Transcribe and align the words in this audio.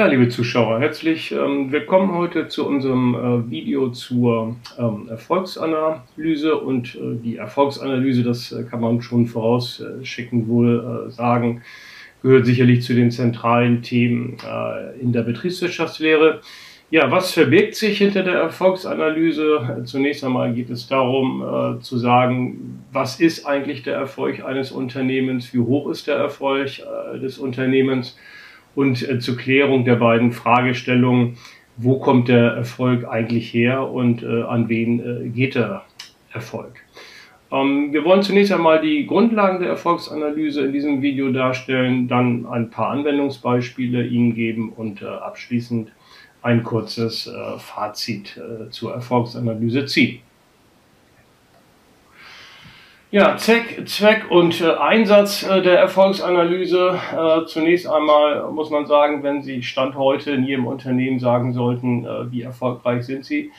Ja, 0.00 0.06
liebe 0.06 0.30
Zuschauer, 0.30 0.80
herzlich 0.80 1.30
ähm, 1.30 1.70
willkommen 1.70 2.14
heute 2.14 2.48
zu 2.48 2.66
unserem 2.66 3.14
äh, 3.14 3.50
Video 3.50 3.90
zur 3.90 4.56
ähm, 4.78 5.08
Erfolgsanalyse 5.10 6.56
und 6.56 6.94
äh, 6.94 7.16
die 7.22 7.36
Erfolgsanalyse, 7.36 8.22
das 8.22 8.50
äh, 8.50 8.62
kann 8.62 8.80
man 8.80 9.02
schon 9.02 9.26
vorausschicken, 9.26 10.48
wohl 10.48 11.06
äh, 11.06 11.10
sagen, 11.10 11.60
gehört 12.22 12.46
sicherlich 12.46 12.82
zu 12.82 12.94
den 12.94 13.10
zentralen 13.10 13.82
Themen 13.82 14.38
äh, 14.42 14.98
in 14.98 15.12
der 15.12 15.20
Betriebswirtschaftslehre. 15.20 16.40
Ja, 16.90 17.10
was 17.10 17.32
verbirgt 17.32 17.74
sich 17.74 17.98
hinter 17.98 18.22
der 18.22 18.36
Erfolgsanalyse? 18.36 19.82
Zunächst 19.84 20.24
einmal 20.24 20.54
geht 20.54 20.70
es 20.70 20.88
darum 20.88 21.42
äh, 21.42 21.82
zu 21.82 21.98
sagen, 21.98 22.82
was 22.90 23.20
ist 23.20 23.44
eigentlich 23.44 23.82
der 23.82 23.96
Erfolg 23.96 24.42
eines 24.42 24.72
Unternehmens, 24.72 25.52
wie 25.52 25.58
hoch 25.58 25.90
ist 25.90 26.06
der 26.06 26.16
Erfolg 26.16 26.70
des 27.20 27.36
Unternehmens 27.36 28.16
und 28.80 29.06
äh, 29.06 29.18
zur 29.18 29.36
Klärung 29.36 29.84
der 29.84 29.96
beiden 29.96 30.32
Fragestellungen, 30.32 31.36
wo 31.76 31.98
kommt 31.98 32.28
der 32.28 32.52
Erfolg 32.52 33.06
eigentlich 33.06 33.52
her 33.52 33.86
und 33.86 34.22
äh, 34.22 34.42
an 34.42 34.70
wen 34.70 35.00
äh, 35.00 35.28
geht 35.28 35.54
der 35.54 35.82
Erfolg. 36.32 36.72
Ähm, 37.52 37.92
wir 37.92 38.04
wollen 38.06 38.22
zunächst 38.22 38.52
einmal 38.52 38.80
die 38.80 39.06
Grundlagen 39.06 39.60
der 39.60 39.68
Erfolgsanalyse 39.68 40.62
in 40.64 40.72
diesem 40.72 41.02
Video 41.02 41.30
darstellen, 41.30 42.08
dann 42.08 42.46
ein 42.46 42.70
paar 42.70 42.88
Anwendungsbeispiele 42.90 44.06
Ihnen 44.06 44.34
geben 44.34 44.72
und 44.72 45.02
äh, 45.02 45.06
abschließend 45.06 45.92
ein 46.40 46.62
kurzes 46.62 47.26
äh, 47.26 47.58
Fazit 47.58 48.38
äh, 48.38 48.70
zur 48.70 48.94
Erfolgsanalyse 48.94 49.84
ziehen. 49.84 50.20
Ja, 53.12 53.36
Zweck, 53.36 53.88
Zweck 53.88 54.30
und 54.30 54.60
äh, 54.60 54.70
Einsatz 54.74 55.42
äh, 55.42 55.62
der 55.62 55.80
Erfolgsanalyse. 55.80 56.96
Äh, 57.12 57.44
zunächst 57.46 57.88
einmal 57.88 58.48
muss 58.52 58.70
man 58.70 58.86
sagen, 58.86 59.24
wenn 59.24 59.42
Sie 59.42 59.64
Stand 59.64 59.96
heute 59.96 60.30
in 60.30 60.46
Ihrem 60.46 60.68
Unternehmen 60.68 61.18
sagen 61.18 61.52
sollten, 61.52 62.04
äh, 62.04 62.30
wie 62.30 62.42
erfolgreich 62.42 63.04
sind 63.04 63.24
Sie, 63.24 63.50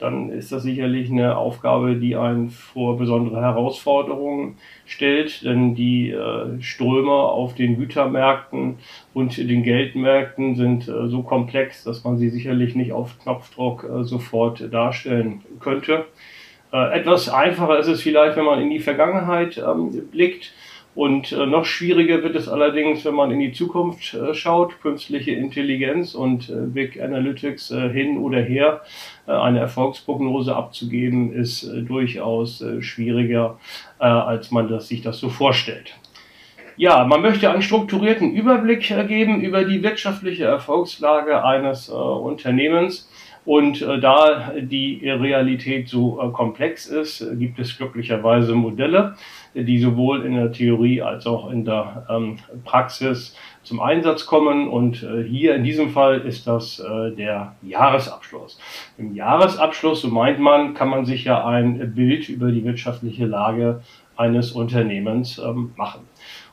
dann 0.00 0.30
ist 0.30 0.50
das 0.50 0.64
sicherlich 0.64 1.08
eine 1.08 1.36
Aufgabe, 1.36 1.94
die 1.94 2.16
einen 2.16 2.50
vor 2.50 2.98
besondere 2.98 3.40
Herausforderungen 3.40 4.58
stellt, 4.86 5.44
denn 5.44 5.76
die 5.76 6.10
äh, 6.10 6.60
Ströme 6.60 7.12
auf 7.12 7.54
den 7.54 7.76
Gütermärkten 7.76 8.78
und 9.14 9.36
den 9.38 9.62
Geldmärkten 9.62 10.56
sind 10.56 10.88
äh, 10.88 11.06
so 11.06 11.22
komplex, 11.22 11.84
dass 11.84 12.02
man 12.02 12.18
sie 12.18 12.30
sicherlich 12.30 12.74
nicht 12.74 12.90
auf 12.90 13.16
Knopfdruck 13.20 13.86
sofort 14.02 14.72
darstellen 14.74 15.42
könnte. 15.60 16.06
Äh, 16.76 16.98
etwas 16.98 17.28
einfacher 17.28 17.78
ist 17.78 17.88
es 17.88 18.02
vielleicht, 18.02 18.36
wenn 18.36 18.44
man 18.44 18.60
in 18.60 18.70
die 18.70 18.80
Vergangenheit 18.80 19.56
ähm, 19.56 20.08
blickt. 20.10 20.52
Und 20.94 21.32
äh, 21.32 21.46
noch 21.46 21.64
schwieriger 21.64 22.22
wird 22.22 22.36
es 22.36 22.48
allerdings, 22.48 23.04
wenn 23.04 23.14
man 23.14 23.30
in 23.30 23.40
die 23.40 23.52
Zukunft 23.52 24.14
äh, 24.14 24.34
schaut. 24.34 24.80
Künstliche 24.82 25.32
Intelligenz 25.32 26.14
und 26.14 26.50
äh, 26.50 26.54
Big 26.66 27.00
Analytics 27.00 27.70
äh, 27.70 27.88
hin 27.88 28.18
oder 28.18 28.40
her. 28.40 28.82
Äh, 29.26 29.32
eine 29.32 29.60
Erfolgsprognose 29.60 30.54
abzugeben, 30.54 31.32
ist 31.32 31.70
durchaus 31.88 32.62
schwieriger, 32.80 33.58
als 33.98 34.50
man 34.50 34.68
das, 34.68 34.88
sich 34.88 35.02
das 35.02 35.18
so 35.18 35.28
vorstellt. 35.28 35.94
Ja, 36.76 37.04
man 37.04 37.22
möchte 37.22 37.50
einen 37.50 37.62
strukturierten 37.62 38.34
Überblick 38.34 38.82
geben 39.08 39.40
über 39.40 39.64
die 39.64 39.82
wirtschaftliche 39.82 40.44
Erfolgslage 40.44 41.42
eines 41.44 41.88
Unternehmens. 41.88 43.08
Und 43.46 43.80
äh, 43.80 44.00
da 44.00 44.52
die 44.60 45.08
Realität 45.08 45.88
so 45.88 46.20
äh, 46.20 46.30
komplex 46.32 46.86
ist, 46.86 47.24
gibt 47.38 47.60
es 47.60 47.78
glücklicherweise 47.78 48.56
Modelle, 48.56 49.14
die 49.54 49.78
sowohl 49.78 50.26
in 50.26 50.34
der 50.34 50.50
Theorie 50.50 51.00
als 51.00 51.28
auch 51.28 51.50
in 51.50 51.64
der 51.64 52.06
ähm, 52.10 52.38
Praxis 52.64 53.36
zum 53.62 53.80
Einsatz 53.80 54.26
kommen. 54.26 54.68
Und 54.68 55.04
äh, 55.04 55.22
hier 55.22 55.54
in 55.54 55.62
diesem 55.62 55.90
Fall 55.90 56.22
ist 56.22 56.48
das 56.48 56.80
äh, 56.80 57.12
der 57.12 57.54
Jahresabschluss. 57.62 58.58
Im 58.98 59.14
Jahresabschluss, 59.14 60.02
so 60.02 60.08
meint 60.08 60.40
man, 60.40 60.74
kann 60.74 60.88
man 60.88 61.06
sich 61.06 61.24
ja 61.24 61.46
ein 61.46 61.94
Bild 61.94 62.28
über 62.28 62.50
die 62.50 62.64
wirtschaftliche 62.64 63.26
Lage 63.26 63.80
eines 64.16 64.50
Unternehmens 64.52 65.38
ähm, 65.38 65.72
machen. 65.76 66.00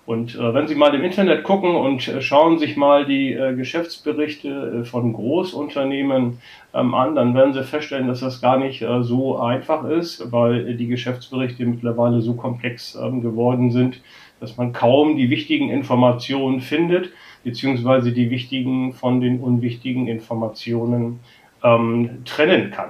Und 0.05 0.35
äh, 0.35 0.53
wenn 0.53 0.67
Sie 0.67 0.75
mal 0.75 0.93
im 0.93 1.03
Internet 1.03 1.43
gucken 1.43 1.75
und 1.75 2.07
äh, 2.09 2.21
schauen 2.21 2.59
sich 2.59 2.75
mal 2.75 3.05
die 3.05 3.33
äh, 3.33 3.55
Geschäftsberichte 3.55 4.81
äh, 4.81 4.85
von 4.85 5.13
Großunternehmen 5.13 6.39
ähm, 6.73 6.93
an, 6.93 7.15
dann 7.15 7.33
werden 7.33 7.53
Sie 7.53 7.63
feststellen, 7.63 8.07
dass 8.07 8.19
das 8.19 8.41
gar 8.41 8.57
nicht 8.57 8.81
äh, 8.81 9.01
so 9.03 9.39
einfach 9.39 9.85
ist, 9.85 10.29
weil 10.31 10.75
die 10.75 10.87
Geschäftsberichte 10.87 11.65
mittlerweile 11.65 12.21
so 12.21 12.33
komplex 12.33 12.95
ähm, 12.95 13.21
geworden 13.21 13.71
sind, 13.71 14.01
dass 14.41 14.57
man 14.57 14.73
kaum 14.73 15.15
die 15.15 15.29
wichtigen 15.29 15.69
Informationen 15.69 16.59
findet, 16.59 17.11
beziehungsweise 17.45 18.11
die 18.11 18.29
wichtigen 18.29 18.91
von 18.91 19.21
den 19.21 19.39
unwichtigen 19.39 20.09
Informationen 20.09 21.21
ähm, 21.63 22.23
trennen 22.25 22.71
kann. 22.71 22.89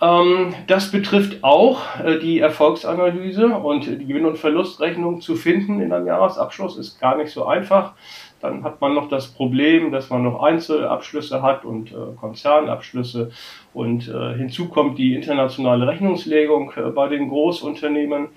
Ähm, 0.00 0.54
das 0.68 0.92
betrifft 0.92 1.42
auch 1.42 1.80
äh, 2.04 2.18
die 2.18 2.38
Erfolgsanalyse 2.38 3.46
und 3.46 3.86
die 3.86 4.06
Gewinn- 4.06 4.26
und 4.26 4.38
Verlustrechnung 4.38 5.20
zu 5.20 5.34
finden 5.34 5.80
in 5.80 5.92
einem 5.92 6.06
Jahresabschluss 6.06 6.78
ist 6.78 7.00
gar 7.00 7.16
nicht 7.16 7.32
so 7.32 7.46
einfach. 7.46 7.94
Dann 8.40 8.62
hat 8.62 8.80
man 8.80 8.94
noch 8.94 9.08
das 9.08 9.26
Problem, 9.26 9.90
dass 9.90 10.10
man 10.10 10.22
noch 10.22 10.40
Einzelabschlüsse 10.40 11.42
hat 11.42 11.64
und 11.64 11.90
äh, 11.90 11.96
Konzernabschlüsse. 12.20 13.32
Und 13.74 14.06
äh, 14.06 14.34
hinzu 14.34 14.68
kommt 14.68 14.98
die 14.98 15.14
internationale 15.14 15.88
Rechnungslegung 15.88 16.72
bei 16.94 17.08
den 17.08 17.28
Großunternehmen, 17.28 18.28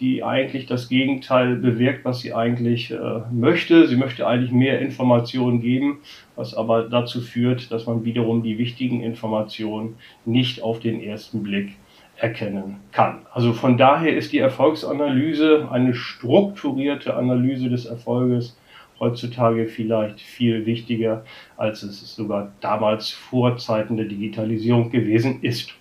die 0.00 0.24
eigentlich 0.24 0.66
das 0.66 0.88
Gegenteil 0.88 1.56
bewirkt, 1.56 2.04
was 2.04 2.20
sie 2.20 2.32
eigentlich 2.32 2.90
äh, 2.90 3.20
möchte. 3.30 3.86
Sie 3.86 3.96
möchte 3.96 4.26
eigentlich 4.26 4.50
mehr 4.50 4.80
Informationen 4.80 5.60
geben, 5.60 6.00
was 6.36 6.54
aber 6.54 6.88
dazu 6.88 7.20
führt, 7.20 7.70
dass 7.70 7.86
man 7.86 8.04
wiederum 8.04 8.42
die 8.42 8.58
wichtigen 8.58 9.02
Informationen 9.02 9.96
nicht 10.24 10.62
auf 10.62 10.80
den 10.80 11.02
ersten 11.02 11.42
Blick 11.42 11.72
erkennen 12.16 12.76
kann. 12.92 13.20
Also 13.32 13.52
von 13.52 13.76
daher 13.76 14.16
ist 14.16 14.32
die 14.32 14.38
Erfolgsanalyse 14.38 15.68
eine 15.70 15.94
strukturierte 15.94 17.14
Analyse 17.14 17.68
des 17.68 17.86
Erfolges 17.86 18.56
heutzutage 19.00 19.66
vielleicht 19.66 20.20
viel 20.20 20.66
wichtiger, 20.66 21.24
als 21.56 21.82
es 21.82 22.14
sogar 22.14 22.52
damals 22.60 23.10
vor 23.10 23.56
Zeiten 23.56 23.96
der 23.96 24.06
Digitalisierung 24.06 24.90
gewesen 24.90 25.42
ist. 25.42 25.72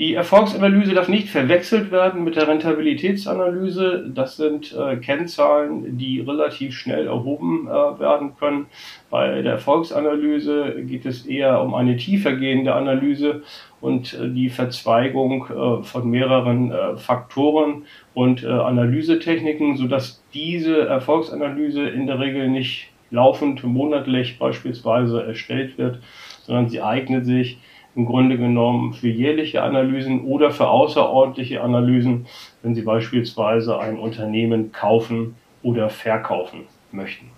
Die 0.00 0.14
Erfolgsanalyse 0.14 0.94
darf 0.94 1.08
nicht 1.08 1.28
verwechselt 1.28 1.90
werden 1.90 2.24
mit 2.24 2.34
der 2.34 2.48
Rentabilitätsanalyse. 2.48 4.10
Das 4.14 4.38
sind 4.38 4.74
äh, 4.74 4.96
Kennzahlen, 4.96 5.98
die 5.98 6.20
relativ 6.20 6.74
schnell 6.74 7.06
erhoben 7.06 7.68
äh, 7.68 8.00
werden 8.00 8.32
können. 8.40 8.64
Bei 9.10 9.42
der 9.42 9.52
Erfolgsanalyse 9.52 10.84
geht 10.84 11.04
es 11.04 11.26
eher 11.26 11.60
um 11.60 11.74
eine 11.74 11.98
tiefergehende 11.98 12.74
Analyse 12.74 13.42
und 13.82 14.14
äh, 14.14 14.30
die 14.30 14.48
Verzweigung 14.48 15.44
äh, 15.50 15.82
von 15.82 16.08
mehreren 16.08 16.72
äh, 16.72 16.96
Faktoren 16.96 17.84
und 18.14 18.42
äh, 18.42 18.46
Analysetechniken, 18.46 19.76
sodass 19.76 20.24
diese 20.32 20.80
Erfolgsanalyse 20.88 21.86
in 21.86 22.06
der 22.06 22.18
Regel 22.18 22.48
nicht 22.48 22.88
laufend 23.10 23.64
monatlich 23.64 24.38
beispielsweise 24.38 25.22
erstellt 25.22 25.76
wird, 25.76 25.98
sondern 26.46 26.70
sie 26.70 26.80
eignet 26.80 27.26
sich 27.26 27.58
im 28.00 28.06
Grunde 28.06 28.38
genommen 28.38 28.94
für 28.94 29.08
jährliche 29.08 29.62
Analysen 29.62 30.24
oder 30.24 30.50
für 30.50 30.68
außerordentliche 30.68 31.60
Analysen, 31.60 32.26
wenn 32.62 32.74
Sie 32.74 32.80
beispielsweise 32.80 33.78
ein 33.78 33.98
Unternehmen 33.98 34.72
kaufen 34.72 35.36
oder 35.62 35.90
verkaufen 35.90 36.62
möchten. 36.92 37.30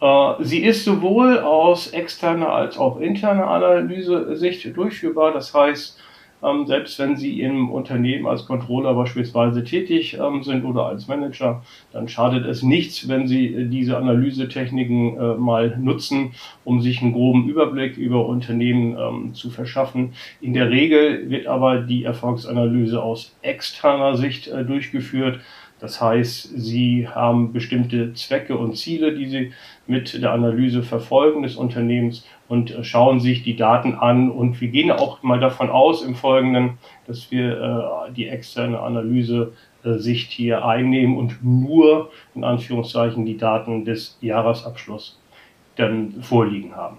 Äh, 0.00 0.34
sie 0.40 0.62
ist 0.62 0.84
sowohl 0.84 1.40
aus 1.40 1.88
externer 1.88 2.50
als 2.50 2.78
auch 2.78 3.00
interner 3.00 3.48
Analyse-Sicht 3.48 4.76
durchführbar. 4.76 5.32
Das 5.32 5.52
heißt, 5.52 6.00
ähm, 6.44 6.66
selbst 6.66 6.98
wenn 6.98 7.16
Sie 7.16 7.40
im 7.40 7.70
Unternehmen 7.70 8.26
als 8.26 8.46
Controller 8.46 8.94
beispielsweise 8.94 9.64
tätig 9.64 10.18
ähm, 10.20 10.42
sind 10.42 10.64
oder 10.64 10.86
als 10.86 11.08
Manager, 11.08 11.62
dann 11.92 12.08
schadet 12.08 12.46
es 12.46 12.62
nichts, 12.62 13.08
wenn 13.08 13.26
Sie 13.26 13.46
äh, 13.46 13.66
diese 13.66 13.96
Analysetechniken 13.96 15.16
äh, 15.16 15.34
mal 15.34 15.76
nutzen, 15.78 16.32
um 16.64 16.80
sich 16.80 17.02
einen 17.02 17.12
groben 17.12 17.48
Überblick 17.48 17.96
über 17.96 18.26
Unternehmen 18.26 18.96
ähm, 18.98 19.34
zu 19.34 19.50
verschaffen. 19.50 20.12
In 20.40 20.54
der 20.54 20.70
Regel 20.70 21.30
wird 21.30 21.46
aber 21.46 21.80
die 21.80 22.04
Erfolgsanalyse 22.04 23.02
aus 23.02 23.34
externer 23.42 24.16
Sicht 24.16 24.48
äh, 24.48 24.64
durchgeführt. 24.64 25.40
Das 25.84 26.00
heißt, 26.00 26.48
Sie 26.56 27.06
haben 27.06 27.52
bestimmte 27.52 28.14
Zwecke 28.14 28.56
und 28.56 28.74
Ziele, 28.74 29.14
die 29.14 29.26
Sie 29.26 29.52
mit 29.86 30.14
der 30.14 30.32
Analyse 30.32 30.82
verfolgen 30.82 31.42
des 31.42 31.56
Unternehmens 31.56 32.26
und 32.48 32.70
äh, 32.70 32.82
schauen 32.82 33.20
sich 33.20 33.42
die 33.42 33.54
Daten 33.54 33.94
an. 33.94 34.30
Und 34.30 34.62
wir 34.62 34.68
gehen 34.68 34.90
auch 34.90 35.22
mal 35.22 35.38
davon 35.38 35.68
aus 35.68 36.02
im 36.02 36.14
Folgenden, 36.14 36.78
dass 37.06 37.30
wir 37.30 38.08
äh, 38.08 38.12
die 38.14 38.28
externe 38.28 38.80
Analyse 38.80 39.52
äh, 39.84 39.98
Sicht 39.98 40.30
hier 40.32 40.64
einnehmen 40.64 41.18
und 41.18 41.44
nur 41.44 42.10
in 42.34 42.44
Anführungszeichen 42.44 43.26
die 43.26 43.36
Daten 43.36 43.84
des 43.84 44.16
Jahresabschlusses 44.22 45.20
dann 45.76 46.14
vorliegen 46.22 46.74
haben. 46.74 46.96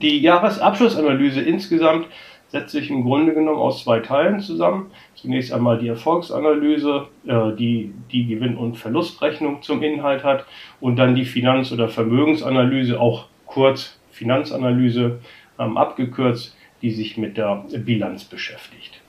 Die 0.00 0.20
Jahresabschlussanalyse 0.20 1.42
insgesamt 1.42 2.06
setzt 2.48 2.72
sich 2.72 2.88
im 2.88 3.02
Grunde 3.02 3.34
genommen 3.34 3.58
aus 3.58 3.84
zwei 3.84 4.00
Teilen 4.00 4.40
zusammen. 4.40 4.90
Zunächst 5.16 5.52
einmal 5.52 5.78
die 5.78 5.88
Erfolgsanalyse, 5.88 7.08
äh, 7.26 7.56
die 7.56 7.92
die 8.12 8.26
Gewinn- 8.26 8.56
und 8.56 8.76
Verlustrechnung 8.76 9.62
zum 9.62 9.82
Inhalt 9.82 10.24
hat 10.24 10.44
und 10.80 10.96
dann 10.96 11.14
die 11.14 11.24
Finanz- 11.24 11.72
oder 11.72 11.88
Vermögensanalyse, 11.88 13.00
auch 13.00 13.26
kurz 13.46 13.98
Finanzanalyse 14.10 15.20
ähm, 15.58 15.76
abgekürzt, 15.76 16.56
die 16.82 16.90
sich 16.90 17.16
mit 17.16 17.36
der 17.36 17.64
Bilanz 17.84 18.24
beschäftigt. 18.24 19.00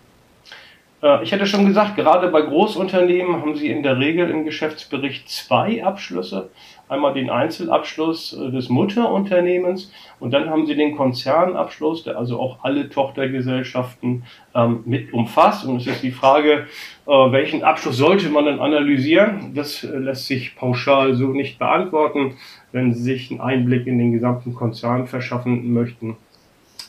Äh, 1.04 1.24
ich 1.24 1.34
hatte 1.34 1.46
schon 1.46 1.66
gesagt, 1.66 1.96
gerade 1.96 2.30
bei 2.30 2.42
Großunternehmen 2.42 3.42
haben 3.42 3.56
Sie 3.56 3.70
in 3.70 3.84
der 3.84 4.00
Regel 4.00 4.30
im 4.30 4.46
Geschäftsbericht 4.46 5.30
zwei 5.30 5.84
Abschlüsse. 5.84 6.50
Einmal 6.90 7.14
den 7.14 7.30
Einzelabschluss 7.30 8.34
äh, 8.34 8.52
des 8.52 8.70
Mutterunternehmens 8.70 9.92
und 10.20 10.32
dann 10.32 10.50
haben 10.50 10.66
Sie 10.66 10.76
den 10.76 10.96
Konzernabschluss, 10.96 12.04
der 12.04 12.18
also 12.18 12.40
auch 12.40 12.64
alle 12.64 12.90
Tochtergesellschaften 12.90 14.24
ähm, 14.56 14.84
mit 14.86 15.12
umfasst. 15.12 15.66
Und 15.66 15.78
es 15.78 15.88
ist 15.88 16.02
die 16.02 16.12
Frage, 16.12 16.68
äh, 17.06 17.12
welchen 17.12 17.64
Abschluss 17.64 17.98
sollte 17.98 18.30
man 18.30 18.46
dann 18.46 18.62
analysieren? 18.62 19.54
Das 19.54 19.84
äh, 19.84 19.98
lässt 19.98 20.28
sich 20.28 20.56
pauschal 20.56 21.16
so 21.16 21.28
nicht 21.28 21.60
beantworten. 21.60 22.36
Wenn 22.72 22.94
Sie 22.94 23.04
sich 23.04 23.32
einen 23.32 23.42
Einblick 23.42 23.86
in 23.86 23.98
den 23.98 24.14
gesamten 24.14 24.54
Konzern 24.54 25.08
verschaffen 25.08 25.74
möchten, 25.74 26.16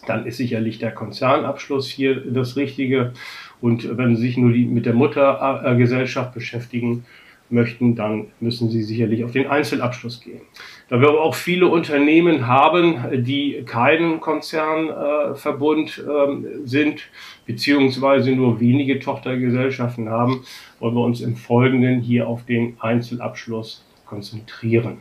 dann 0.06 0.26
ist 0.26 0.36
sicherlich 0.36 0.78
der 0.78 0.92
Konzernabschluss 0.92 1.88
hier 1.88 2.22
das 2.32 2.56
Richtige. 2.56 3.14
Und 3.60 3.98
wenn 3.98 4.14
Sie 4.14 4.22
sich 4.22 4.36
nur 4.36 4.52
die, 4.52 4.64
mit 4.64 4.86
der 4.86 4.94
Muttergesellschaft 4.94 6.34
beschäftigen 6.34 7.04
möchten, 7.50 7.94
dann 7.94 8.26
müssen 8.40 8.70
Sie 8.70 8.82
sicherlich 8.82 9.24
auf 9.24 9.32
den 9.32 9.46
Einzelabschluss 9.46 10.20
gehen. 10.20 10.40
Da 10.88 11.00
wir 11.00 11.08
aber 11.08 11.22
auch 11.22 11.34
viele 11.34 11.68
Unternehmen 11.68 12.46
haben, 12.46 13.24
die 13.24 13.62
keinen 13.66 14.20
Konzernverbund 14.20 15.98
äh, 15.98 16.66
sind, 16.66 17.02
beziehungsweise 17.46 18.32
nur 18.32 18.60
wenige 18.60 18.98
Tochtergesellschaften 18.98 20.08
haben, 20.08 20.44
wollen 20.80 20.94
wir 20.94 21.04
uns 21.04 21.20
im 21.20 21.36
Folgenden 21.36 22.00
hier 22.00 22.26
auf 22.26 22.44
den 22.44 22.76
Einzelabschluss 22.80 23.84
konzentrieren. 24.06 24.98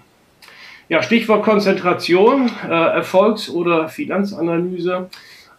Ja, 0.89 1.03
Stichwort 1.03 1.43
Konzentration, 1.43 2.49
äh, 2.63 2.71
Erfolgs- 2.71 3.49
oder 3.49 3.89
Finanzanalyse. 3.89 5.09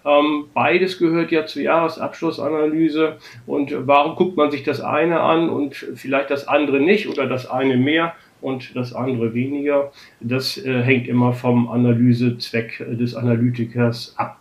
Ähm, 0.08 0.46
beides 0.54 0.98
gehört 0.98 1.30
ja 1.30 1.44
zur 1.44 1.62
Jahresabschlussanalyse. 1.62 3.18
Und 3.46 3.74
warum 3.86 4.16
guckt 4.16 4.36
man 4.36 4.50
sich 4.50 4.62
das 4.62 4.80
eine 4.80 5.20
an 5.20 5.50
und 5.50 5.74
vielleicht 5.74 6.30
das 6.30 6.48
andere 6.48 6.80
nicht 6.80 7.08
oder 7.08 7.26
das 7.26 7.48
eine 7.48 7.76
mehr 7.76 8.14
und 8.40 8.74
das 8.74 8.94
andere 8.94 9.34
weniger? 9.34 9.92
Das 10.20 10.56
äh, 10.56 10.82
hängt 10.82 11.08
immer 11.08 11.34
vom 11.34 11.68
Analysezweck 11.68 12.78
des 12.98 13.14
Analytikers 13.14 14.14
ab. 14.16 14.38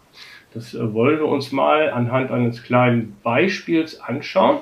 Das 0.54 0.74
äh, 0.74 0.94
wollen 0.94 1.20
wir 1.20 1.28
uns 1.28 1.52
mal 1.52 1.90
anhand 1.90 2.32
eines 2.32 2.64
kleinen 2.64 3.18
Beispiels 3.22 4.00
anschauen. 4.00 4.60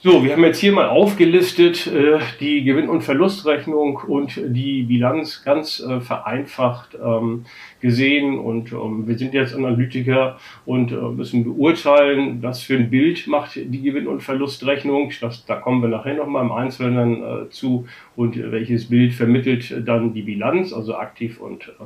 So, 0.00 0.22
wir 0.22 0.32
haben 0.32 0.44
jetzt 0.44 0.60
hier 0.60 0.70
mal 0.70 0.88
aufgelistet 0.88 1.88
äh, 1.88 2.20
die 2.38 2.62
Gewinn- 2.62 2.88
und 2.88 3.02
Verlustrechnung 3.02 3.96
und 3.96 4.36
die 4.36 4.84
Bilanz 4.84 5.42
ganz 5.42 5.80
äh, 5.80 6.00
vereinfacht 6.00 6.96
ähm, 7.04 7.46
gesehen. 7.80 8.38
Und 8.38 8.72
ähm, 8.72 9.06
wir 9.06 9.18
sind 9.18 9.34
jetzt 9.34 9.54
Analytiker 9.54 10.38
und 10.66 10.92
äh, 10.92 10.96
müssen 10.96 11.44
beurteilen, 11.44 12.42
was 12.42 12.62
für 12.62 12.76
ein 12.76 12.90
Bild 12.90 13.26
macht 13.26 13.56
die 13.56 13.82
Gewinn- 13.82 14.06
und 14.06 14.22
Verlustrechnung. 14.22 15.12
Das, 15.20 15.44
da 15.46 15.56
kommen 15.56 15.82
wir 15.82 15.88
nachher 15.88 16.14
nochmal 16.14 16.44
im 16.44 16.52
Einzelnen 16.52 17.22
äh, 17.22 17.50
zu. 17.50 17.86
Und 18.16 18.36
welches 18.50 18.88
Bild 18.88 19.14
vermittelt 19.14 19.86
dann 19.86 20.12
die 20.12 20.22
Bilanz, 20.22 20.72
also 20.72 20.96
Aktiv- 20.96 21.40
und 21.40 21.68
äh, 21.68 21.84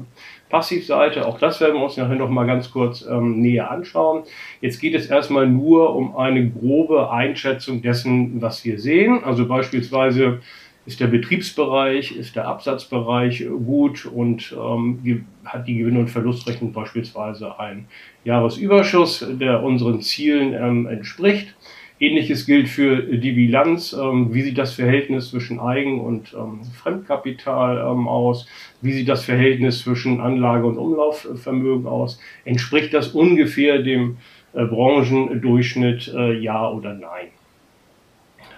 Passivseite. 0.49 1.27
Auch 1.27 1.39
das 1.39 1.61
werden 1.61 1.77
wir 1.77 1.85
uns 1.85 1.97
nachher 1.97 2.17
nochmal 2.17 2.47
ganz 2.47 2.71
kurz 2.71 3.07
ähm, 3.09 3.41
näher 3.41 3.71
anschauen. 3.71 4.25
Jetzt 4.61 4.81
geht 4.81 4.95
es 4.95 5.07
erstmal 5.07 5.47
nur 5.47 5.95
um 5.95 6.17
eine 6.17 6.49
grobe 6.49 7.11
Einschätzung 7.11 7.83
dessen, 7.83 8.41
was 8.41 8.65
wir 8.65 8.79
sehen. 8.79 9.25
Also 9.25 9.47
beispielsweise 9.47 10.41
ist 10.85 11.01
der 11.01 11.07
Betriebsbereich, 11.07 12.17
ist 12.17 12.35
der 12.35 12.49
Absatzbereich 12.49 13.47
gut 13.65 14.05
und 14.05 14.53
ähm, 14.53 15.27
hat 15.45 15.69
die 15.69 15.79
Gewinn- 15.79 15.97
und 15.97 16.11
Verlustrechnung 16.11 16.73
beispielsweise 16.73 17.59
einen 17.61 17.87
Jahresüberschuss, 18.25 19.25
der 19.41 19.63
unseren 19.63 20.01
Zielen 20.03 20.55
ähm, 20.55 20.87
entspricht. 20.87 21.55
Ähnliches 22.01 22.47
gilt 22.47 22.69
für 22.69 23.01
die 23.01 23.31
Bilanz. 23.31 23.93
Ähm, 23.93 24.35
wie 24.35 24.43
sieht 24.43 24.59
das 24.59 24.75
Verhältnis 24.75 25.31
zwischen 25.31 25.61
Eigen- 25.61 26.01
und 26.01 26.35
ähm, 26.35 26.61
Fremdkapital 26.83 27.79
ähm, 27.79 28.09
aus? 28.09 28.49
Wie 28.81 28.93
sieht 28.93 29.09
das 29.09 29.25
Verhältnis 29.25 29.83
zwischen 29.83 30.21
Anlage- 30.21 30.67
und 30.67 30.79
Umlaufvermögen 30.79 31.87
aus? 31.87 32.19
Entspricht 32.45 32.93
das 32.93 33.09
ungefähr 33.09 33.83
dem 33.83 34.17
äh, 34.53 34.65
Branchendurchschnitt, 34.65 36.13
äh, 36.13 36.39
ja 36.41 36.69
oder 36.69 36.93
nein? 36.93 37.29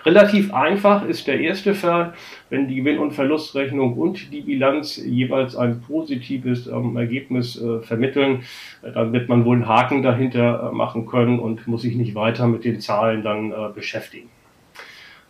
Relativ 0.05 0.53
einfach 0.53 1.07
ist 1.07 1.27
der 1.27 1.41
erste 1.41 1.75
Fall, 1.75 2.13
wenn 2.51 2.69
die 2.69 2.77
Gewinn- 2.77 2.99
und 2.99 3.13
Verlustrechnung 3.13 3.95
und 3.95 4.33
die 4.33 4.43
Bilanz 4.43 4.97
jeweils 4.99 5.57
ein 5.57 5.81
positives 5.81 6.67
ähm, 6.67 6.97
Ergebnis 6.97 7.61
äh, 7.61 7.81
vermitteln. 7.81 8.43
Dann 8.83 9.13
wird 9.15 9.31
man 9.31 9.47
wohl 9.47 9.57
einen 9.57 9.69
Haken 9.69 10.03
dahinter 10.03 10.71
äh, 10.71 10.75
machen 10.75 11.07
können 11.07 11.39
und 11.39 11.67
muss 11.67 11.83
sich 11.83 11.97
nicht 11.97 12.15
weiter 12.15 12.47
mit 12.47 12.65
den 12.65 12.81
Zahlen 12.81 13.23
dann 13.23 13.53
äh, 13.53 13.73
beschäftigen. 13.75 14.29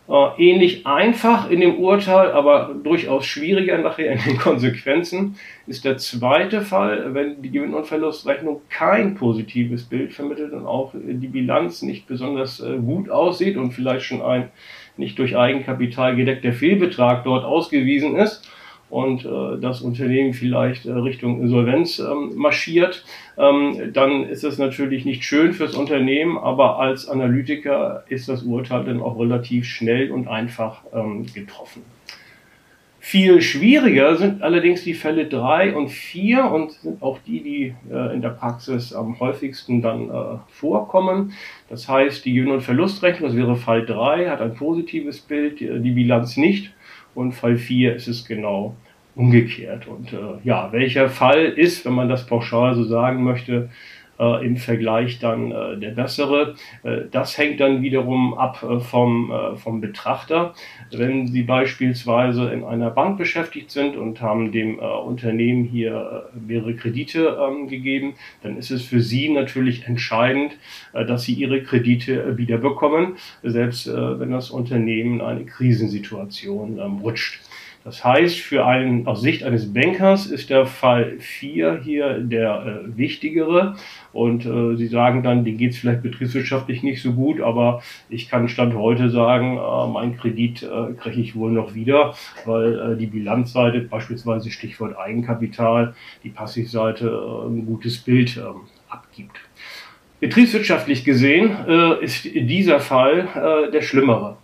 Äh, 0.07 0.51
ähnlich 0.51 0.85
einfach 0.85 1.49
in 1.49 1.61
dem 1.61 1.79
Urteil, 1.79 2.31
aber 2.31 2.75
durchaus 2.83 3.25
schwieriger 3.25 3.79
nachher 3.79 4.11
in 4.11 4.19
den 4.19 4.37
Konsequenzen 4.39 5.35
ist 5.65 5.83
der 5.83 5.97
zweite 5.97 6.61
Fall, 6.61 7.15
wenn 7.15 7.41
die 7.41 7.49
Gewinn- 7.49 7.73
und 7.73 7.87
Verlustrechnung 7.87 8.61
kein 8.69 9.15
positives 9.15 9.83
Bild 9.85 10.13
vermittelt 10.13 10.53
und 10.53 10.67
auch 10.67 10.93
die 10.93 11.27
Bilanz 11.27 11.81
nicht 11.81 12.05
besonders 12.05 12.59
äh, 12.59 12.77
gut 12.77 13.09
aussieht 13.09 13.57
und 13.57 13.71
vielleicht 13.71 14.05
schon 14.05 14.21
ein 14.21 14.49
nicht 14.95 15.17
durch 15.17 15.35
Eigenkapital 15.35 16.15
gedeckter 16.15 16.53
Fehlbetrag 16.53 17.23
dort 17.23 17.43
ausgewiesen 17.43 18.15
ist 18.15 18.47
und 18.89 19.25
äh, 19.25 19.59
das 19.59 19.81
Unternehmen 19.81 20.33
vielleicht 20.33 20.85
äh, 20.85 20.91
Richtung 20.91 21.41
Insolvenz 21.41 21.99
ähm, 21.99 22.33
marschiert, 22.35 23.03
ähm, 23.37 23.91
dann 23.93 24.23
ist 24.23 24.43
das 24.43 24.57
natürlich 24.57 25.05
nicht 25.05 25.23
schön 25.23 25.53
fürs 25.53 25.75
Unternehmen, 25.75 26.37
aber 26.37 26.79
als 26.79 27.07
Analytiker 27.07 28.03
ist 28.09 28.29
das 28.29 28.43
Urteil 28.43 28.85
dann 28.85 29.01
auch 29.01 29.19
relativ 29.19 29.65
schnell 29.65 30.11
und 30.11 30.27
einfach 30.27 30.83
ähm, 30.93 31.25
getroffen. 31.33 31.83
Viel 33.07 33.39
schwieriger 33.39 34.15
sind 34.15 34.41
allerdings 34.41 34.83
die 34.83 34.95
Fälle 34.95 35.27
3 35.27 35.75
und 35.75 35.89
4 35.89 36.45
und 36.45 36.71
sind 36.71 37.03
auch 37.03 37.19
die, 37.19 37.43
die 37.43 37.75
äh, 37.93 38.15
in 38.15 38.23
der 38.23 38.29
Praxis 38.29 38.93
am 38.93 39.19
häufigsten 39.19 39.83
dann 39.83 40.09
äh, 40.09 40.37
vorkommen. 40.47 41.33
Das 41.69 41.87
heißt, 41.87 42.25
die 42.25 42.33
Gewinn- 42.33 42.51
und 42.51 42.61
Verlustrechnung, 42.61 43.29
das 43.29 43.37
wäre 43.37 43.57
Fall 43.57 43.85
3, 43.85 44.29
hat 44.31 44.41
ein 44.41 44.55
positives 44.55 45.21
Bild, 45.21 45.59
die, 45.59 45.79
die 45.81 45.91
Bilanz 45.91 46.35
nicht 46.35 46.71
und 47.15 47.31
Fall 47.31 47.57
4 47.57 47.95
ist 47.95 48.07
es 48.07 48.25
genau 48.25 48.75
umgekehrt. 49.15 49.87
Und 49.87 50.13
äh, 50.13 50.17
ja, 50.43 50.71
welcher 50.71 51.09
Fall 51.09 51.45
ist, 51.45 51.85
wenn 51.85 51.93
man 51.93 52.09
das 52.09 52.25
pauschal 52.25 52.75
so 52.75 52.83
sagen 52.83 53.23
möchte, 53.23 53.69
äh, 54.19 54.45
im 54.45 54.57
Vergleich 54.57 55.19
dann 55.19 55.51
äh, 55.51 55.77
der 55.77 55.91
bessere. 55.91 56.55
Äh, 56.83 57.01
das 57.11 57.37
hängt 57.37 57.59
dann 57.59 57.81
wiederum 57.81 58.33
ab 58.37 58.63
äh, 58.63 58.79
vom, 58.79 59.31
äh, 59.31 59.55
vom 59.55 59.81
Betrachter. 59.81 60.53
Wenn 60.91 61.27
Sie 61.27 61.43
beispielsweise 61.43 62.51
in 62.51 62.63
einer 62.63 62.89
Bank 62.89 63.17
beschäftigt 63.17 63.71
sind 63.71 63.95
und 63.95 64.21
haben 64.21 64.51
dem 64.51 64.79
äh, 64.79 64.81
Unternehmen 64.81 65.65
hier 65.65 66.29
mehrere 66.33 66.75
Kredite 66.75 67.37
ähm, 67.39 67.67
gegeben, 67.67 68.15
dann 68.43 68.57
ist 68.57 68.71
es 68.71 68.83
für 68.83 69.01
Sie 69.01 69.29
natürlich 69.29 69.85
entscheidend, 69.87 70.57
dass 70.93 71.23
Sie 71.23 71.33
Ihre 71.33 71.63
Kredite 71.63 72.21
äh, 72.21 72.37
wieder 72.37 72.57
bekommen, 72.57 73.17
selbst 73.43 73.87
wenn 73.87 74.31
das 74.31 74.49
Unternehmen 74.49 75.15
in 75.15 75.21
eine 75.21 75.45
Krisensituation 75.45 76.79
ähm, 76.79 76.97
rutscht. 76.97 77.41
Das 77.85 78.03
heißt, 78.03 78.39
für 78.39 78.65
einen, 78.65 79.05
aus 79.05 79.21
Sicht 79.21 79.43
eines 79.43 79.71
Bankers 79.71 80.25
ist 80.25 80.49
der 80.49 80.65
Fall 80.65 81.19
4 81.19 81.81
hier 81.83 82.17
der 82.17 82.81
äh, 82.83 82.97
wichtigere. 82.97 83.75
Und 84.11 84.43
äh, 84.43 84.75
Sie 84.75 84.87
sagen 84.87 85.21
dann, 85.21 85.45
den 85.45 85.57
geht 85.57 85.73
es 85.73 85.77
vielleicht 85.77 86.01
betriebswirtschaftlich 86.01 86.81
nicht 86.81 87.03
so 87.03 87.13
gut, 87.13 87.41
aber 87.41 87.83
ich 88.09 88.27
kann 88.27 88.49
Stand 88.49 88.73
heute 88.73 89.11
sagen, 89.11 89.57
äh, 89.57 89.87
mein 89.87 90.17
Kredit 90.17 90.63
äh, 90.63 90.93
kriege 90.93 91.21
ich 91.21 91.35
wohl 91.35 91.51
noch 91.51 91.75
wieder, 91.75 92.15
weil 92.45 92.79
äh, 92.79 92.97
die 92.97 93.05
Bilanzseite, 93.05 93.81
beispielsweise 93.81 94.49
Stichwort 94.49 94.97
Eigenkapital, 94.97 95.93
die 96.23 96.29
Passivseite 96.29 97.05
äh, 97.05 97.47
ein 97.47 97.67
gutes 97.67 97.99
Bild 97.99 98.35
ähm, 98.37 98.61
abgibt. 98.89 99.37
Betriebswirtschaftlich 100.19 101.03
gesehen 101.03 101.55
äh, 101.67 102.03
ist 102.03 102.25
dieser 102.25 102.79
Fall 102.79 103.27
äh, 103.67 103.71
der 103.71 103.83
schlimmere. 103.83 104.37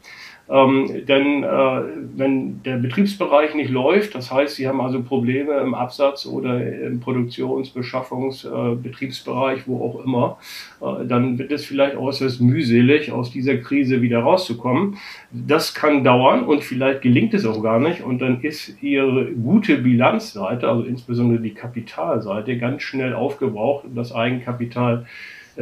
Ähm, 0.52 1.06
denn 1.08 1.44
äh, 1.44 1.82
wenn 2.18 2.62
der 2.64 2.76
Betriebsbereich 2.76 3.56
nicht 3.56 3.70
läuft, 3.70 4.16
das 4.16 4.32
heißt, 4.32 4.56
Sie 4.56 4.68
haben 4.68 4.82
also 4.82 5.02
Probleme 5.02 5.54
im 5.54 5.74
Absatz 5.74 6.26
oder 6.26 6.62
im 6.62 7.00
Produktions-, 7.00 7.74
Beschaffungs-, 7.74 8.46
äh, 8.46 8.76
Betriebsbereich, 8.76 9.62
wo 9.66 9.82
auch 9.82 10.04
immer, 10.04 10.38
äh, 10.82 11.06
dann 11.06 11.40
wird 11.40 11.54
es 11.54 11.64
vielleicht 11.66 11.96
äußerst 11.96 12.42
mühselig, 12.42 13.14
aus 13.14 13.32
dieser 13.32 13.58
Krise 13.58 14.02
wieder 14.02 14.20
rauszukommen. 14.20 14.98
Das 15.32 15.74
kann 15.74 16.04
dauern 16.04 16.44
und 16.44 16.66
vielleicht 16.66 17.02
gelingt 17.02 17.34
es 17.34 17.46
auch 17.46 17.64
gar 17.64 17.80
nicht 17.80 18.02
und 18.02 18.20
dann 18.20 18.42
ist 18.42 18.84
Ihre 18.84 19.32
gute 19.32 19.78
Bilanzseite, 19.78 20.68
also 20.68 20.84
insbesondere 20.84 21.42
die 21.42 21.54
Kapitalseite, 21.54 22.58
ganz 22.58 22.82
schnell 22.82 23.14
aufgebraucht 23.14 23.86
das 23.96 24.14
Eigenkapital 24.14 25.06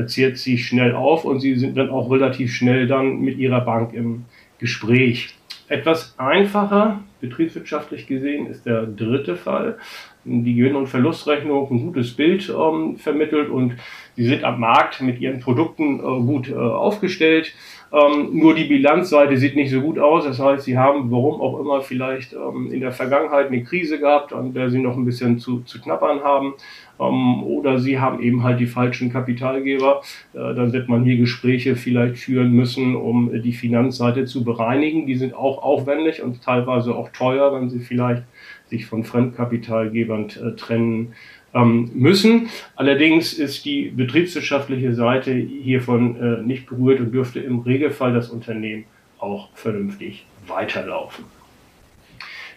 zehrt 0.06 0.38
sich 0.38 0.68
schnell 0.68 0.94
auf 0.94 1.26
und 1.26 1.40
Sie 1.40 1.56
sind 1.56 1.76
dann 1.78 1.90
auch 1.90 2.12
relativ 2.12 2.54
schnell 2.54 2.88
dann 2.88 3.22
mit 3.22 3.38
Ihrer 3.38 3.62
Bank 3.62 3.94
im 3.94 4.26
Gespräch. 4.60 5.36
Etwas 5.68 6.16
einfacher, 6.18 7.04
betriebswirtschaftlich 7.22 8.08
gesehen, 8.08 8.48
ist 8.48 8.66
der 8.66 8.88
dritte 8.88 9.36
Fall. 9.36 9.78
Die 10.26 10.56
Gewinn- 10.56 10.76
und 10.76 10.88
Verlustrechnung 10.88 11.70
ein 11.70 11.86
gutes 11.86 12.16
Bild 12.16 12.50
ähm, 12.50 12.98
vermittelt 12.98 13.50
und 13.50 13.76
sie 14.16 14.26
sind 14.26 14.44
am 14.44 14.60
Markt 14.60 15.02
mit 15.02 15.20
ihren 15.20 15.40
Produkten 15.40 16.00
äh, 16.00 16.02
gut 16.02 16.50
äh, 16.50 16.56
aufgestellt. 16.56 17.54
Ähm, 17.92 18.30
nur 18.34 18.56
die 18.56 18.66
Bilanzseite 18.66 19.38
sieht 19.38 19.56
nicht 19.56 19.72
so 19.72 19.82
gut 19.82 19.98
aus. 20.00 20.26
Das 20.26 20.40
heißt, 20.40 20.66
sie 20.66 20.78
haben, 20.78 21.10
warum 21.12 21.40
auch 21.42 21.60
immer, 21.60 21.82
vielleicht 21.82 22.34
ähm, 22.34 22.72
in 22.72 22.82
der 22.82 22.92
Vergangenheit 22.92 23.48
eine 23.48 23.64
Krise 23.64 24.00
gehabt, 24.00 24.34
an 24.34 24.54
der 24.54 24.70
sie 24.70 24.80
noch 24.80 24.96
ein 24.96 25.06
bisschen 25.06 25.40
zu, 25.40 25.62
zu 25.62 25.80
knappern 25.82 26.22
haben. 26.22 26.54
Ähm, 27.00 27.44
oder 27.44 27.80
sie 27.80 28.00
haben 28.00 28.22
eben 28.22 28.44
halt 28.44 28.60
die 28.60 28.68
falschen 28.68 29.12
Kapitalgeber. 29.12 30.02
Äh, 30.34 30.56
dann 30.56 30.74
wird 30.74 30.90
man 30.90 31.04
hier 31.04 31.18
Gespräche 31.18 31.76
vielleicht 31.76 32.18
führen 32.18 32.52
müssen, 32.52 32.96
um 32.96 33.42
die 33.42 33.54
Finanzseite 33.54 34.26
zu 34.26 34.44
bereinigen. 34.44 35.08
Die 35.08 35.16
sind 35.16 35.34
auch 35.34 35.64
aufwendig 35.64 36.22
und 36.22 36.44
teilweise 36.44 36.96
auch 36.96 37.10
teuer, 37.10 37.54
wenn 37.54 37.70
sie 37.70 37.80
vielleicht 37.80 38.24
sich 38.68 38.86
von 38.86 39.04
Fremdkapitalgebern 39.04 40.26
äh, 40.26 40.56
trennen 40.56 41.14
ähm, 41.54 41.90
müssen. 41.94 42.50
Allerdings 42.76 43.34
ist 43.34 43.66
die 43.66 43.90
betriebswirtschaftliche 43.90 44.94
Seite 44.94 45.34
hiervon 45.34 46.16
äh, 46.16 46.42
nicht 46.42 46.68
berührt 46.68 47.00
und 47.00 47.12
dürfte 47.12 47.40
im 47.40 47.60
Regelfall 47.60 48.14
das 48.14 48.30
Unternehmen 48.30 48.86
auch 49.20 49.50
vernünftig 49.54 50.26
weiterlaufen. 50.48 51.26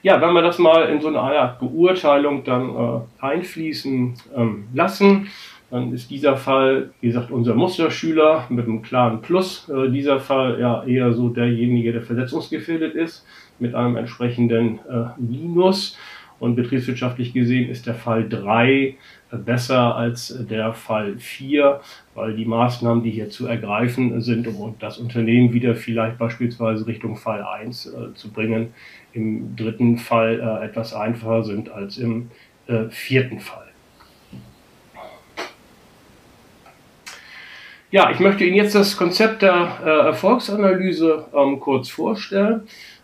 Ja, 0.03 0.21
wenn 0.21 0.33
wir 0.35 0.43
das 0.43 0.59
mal 0.59 0.89
in 0.89 1.01
so 1.01 1.09
eine 1.09 1.21
Art 1.21 1.61
Beurteilung 1.61 2.43
dann 2.43 2.71
äh, 2.71 3.25
einfließen 3.25 4.15
ähm, 4.37 4.65
lassen, 4.75 5.29
dann 5.71 5.93
ist 5.95 6.11
dieser 6.11 6.37
Fall, 6.37 6.91
wie 7.01 7.07
gesagt, 7.07 7.31
unser 7.31 7.55
Musterschüler 7.55 8.47
mit 8.49 8.67
einem 8.67 8.83
klaren 8.83 9.23
Plus. 9.23 9.69
Äh, 9.69 9.91
dieser 9.91 10.19
Fall 10.19 10.59
ja 10.59 10.83
eher 10.85 11.13
so 11.13 11.29
derjenige, 11.29 11.93
der 11.93 12.03
versetzungsgefährdet 12.03 12.95
ist, 12.95 13.25
mit 13.61 13.77
einem 13.77 13.97
entsprechenden 13.97 14.81
äh, 14.81 15.05
Minus. 15.19 15.97
Und 16.41 16.57
betriebswirtschaftlich 16.57 17.33
gesehen 17.33 17.71
ist 17.71 17.87
der 17.87 17.95
Fall 17.95 18.29
3 18.29 18.97
besser 19.37 19.97
als 19.97 20.37
der 20.49 20.75
Fall 20.75 21.17
4, 21.19 21.81
weil 22.15 22.37
die 22.37 22.45
Maßnahmen, 22.45 23.03
die 23.03 23.11
hier 23.11 23.31
zu 23.31 23.47
ergreifen 23.47 24.21
sind, 24.21 24.47
um 24.47 24.75
das 24.79 24.99
Unternehmen 24.99 25.53
wieder 25.53 25.75
vielleicht 25.75 26.19
beispielsweise 26.19 26.87
Richtung 26.87 27.17
Fall 27.17 27.43
1 27.43 27.87
äh, 27.87 28.15
zu 28.15 28.33
bringen, 28.33 28.75
im 29.13 29.57
dritten 29.57 29.99
Fall 29.99 30.41
äh, 30.41 30.67
etwas 30.67 30.95
einfacher 30.95 31.45
sind 31.45 31.71
als 31.71 31.99
im 31.99 32.31
äh, 32.67 32.85
vierten 32.91 33.41
Fall. 33.41 33.73
Ja, 37.91 38.11
ich 38.11 38.21
möchte 38.21 38.45
Ihnen 38.45 38.57
jetzt 38.57 38.75
das 38.75 38.97
Konzept 38.97 39.43
der 39.43 39.79
äh, 39.85 39.89
Erfolgsanalyse 40.07 41.27
ähm, 41.35 41.61
kurz 41.61 41.91
vorstellen. 41.91 42.63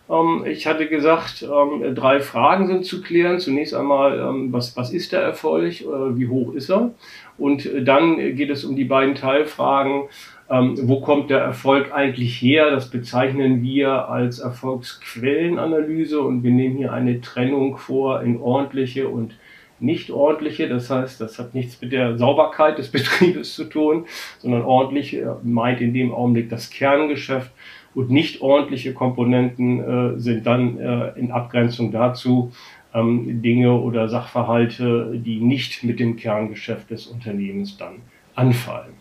Ähm, 0.09 0.43
ich 0.45 0.67
hatte 0.67 0.87
gesagt, 0.87 1.43
ähm, 1.43 1.95
drei 1.95 2.19
Fragen 2.19 2.67
sind 2.67 2.85
zu 2.85 3.01
klären. 3.01 3.39
Zunächst 3.39 3.73
einmal, 3.73 4.19
ähm, 4.19 4.51
was, 4.51 4.75
was 4.75 4.91
ist 4.91 5.11
der 5.11 5.21
Erfolg? 5.21 5.81
Äh, 5.81 6.17
wie 6.17 6.27
hoch 6.27 6.53
ist 6.53 6.69
er? 6.69 6.91
Und 7.37 7.65
äh, 7.65 7.83
dann 7.83 8.17
geht 8.35 8.49
es 8.49 8.63
um 8.63 8.75
die 8.75 8.85
beiden 8.85 9.15
Teilfragen. 9.15 10.03
wo 10.51 10.99
kommt 11.01 11.29
der 11.29 11.41
Erfolg 11.41 11.91
eigentlich 11.93 12.41
her? 12.41 12.71
Das 12.71 12.89
bezeichnen 12.89 13.61
wir 13.61 14.09
als 14.09 14.39
Erfolgsquellenanalyse 14.39 16.19
und 16.21 16.41
wir 16.43 16.49
nehmen 16.49 16.75
hier 16.75 16.91
eine 16.91 17.21
Trennung 17.21 17.77
vor 17.77 18.23
in 18.23 18.41
ordentliche 18.41 19.09
und 19.09 19.35
nicht 19.79 20.09
ordentliche. 20.09 20.67
Das 20.67 20.89
heißt, 20.89 21.21
das 21.21 21.39
hat 21.39 21.53
nichts 21.53 21.79
mit 21.81 21.91
der 21.91 22.17
Sauberkeit 22.17 22.77
des 22.77 22.89
Betriebes 22.91 23.53
zu 23.53 23.65
tun, 23.65 24.05
sondern 24.39 24.63
ordentlich 24.63 25.15
äh, 25.15 25.27
meint 25.43 25.81
in 25.81 25.93
dem 25.93 26.11
Augenblick 26.11 26.49
das 26.49 26.69
Kerngeschäft 26.69 27.51
und 27.95 28.09
nicht 28.09 28.41
ordentliche 28.41 28.93
Komponenten 28.93 29.79
äh, 29.79 30.19
sind 30.19 30.45
dann 30.45 30.77
äh, 30.77 31.09
in 31.19 31.31
Abgrenzung 31.31 31.91
dazu 31.91 32.51
ähm, 32.93 33.41
Dinge 33.41 33.73
oder 33.73 34.09
Sachverhalte, 34.09 35.19
die 35.23 35.39
nicht 35.39 35.83
mit 35.83 35.99
dem 35.99 36.15
Kerngeschäft 36.15 36.89
des 36.89 37.07
Unternehmens 37.07 37.77
dann 37.77 37.97
anfallen. 38.35 38.93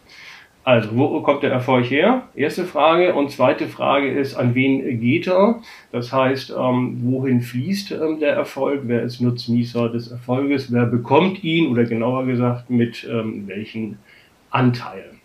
Also, 0.65 0.91
wo 0.99 1.23
kommt 1.23 1.43
der 1.43 1.51
Erfolg 1.51 1.91
her? 1.91 2.29
Erste 2.35 2.67
Frage. 2.67 3.15
Und 3.15 3.31
zweite 3.31 3.69
Frage 3.69 4.11
ist, 4.11 4.35
an 4.35 4.55
wen 4.55 5.01
geht 5.01 5.27
er? 5.27 5.63
Das 5.93 6.13
heißt, 6.13 6.51
ähm, 6.51 6.99
wohin 7.05 7.41
fließt 7.41 7.93
ähm, 7.93 8.21
der 8.21 8.35
Erfolg? 8.35 8.83
Wer 8.85 9.03
ist 9.03 9.23
Nutznießer 9.23 9.89
des 9.89 10.11
Erfolges? 10.11 10.71
Wer 10.71 10.85
bekommt 10.85 11.43
ihn? 11.43 11.71
Oder 11.73 11.85
genauer 11.85 12.27
gesagt, 12.27 12.69
mit 12.69 13.09
ähm, 13.11 13.45
welchen 13.47 13.99
Anteilen? 14.51 15.18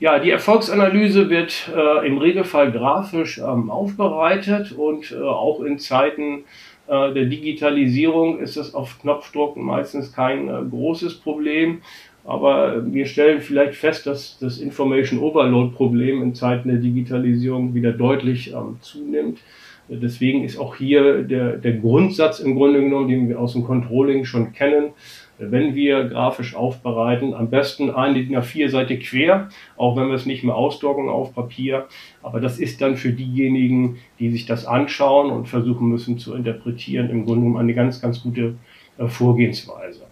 Ja, 0.00 0.20
die 0.20 0.30
Erfolgsanalyse 0.30 1.28
wird 1.28 1.70
äh, 1.74 2.06
im 2.06 2.18
Regelfall 2.18 2.70
grafisch 2.70 3.38
ähm, 3.38 3.68
aufbereitet 3.68 4.70
und 4.70 5.10
äh, 5.10 5.20
auch 5.20 5.60
in 5.60 5.80
Zeiten 5.80 6.44
äh, 6.86 7.12
der 7.12 7.24
Digitalisierung 7.24 8.38
ist 8.38 8.56
es 8.56 8.74
auf 8.74 9.00
Knopfdruck 9.00 9.56
meistens 9.56 10.12
kein 10.12 10.48
äh, 10.48 10.62
großes 10.70 11.14
Problem. 11.14 11.82
Aber 12.24 12.84
wir 12.92 13.06
stellen 13.06 13.40
vielleicht 13.40 13.74
fest, 13.74 14.06
dass 14.06 14.38
das 14.38 14.58
Information 14.58 15.18
Overload 15.18 15.74
Problem 15.74 16.22
in 16.22 16.34
Zeiten 16.34 16.68
der 16.68 16.78
Digitalisierung 16.78 17.74
wieder 17.74 17.90
deutlich 17.90 18.52
ähm, 18.52 18.76
zunimmt. 18.80 19.40
Deswegen 19.88 20.44
ist 20.44 20.58
auch 20.58 20.76
hier 20.76 21.22
der, 21.22 21.56
der 21.56 21.72
Grundsatz 21.72 22.38
im 22.38 22.54
Grunde 22.54 22.82
genommen, 22.82 23.08
den 23.08 23.28
wir 23.28 23.40
aus 23.40 23.54
dem 23.54 23.64
Controlling 23.64 24.26
schon 24.26 24.52
kennen, 24.52 24.90
wenn 25.38 25.74
wir 25.74 26.04
grafisch 26.04 26.54
aufbereiten, 26.54 27.34
am 27.34 27.50
besten 27.50 27.90
eine 27.90 28.14
DIN 28.14 28.36
A4-Seite 28.36 28.98
quer, 28.98 29.48
auch 29.76 29.96
wenn 29.96 30.08
wir 30.08 30.14
es 30.14 30.26
nicht 30.26 30.44
mehr 30.44 30.54
ausdrucken 30.54 31.08
auf 31.08 31.34
Papier. 31.34 31.86
Aber 32.22 32.40
das 32.40 32.58
ist 32.58 32.80
dann 32.80 32.96
für 32.96 33.12
diejenigen, 33.12 33.98
die 34.18 34.30
sich 34.30 34.46
das 34.46 34.66
anschauen 34.66 35.30
und 35.30 35.48
versuchen 35.48 35.88
müssen 35.88 36.18
zu 36.18 36.34
interpretieren, 36.34 37.10
im 37.10 37.24
Grunde 37.24 37.42
genommen 37.42 37.60
eine 37.60 37.74
ganz, 37.74 38.00
ganz 38.00 38.22
gute 38.22 38.54
äh, 38.98 39.06
Vorgehensweise. 39.06 40.02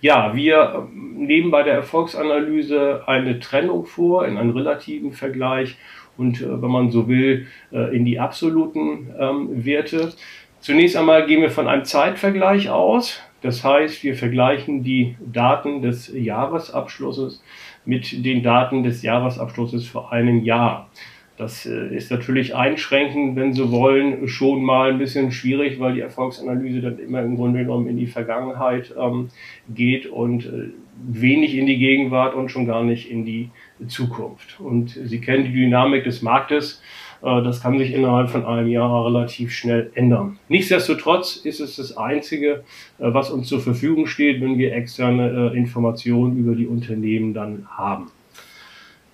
Ja, 0.00 0.34
wir 0.34 0.88
ähm, 0.92 1.26
nehmen 1.26 1.50
bei 1.50 1.62
der 1.62 1.74
Erfolgsanalyse 1.74 3.02
eine 3.06 3.40
Trennung 3.40 3.86
vor 3.86 4.26
in 4.26 4.36
einen 4.36 4.50
relativen 4.50 5.12
Vergleich 5.12 5.76
und, 6.16 6.40
äh, 6.40 6.62
wenn 6.62 6.70
man 6.70 6.90
so 6.90 7.08
will, 7.08 7.46
äh, 7.72 7.96
in 7.96 8.04
die 8.04 8.18
absoluten 8.18 9.10
ähm, 9.18 9.64
Werte. 9.64 10.12
Zunächst 10.60 10.96
einmal 10.96 11.26
gehen 11.26 11.42
wir 11.42 11.50
von 11.50 11.68
einem 11.68 11.84
Zeitvergleich 11.84 12.70
aus. 12.70 13.20
Das 13.42 13.62
heißt, 13.62 14.02
wir 14.02 14.16
vergleichen 14.16 14.82
die 14.82 15.16
Daten 15.20 15.82
des 15.82 16.12
Jahresabschlusses 16.12 17.42
mit 17.84 18.24
den 18.24 18.42
Daten 18.42 18.82
des 18.82 19.02
Jahresabschlusses 19.02 19.86
vor 19.86 20.12
einem 20.12 20.42
Jahr. 20.42 20.88
Das 21.36 21.66
äh, 21.66 21.94
ist 21.94 22.10
natürlich 22.10 22.54
einschränkend, 22.54 23.36
wenn 23.36 23.52
Sie 23.52 23.70
wollen, 23.70 24.26
schon 24.26 24.62
mal 24.62 24.90
ein 24.90 24.98
bisschen 24.98 25.32
schwierig, 25.32 25.78
weil 25.78 25.94
die 25.94 26.00
Erfolgsanalyse 26.00 26.80
dann 26.80 26.98
immer 26.98 27.22
im 27.22 27.36
Grunde 27.36 27.60
genommen 27.60 27.88
in 27.88 27.98
die 27.98 28.06
Vergangenheit 28.06 28.94
ähm, 28.98 29.28
geht 29.68 30.06
und 30.06 30.46
äh, 30.46 30.70
wenig 31.06 31.54
in 31.54 31.66
die 31.66 31.76
Gegenwart 31.76 32.34
und 32.34 32.50
schon 32.50 32.66
gar 32.66 32.82
nicht 32.82 33.10
in 33.10 33.26
die 33.26 33.50
Zukunft. 33.86 34.58
Und 34.60 34.90
Sie 34.90 35.20
kennen 35.20 35.44
die 35.44 35.52
Dynamik 35.52 36.04
des 36.04 36.22
Marktes. 36.22 36.82
Äh, 37.26 37.42
das 37.42 37.60
kann 37.60 37.78
sich 37.78 37.92
innerhalb 37.92 38.30
von 38.30 38.46
einem 38.46 38.68
Jahr 38.68 39.06
relativ 39.06 39.52
schnell 39.52 39.90
ändern. 39.94 40.38
Nichtsdestotrotz 40.48 41.36
ist 41.36 41.60
es 41.60 41.76
das 41.76 41.96
Einzige, 41.96 42.64
äh, 42.98 43.12
was 43.12 43.30
uns 43.30 43.48
zur 43.48 43.60
Verfügung 43.60 44.06
steht, 44.06 44.40
wenn 44.40 44.56
wir 44.58 44.72
externe 44.74 45.52
äh, 45.52 45.56
Informationen 45.56 46.38
über 46.38 46.54
die 46.54 46.66
Unternehmen 46.66 47.34
dann 47.34 47.66
haben. 47.70 48.10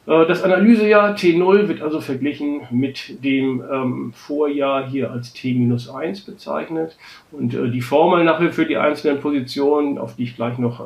Das 0.05 0.43
Analysejahr 0.43 1.15
T0 1.15 1.69
wird 1.69 1.81
also 1.81 2.01
verglichen 2.01 2.63
mit 2.73 3.23
dem 3.23 3.63
ähm, 3.73 4.13
Vorjahr 4.13 4.91
hier 4.91 5.13
als 5.13 5.33
T-1 5.33 6.27
bezeichnet. 6.27 6.97
Und 7.31 7.53
die 7.53 7.81
Formel 7.81 8.25
nachher 8.25 8.51
für 8.51 8.67
die 8.67 8.77
einzelnen 8.77 9.21
Positionen, 9.21 9.99
auf 9.99 10.17
die 10.17 10.25
ich 10.25 10.35
gleich 10.35 10.59
noch 10.59 10.85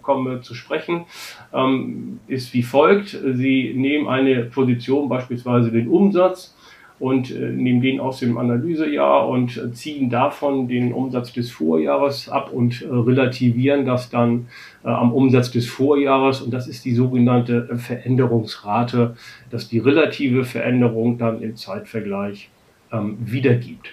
komme 0.00 0.42
zu 0.42 0.54
sprechen, 0.54 1.06
ähm, 1.52 2.20
ist 2.28 2.54
wie 2.54 2.62
folgt. 2.62 3.08
Sie 3.08 3.74
nehmen 3.74 4.06
eine 4.06 4.44
Position, 4.44 5.08
beispielsweise 5.08 5.72
den 5.72 5.88
Umsatz, 5.88 6.54
und 7.02 7.32
äh, 7.32 7.50
nehmen 7.50 7.80
den 7.80 7.98
aus 7.98 8.20
dem 8.20 8.38
Analysejahr 8.38 9.28
und 9.28 9.56
äh, 9.56 9.72
ziehen 9.72 10.08
davon 10.08 10.68
den 10.68 10.92
Umsatz 10.92 11.32
des 11.32 11.50
Vorjahres 11.50 12.28
ab 12.28 12.52
und 12.52 12.80
äh, 12.80 12.86
relativieren 12.86 13.84
das 13.84 14.08
dann 14.08 14.46
äh, 14.84 14.88
am 14.88 15.12
Umsatz 15.12 15.50
des 15.50 15.68
Vorjahres. 15.68 16.40
Und 16.42 16.54
das 16.54 16.68
ist 16.68 16.84
die 16.84 16.94
sogenannte 16.94 17.68
äh, 17.72 17.76
Veränderungsrate, 17.76 19.16
dass 19.50 19.68
die 19.68 19.80
relative 19.80 20.44
Veränderung 20.44 21.18
dann 21.18 21.42
im 21.42 21.56
Zeitvergleich 21.56 22.50
ähm, 22.92 23.16
wiedergibt. 23.20 23.88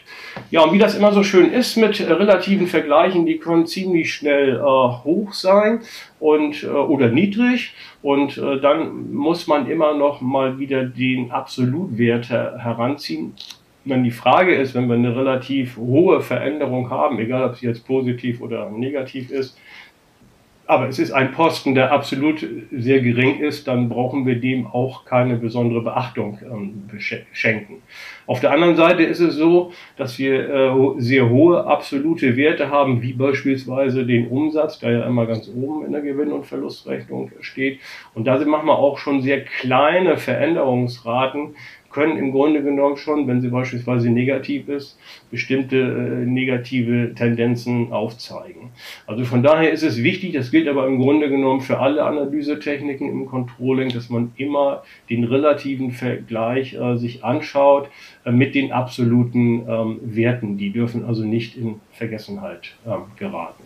Ja, 0.52 0.62
und 0.62 0.74
wie 0.74 0.78
das 0.78 0.96
immer 0.96 1.12
so 1.12 1.24
schön 1.24 1.52
ist 1.52 1.78
mit 1.78 2.00
äh, 2.00 2.12
relativen 2.12 2.68
Vergleichen, 2.68 3.26
die 3.26 3.38
können 3.38 3.66
ziemlich 3.66 4.14
schnell 4.14 4.58
äh, 4.58 4.62
hoch 4.62 5.34
sein 5.34 5.82
und 6.20 6.64
äh, 6.64 6.68
oder 6.68 7.10
niedrig 7.10 7.74
und 8.02 8.38
äh, 8.38 8.60
dann 8.60 9.14
muss 9.14 9.48
man 9.48 9.70
immer 9.70 9.96
noch 9.96 10.22
mal 10.22 10.60
wieder 10.60 10.86
den 10.86 11.32
Absolutwert 11.32 12.30
heranziehen. 12.30 13.34
Wenn 13.86 14.04
die 14.04 14.12
Frage 14.12 14.56
ist, 14.56 14.76
wenn 14.76 14.88
wir 14.88 14.96
eine 14.96 15.16
relativ 15.16 15.78
hohe 15.78 16.22
Veränderung 16.22 16.90
haben, 16.90 17.18
egal 17.20 17.50
ob 17.50 17.56
sie 17.56 17.66
jetzt 17.66 17.88
positiv 17.88 18.42
oder 18.42 18.70
negativ 18.70 19.32
ist, 19.32 19.58
aber 20.70 20.88
es 20.88 21.00
ist 21.00 21.12
ein 21.12 21.32
Posten, 21.32 21.74
der 21.74 21.92
absolut 21.92 22.46
sehr 22.72 23.02
gering 23.02 23.40
ist, 23.40 23.68
dann 23.68 23.90
brauchen 23.90 24.28
wir 24.28 24.36
dem 24.36 24.68
auch 24.68 25.04
keine 25.04 25.36
besondere 25.38 25.82
Beachtung 25.82 26.38
ähm, 26.44 26.84
schenken. 27.34 27.82
Auf 28.28 28.40
der 28.40 28.52
anderen 28.52 28.76
Seite 28.76 29.02
ist 29.02 29.20
es 29.20 29.34
so, 29.34 29.72
dass 29.98 30.20
wir 30.20 30.48
äh, 30.48 31.02
sehr 31.02 31.28
hohe 31.28 31.66
absolute 31.66 32.38
Werte 32.38 32.70
haben, 32.70 33.02
wie 33.02 33.14
beispielsweise 33.14 34.06
den 34.06 34.28
Umsatz, 34.28 34.78
der 34.78 34.92
ja 34.92 35.08
immer 35.08 35.26
ganz 35.26 35.50
oben 35.50 35.88
in 35.88 35.92
der 35.92 36.02
Gewinn- 36.02 36.32
und 36.32 36.46
Verlustrechnung 36.46 37.32
steht. 37.42 37.80
Und 38.14 38.26
da 38.26 38.38
machen 38.46 38.68
wir 38.68 38.78
auch 38.78 39.00
schon 39.00 39.24
sehr 39.24 39.42
kleine 39.42 40.18
Veränderungsraten, 40.18 41.56
können 41.90 42.18
im 42.18 42.32
Grunde 42.32 42.64
genommen 42.64 42.98
schon, 42.98 43.28
wenn 43.28 43.42
sie 43.42 43.50
beispielsweise 43.50 44.10
negativ 44.10 44.68
ist, 44.70 44.98
bestimmte 45.32 45.78
äh, 45.78 46.26
negative 46.26 47.14
Tendenzen 47.16 47.92
aufzeigen. 47.92 48.70
Also 49.08 49.26
von 49.26 49.44
daher 49.44 49.72
ist 49.72 49.84
es 49.84 50.04
wichtig, 50.04 50.34
das 50.34 50.52
gilt 50.52 50.68
aber 50.68 50.88
im 50.88 51.00
Grunde 51.00 51.30
genommen 51.30 51.62
für 51.62 51.80
alle 51.80 52.04
Analysetechniken 52.04 53.10
im 53.10 53.26
Controlling, 53.26 53.90
dass 53.90 54.10
man 54.10 54.32
immer 54.38 54.84
den 55.10 55.24
relativen 55.24 55.92
Vergleich 55.92 56.74
äh, 56.74 56.98
sich 56.98 57.24
anschaut 57.24 57.90
äh, 58.26 58.32
mit 58.32 58.56
den 58.56 58.72
absoluten 58.72 59.66
ähm, 59.68 60.00
Werten. 60.04 60.58
Die 60.58 60.72
dürfen 60.72 61.06
also 61.06 61.24
nicht 61.24 61.58
in 61.58 61.82
Vergessenheit 61.92 62.76
ähm, 62.86 63.04
geraten. 63.18 63.64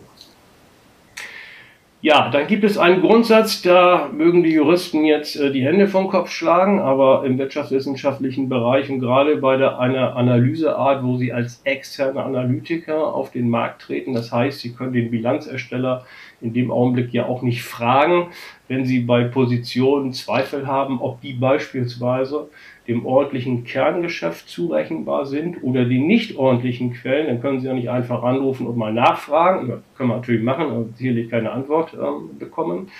Ja, 2.04 2.28
dann 2.28 2.46
gibt 2.48 2.64
es 2.64 2.76
einen 2.76 3.00
Grundsatz, 3.00 3.62
da 3.62 4.10
mögen 4.12 4.42
die 4.42 4.52
Juristen 4.52 5.06
jetzt 5.06 5.36
äh, 5.36 5.50
die 5.50 5.64
Hände 5.64 5.88
vom 5.88 6.08
Kopf 6.08 6.30
schlagen, 6.30 6.78
aber 6.78 7.24
im 7.24 7.38
wirtschaftswissenschaftlichen 7.38 8.50
Bereich 8.50 8.90
und 8.90 9.00
gerade 9.00 9.38
bei 9.38 9.56
der, 9.56 9.78
einer 9.78 10.14
Analyseart, 10.14 11.02
wo 11.02 11.16
sie 11.16 11.32
als 11.32 11.62
externe 11.64 12.22
Analytiker 12.22 13.14
auf 13.14 13.30
den 13.30 13.48
Markt 13.48 13.80
treten, 13.80 14.12
das 14.12 14.30
heißt, 14.32 14.60
sie 14.60 14.74
können 14.74 14.92
den 14.92 15.10
Bilanzersteller 15.10 16.04
in 16.42 16.52
dem 16.52 16.70
Augenblick 16.70 17.10
ja 17.14 17.24
auch 17.24 17.40
nicht 17.40 17.62
fragen, 17.62 18.26
wenn 18.68 18.84
sie 18.84 19.00
bei 19.00 19.24
Positionen 19.24 20.12
Zweifel 20.12 20.66
haben, 20.66 21.00
ob 21.00 21.22
die 21.22 21.32
beispielsweise 21.32 22.50
dem 22.86 23.06
ordentlichen 23.06 23.64
Kerngeschäft 23.64 24.48
zurechenbar 24.48 25.26
sind 25.26 25.62
oder 25.62 25.84
die 25.84 25.98
nicht 25.98 26.36
ordentlichen 26.36 26.92
Quellen, 26.92 27.28
dann 27.28 27.40
können 27.40 27.60
Sie 27.60 27.66
ja 27.66 27.74
nicht 27.74 27.90
einfach 27.90 28.22
anrufen 28.22 28.66
und 28.66 28.76
mal 28.76 28.92
nachfragen. 28.92 29.68
Das 29.68 29.80
können 29.96 30.10
wir 30.10 30.16
natürlich 30.16 30.42
machen, 30.42 30.66
aber 30.66 30.84
sicherlich 30.96 31.30
keine 31.30 31.50
Antwort 31.52 31.94
ähm, 31.94 32.38
bekommen. 32.38 32.90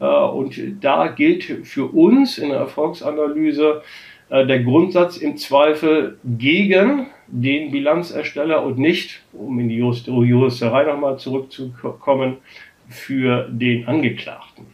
Äh, 0.00 0.04
und 0.04 0.60
da 0.80 1.08
gilt 1.08 1.44
für 1.44 1.86
uns 1.86 2.38
in 2.38 2.48
der 2.48 2.58
Erfolgsanalyse 2.58 3.82
äh, 4.30 4.46
der 4.46 4.62
Grundsatz 4.62 5.16
im 5.16 5.36
Zweifel 5.36 6.18
gegen 6.24 7.06
den 7.28 7.70
Bilanzersteller 7.70 8.64
und 8.64 8.78
nicht, 8.78 9.22
um 9.32 9.60
in 9.60 9.68
die 9.68 9.76
Juristerei 9.76 10.84
nochmal 10.84 11.18
zurückzukommen, 11.18 12.38
für 12.88 13.48
den 13.50 13.86
Angeklagten. 13.86 14.66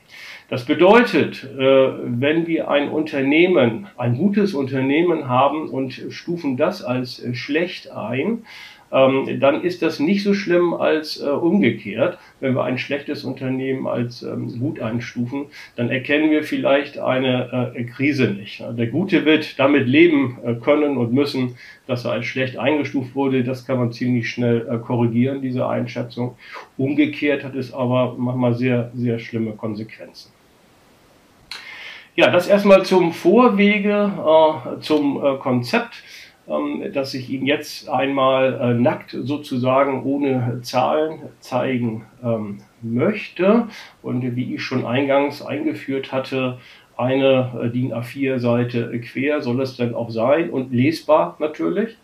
Das 0.49 0.67
bedeutet, 0.67 1.43
äh, 1.43 1.59
wenn 1.59 2.47
wir 2.47 2.71
ein 2.71 2.91
Unternehmen, 2.91 3.87
ein 3.97 4.17
gutes 4.17 4.53
Unternehmen 4.53 5.29
haben 5.29 5.71
und 5.71 5.93
stufen 6.11 6.57
das 6.57 6.83
als 6.83 7.23
schlecht 7.33 7.91
ein, 7.91 8.45
ähm, 8.95 9.41
dann 9.41 9.63
ist 9.63 9.83
das 9.83 9.99
nicht 9.99 10.23
so 10.23 10.33
schlimm 10.33 10.73
als 10.73 11.21
äh, 11.21 11.27
umgekehrt. 11.27 12.19
Wenn 12.41 12.55
wir 12.55 12.65
ein 12.65 12.79
schlechtes 12.79 13.25
Unternehmen 13.25 13.87
als 13.87 14.23
ähm, 14.23 14.59
gut 14.59 14.81
einstufen, 14.81 15.47
dann 15.77 15.91
erkennen 15.91 16.31
wir 16.31 16.45
vielleicht 16.45 16.99
eine 16.99 17.75
Krise 17.95 18.29
nicht. 18.29 18.63
Der 18.79 18.87
Gute 18.87 19.25
wird 19.25 19.59
damit 19.59 19.87
leben 19.87 20.39
können 20.63 20.97
und 20.97 21.13
müssen, 21.13 21.57
dass 21.87 22.05
er 22.05 22.13
als 22.13 22.27
schlecht 22.27 22.57
eingestuft 22.57 23.15
wurde. 23.15 23.45
Das 23.45 23.67
kann 23.67 23.79
man 23.79 23.93
ziemlich 23.93 24.29
schnell 24.31 24.81
korrigieren, 24.87 25.43
diese 25.43 25.67
Einschätzung. 25.69 26.37
Umgekehrt 26.77 27.45
hat 27.45 27.55
es 27.55 27.73
aber 27.73 28.15
manchmal 28.17 28.55
sehr, 28.55 28.91
sehr 28.95 29.19
schlimme 29.19 29.53
Konsequenzen. 29.53 30.31
Ja, 32.17 32.31
das 32.31 32.47
erstmal 32.47 32.85
zum 32.85 33.13
Vorwege, 33.13 34.13
äh, 34.25 34.81
zum 34.81 35.17
äh, 35.17 35.37
Konzept, 35.39 35.97
ähm, 36.49 36.93
das 36.93 37.15
ich 37.15 37.31
Ihnen 37.31 37.47
jetzt 37.47 37.89
einmal 37.89 38.61
äh, 38.61 38.75
nackt 38.75 39.11
sozusagen 39.11 40.03
ohne 40.05 40.61
Zahlen 40.63 41.21
zeigen 41.41 42.05
ähm, 42.23 42.59
möchte. 42.83 43.69
Und 44.03 44.37
wie 44.37 44.55
ich 44.55 44.63
schon 44.63 44.85
eingangs 44.85 45.43
eingeführt 45.43 46.13
hatte, 46.13 46.59
eine 46.97 47.53
äh, 47.61 47.71
DIN 47.71 47.93
A4-Seite 47.93 49.01
quer 49.01 49.43
soll 49.43 49.61
es 49.63 49.77
dann 49.77 49.95
auch 49.95 50.11
sein 50.11 50.51
und 50.51 50.73
lesbar 50.73 51.37
natürlich. 51.39 51.97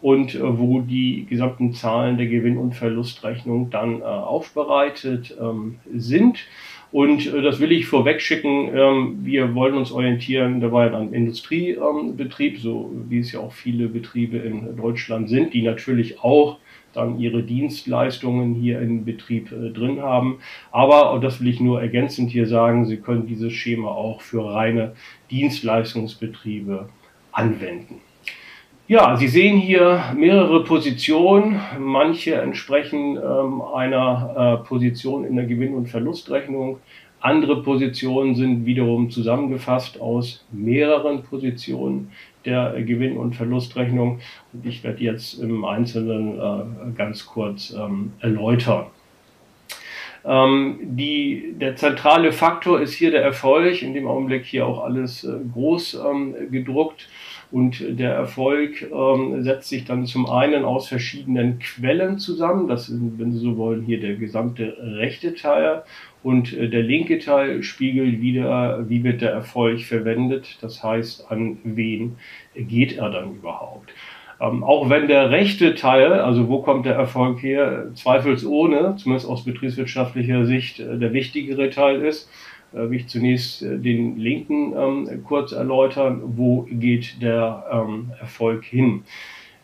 Und 0.00 0.34
äh, 0.34 0.58
wo 0.58 0.80
die 0.80 1.26
gesamten 1.28 1.72
Zahlen 1.72 2.16
der 2.16 2.26
Gewinn- 2.26 2.58
und 2.58 2.74
Verlustrechnung 2.74 3.70
dann 3.70 4.02
aufbereitet 4.02 5.36
ähm, 5.40 5.78
sind. 5.94 6.46
Und 6.94 7.26
äh, 7.26 7.42
das 7.42 7.58
will 7.58 7.72
ich 7.72 7.86
vorweg 7.86 8.22
schicken. 8.22 8.70
Ähm, 8.72 9.18
wir 9.24 9.56
wollen 9.56 9.74
uns 9.74 9.90
orientieren 9.90 10.60
dabei 10.60 10.92
an 10.92 11.12
Industriebetrieb, 11.12 12.54
ähm, 12.54 12.60
so 12.60 12.92
wie 13.08 13.18
es 13.18 13.32
ja 13.32 13.40
auch 13.40 13.52
viele 13.52 13.88
Betriebe 13.88 14.36
in 14.36 14.76
Deutschland 14.76 15.28
sind, 15.28 15.54
die 15.54 15.62
natürlich 15.62 16.20
auch 16.20 16.58
dann 16.92 17.18
ihre 17.18 17.42
Dienstleistungen 17.42 18.54
hier 18.54 18.80
im 18.80 19.04
Betrieb 19.04 19.50
äh, 19.50 19.70
drin 19.70 20.02
haben. 20.02 20.38
Aber, 20.70 21.12
und 21.12 21.24
das 21.24 21.40
will 21.40 21.48
ich 21.48 21.58
nur 21.58 21.82
ergänzend 21.82 22.30
hier 22.30 22.46
sagen, 22.46 22.86
Sie 22.86 22.98
können 22.98 23.26
dieses 23.26 23.52
Schema 23.52 23.88
auch 23.88 24.20
für 24.20 24.44
reine 24.54 24.94
Dienstleistungsbetriebe 25.32 26.90
anwenden. 27.32 28.02
Ja, 28.86 29.16
Sie 29.16 29.28
sehen 29.28 29.56
hier 29.56 30.12
mehrere 30.14 30.62
Positionen. 30.62 31.58
Manche 31.78 32.34
entsprechen 32.34 33.16
ähm, 33.16 33.62
einer 33.62 34.60
äh, 34.62 34.68
Position 34.68 35.24
in 35.24 35.36
der 35.36 35.46
Gewinn- 35.46 35.72
und 35.72 35.88
Verlustrechnung. 35.88 36.80
Andere 37.18 37.62
Positionen 37.62 38.34
sind 38.34 38.66
wiederum 38.66 39.08
zusammengefasst 39.08 39.98
aus 39.98 40.44
mehreren 40.52 41.22
Positionen 41.22 42.12
der 42.44 42.74
Gewinn- 42.82 43.16
und 43.16 43.34
Verlustrechnung. 43.34 44.20
Und 44.52 44.66
ich 44.66 44.84
werde 44.84 45.02
jetzt 45.02 45.40
im 45.40 45.64
Einzelnen 45.64 46.38
äh, 46.38 46.92
ganz 46.94 47.24
kurz 47.24 47.70
ähm, 47.70 48.12
erläutern. 48.20 48.88
Ähm, 50.26 50.78
die, 50.82 51.54
der 51.58 51.76
zentrale 51.76 52.32
Faktor 52.32 52.82
ist 52.82 52.92
hier 52.92 53.10
der 53.10 53.22
Erfolg, 53.22 53.80
in 53.80 53.94
dem 53.94 54.06
Augenblick 54.06 54.44
hier 54.44 54.66
auch 54.66 54.84
alles 54.84 55.24
äh, 55.24 55.38
groß 55.54 55.94
ähm, 56.04 56.34
gedruckt. 56.50 57.08
Und 57.54 58.00
der 58.00 58.12
Erfolg 58.12 58.82
ähm, 58.82 59.44
setzt 59.44 59.68
sich 59.68 59.84
dann 59.84 60.06
zum 60.06 60.28
einen 60.28 60.64
aus 60.64 60.88
verschiedenen 60.88 61.60
Quellen 61.60 62.18
zusammen. 62.18 62.66
Das 62.66 62.86
sind, 62.86 63.16
wenn 63.16 63.30
Sie 63.30 63.38
so 63.38 63.56
wollen, 63.56 63.82
hier 63.82 64.00
der 64.00 64.16
gesamte 64.16 64.76
rechte 64.80 65.36
Teil. 65.36 65.84
Und 66.24 66.52
äh, 66.52 66.68
der 66.68 66.82
linke 66.82 67.20
Teil 67.20 67.62
spiegelt 67.62 68.20
wieder, 68.20 68.84
wie 68.88 69.04
wird 69.04 69.20
der 69.20 69.30
Erfolg 69.30 69.82
verwendet. 69.82 70.58
Das 70.62 70.82
heißt, 70.82 71.30
an 71.30 71.58
wen 71.62 72.16
geht 72.56 72.96
er 72.96 73.10
dann 73.10 73.36
überhaupt. 73.36 73.92
Ähm, 74.40 74.64
auch 74.64 74.90
wenn 74.90 75.06
der 75.06 75.30
rechte 75.30 75.76
Teil, 75.76 76.12
also 76.14 76.48
wo 76.48 76.60
kommt 76.60 76.86
der 76.86 76.96
Erfolg 76.96 77.40
her, 77.40 77.86
zweifelsohne, 77.94 78.96
zumindest 78.98 79.28
aus 79.28 79.44
betriebswirtschaftlicher 79.44 80.44
Sicht, 80.44 80.80
äh, 80.80 80.98
der 80.98 81.12
wichtigere 81.12 81.70
Teil 81.70 82.02
ist, 82.02 82.28
will 82.74 83.00
ich 83.00 83.08
zunächst 83.08 83.62
äh, 83.62 83.78
den 83.78 84.18
linken 84.18 84.74
ähm, 84.76 85.24
kurz 85.24 85.52
erläutern. 85.52 86.20
Wo 86.36 86.66
geht 86.70 87.22
der 87.22 87.64
ähm, 87.70 88.12
Erfolg 88.20 88.64
hin? 88.64 89.04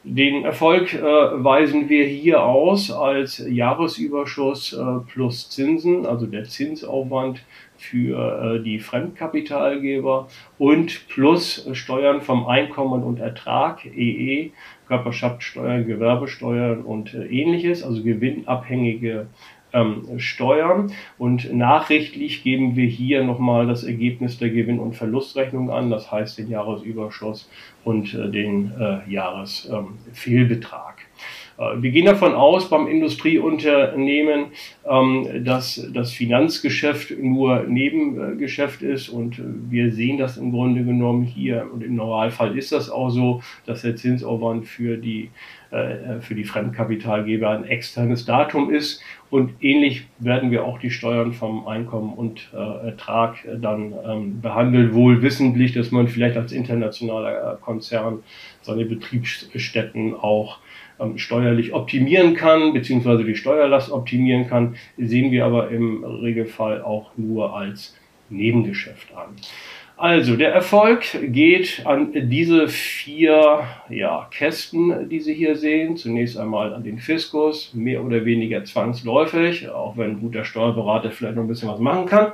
Den 0.03 0.45
Erfolg 0.45 0.95
äh, 0.95 1.03
weisen 1.03 1.91
wir 1.91 2.07
hier 2.07 2.43
aus 2.43 2.91
als 2.91 3.45
Jahresüberschuss 3.47 4.73
äh, 4.73 5.13
plus 5.13 5.51
Zinsen, 5.51 6.07
also 6.07 6.25
der 6.25 6.45
Zinsaufwand 6.45 7.43
für 7.77 8.57
äh, 8.57 8.63
die 8.63 8.79
Fremdkapitalgeber 8.79 10.29
und 10.59 11.07
plus 11.09 11.69
Steuern 11.75 12.23
vom 12.23 12.47
Einkommen 12.47 13.03
und 13.03 13.21
Ertrag, 13.21 13.85
EE, 13.85 14.53
Körperschaftssteuern, 14.89 15.87
Gewerbesteuern 15.87 16.83
und 16.83 17.13
äh, 17.13 17.27
ähnliches, 17.27 17.83
also 17.83 18.03
gewinnabhängige 18.03 19.27
ähm, 19.73 20.19
steuern. 20.19 20.93
Und 21.19 21.53
nachrichtlich 21.53 22.43
geben 22.43 22.77
wir 22.77 22.87
hier 22.87 23.25
nochmal 23.25 23.67
das 23.67 23.85
Ergebnis 23.85 24.39
der 24.39 24.51
Gewinn- 24.51 24.81
und 24.81 24.95
Verlustrechnung 24.97 25.71
an, 25.71 25.91
das 25.91 26.11
heißt 26.11 26.39
den 26.39 26.49
Jahresüberschuss 26.51 27.49
und 27.85 28.15
äh, 28.15 28.31
den 28.31 28.73
äh, 28.79 29.01
Jahresfehlbetrag. 29.11 30.99
Äh, 30.99 31.10
wir 31.77 31.91
gehen 31.91 32.07
davon 32.07 32.33
aus 32.33 32.71
beim 32.71 32.89
Industrieunternehmen, 32.89 34.47
ähm, 34.89 35.45
dass 35.45 35.87
das 35.93 36.11
Finanzgeschäft 36.11 37.19
nur 37.19 37.65
Nebengeschäft 37.65 38.81
ist 38.81 39.11
und 39.11 39.39
äh, 39.39 39.43
wir 39.69 39.93
sehen 39.93 40.17
das 40.17 40.39
im 40.39 40.53
Grunde 40.53 40.85
genommen 40.85 41.23
hier 41.23 41.67
und 41.71 41.85
im 41.85 41.97
Normalfall 41.97 42.57
ist 42.57 42.73
das 42.73 42.89
auch 42.89 43.11
so, 43.11 43.43
dass 43.67 43.83
der 43.83 43.95
Zinsaufwand 43.95 44.67
für 44.67 44.97
die, 44.97 45.29
äh, 45.71 46.21
für 46.21 46.35
die 46.35 46.45
Fremdkapitalgeber 46.45 47.51
ein 47.51 47.65
externes 47.65 48.25
Datum 48.25 48.71
ist 48.71 49.03
und 49.29 49.53
ähnlich 49.61 50.07
werden 50.19 50.51
wir 50.51 50.65
auch 50.65 50.79
die 50.79 50.91
Steuern 50.91 51.35
vom 51.35 51.69
Einkommen 51.69 52.15
und 52.15 52.53
Ertrag 52.53 53.37
dann 53.61 53.95
ähm, 54.05 54.41
behandeln, 54.41 54.93
wohl 54.93 55.23
wissentlich, 55.23 55.73
dass 55.73 55.93
man 55.93 56.09
vielleicht 56.09 56.37
als 56.37 56.51
internationaler 56.51 57.59
Konzern 57.61 58.25
seine 58.63 58.87
Betriebsstätten 58.87 60.15
auch 60.15 60.59
ähm, 61.01 61.19
steuerlich 61.19 61.73
optimieren 61.73 62.35
kann, 62.35 62.73
beziehungsweise 62.73 63.25
die 63.25 63.37
Steuerlast 63.37 63.91
optimieren 63.91 64.47
kann, 64.49 64.77
sehen 64.97 65.33
wir 65.33 65.45
aber 65.45 65.71
im 65.71 66.05
Regelfall 66.05 66.83
auch 66.83 67.13
nur 67.17 67.57
als 67.57 67.97
Nebengeschäft 68.29 69.15
an. 69.15 69.37
Also, 69.97 70.37
der 70.37 70.55
Erfolg 70.55 71.05
geht 71.31 71.83
an 71.85 72.31
diese 72.31 72.69
vier 72.69 73.65
ja, 73.91 74.29
Kästen, 74.31 75.11
die 75.11 75.21
Sie 75.21 75.35
hier 75.35 75.57
sehen. 75.57 75.99
Zunächst 75.99 76.39
einmal 76.39 76.73
an 76.73 76.83
den 76.85 76.99
Fiskus, 76.99 77.75
mehr 77.75 78.03
oder 78.03 78.25
weniger 78.25 78.65
zwangsläufig, 78.65 79.69
auch 79.69 79.99
wenn 79.99 80.13
ein 80.13 80.21
guter 80.21 80.47
Steuerberater 80.47 81.11
vielleicht 81.11 81.37
noch 81.37 81.43
ein 81.43 81.49
bisschen 81.49 81.69
was 81.69 81.81
machen 81.81 82.07
kann. 82.07 82.33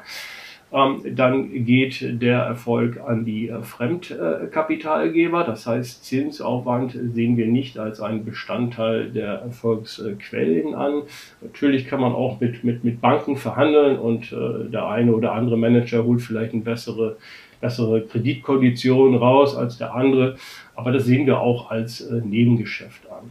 Ähm, 0.72 1.02
dann 1.14 1.64
geht 1.64 2.20
der 2.20 2.40
Erfolg 2.40 3.00
an 3.00 3.24
die 3.24 3.48
äh, 3.48 3.62
Fremdkapitalgeber. 3.62 5.44
Das 5.44 5.66
heißt, 5.66 6.04
Zinsaufwand 6.04 6.92
sehen 7.14 7.36
wir 7.36 7.46
nicht 7.46 7.78
als 7.78 8.00
einen 8.00 8.24
Bestandteil 8.24 9.10
der 9.10 9.34
Erfolgsquellen 9.42 10.74
an. 10.74 11.02
Natürlich 11.40 11.86
kann 11.86 12.00
man 12.00 12.12
auch 12.12 12.40
mit, 12.40 12.64
mit, 12.64 12.82
mit 12.82 13.00
Banken 13.00 13.36
verhandeln 13.36 13.98
und 13.98 14.32
äh, 14.32 14.68
der 14.70 14.88
eine 14.88 15.14
oder 15.14 15.32
andere 15.32 15.56
Manager 15.56 16.04
holt 16.04 16.20
vielleicht 16.20 16.52
eine 16.52 16.62
bessere 16.62 17.16
bessere 17.60 18.02
Kreditkonditionen 18.02 19.18
raus 19.18 19.56
als 19.56 19.78
der 19.78 19.94
andere. 19.94 20.36
Aber 20.74 20.92
das 20.92 21.04
sehen 21.04 21.26
wir 21.26 21.40
auch 21.40 21.70
als 21.70 22.00
äh, 22.00 22.20
Nebengeschäft 22.22 23.10
an. 23.10 23.30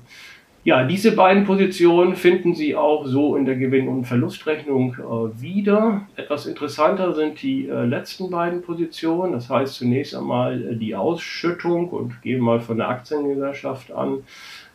Ja, 0.65 0.83
diese 0.83 1.15
beiden 1.15 1.43
Positionen 1.43 2.15
finden 2.15 2.55
Sie 2.55 2.75
auch 2.75 3.05
so 3.05 3.35
in 3.35 3.45
der 3.45 3.55
Gewinn- 3.55 3.87
und 3.87 4.05
Verlustrechnung 4.05 4.95
äh, 4.95 5.39
wieder. 5.39 6.07
Etwas 6.15 6.47
interessanter 6.47 7.13
sind 7.13 7.39
die 7.43 7.67
äh, 7.67 7.85
letzten 7.85 8.31
beiden 8.31 8.63
Positionen. 8.63 9.33
Das 9.33 9.47
heißt 9.47 9.75
zunächst 9.75 10.15
einmal 10.15 10.59
äh, 10.59 10.75
die 10.75 10.95
Ausschüttung 10.95 11.89
und 11.89 12.19
gehen 12.23 12.41
mal 12.41 12.61
von 12.61 12.77
der 12.77 12.89
Aktiengesellschaft 12.89 13.91
an, 13.91 14.23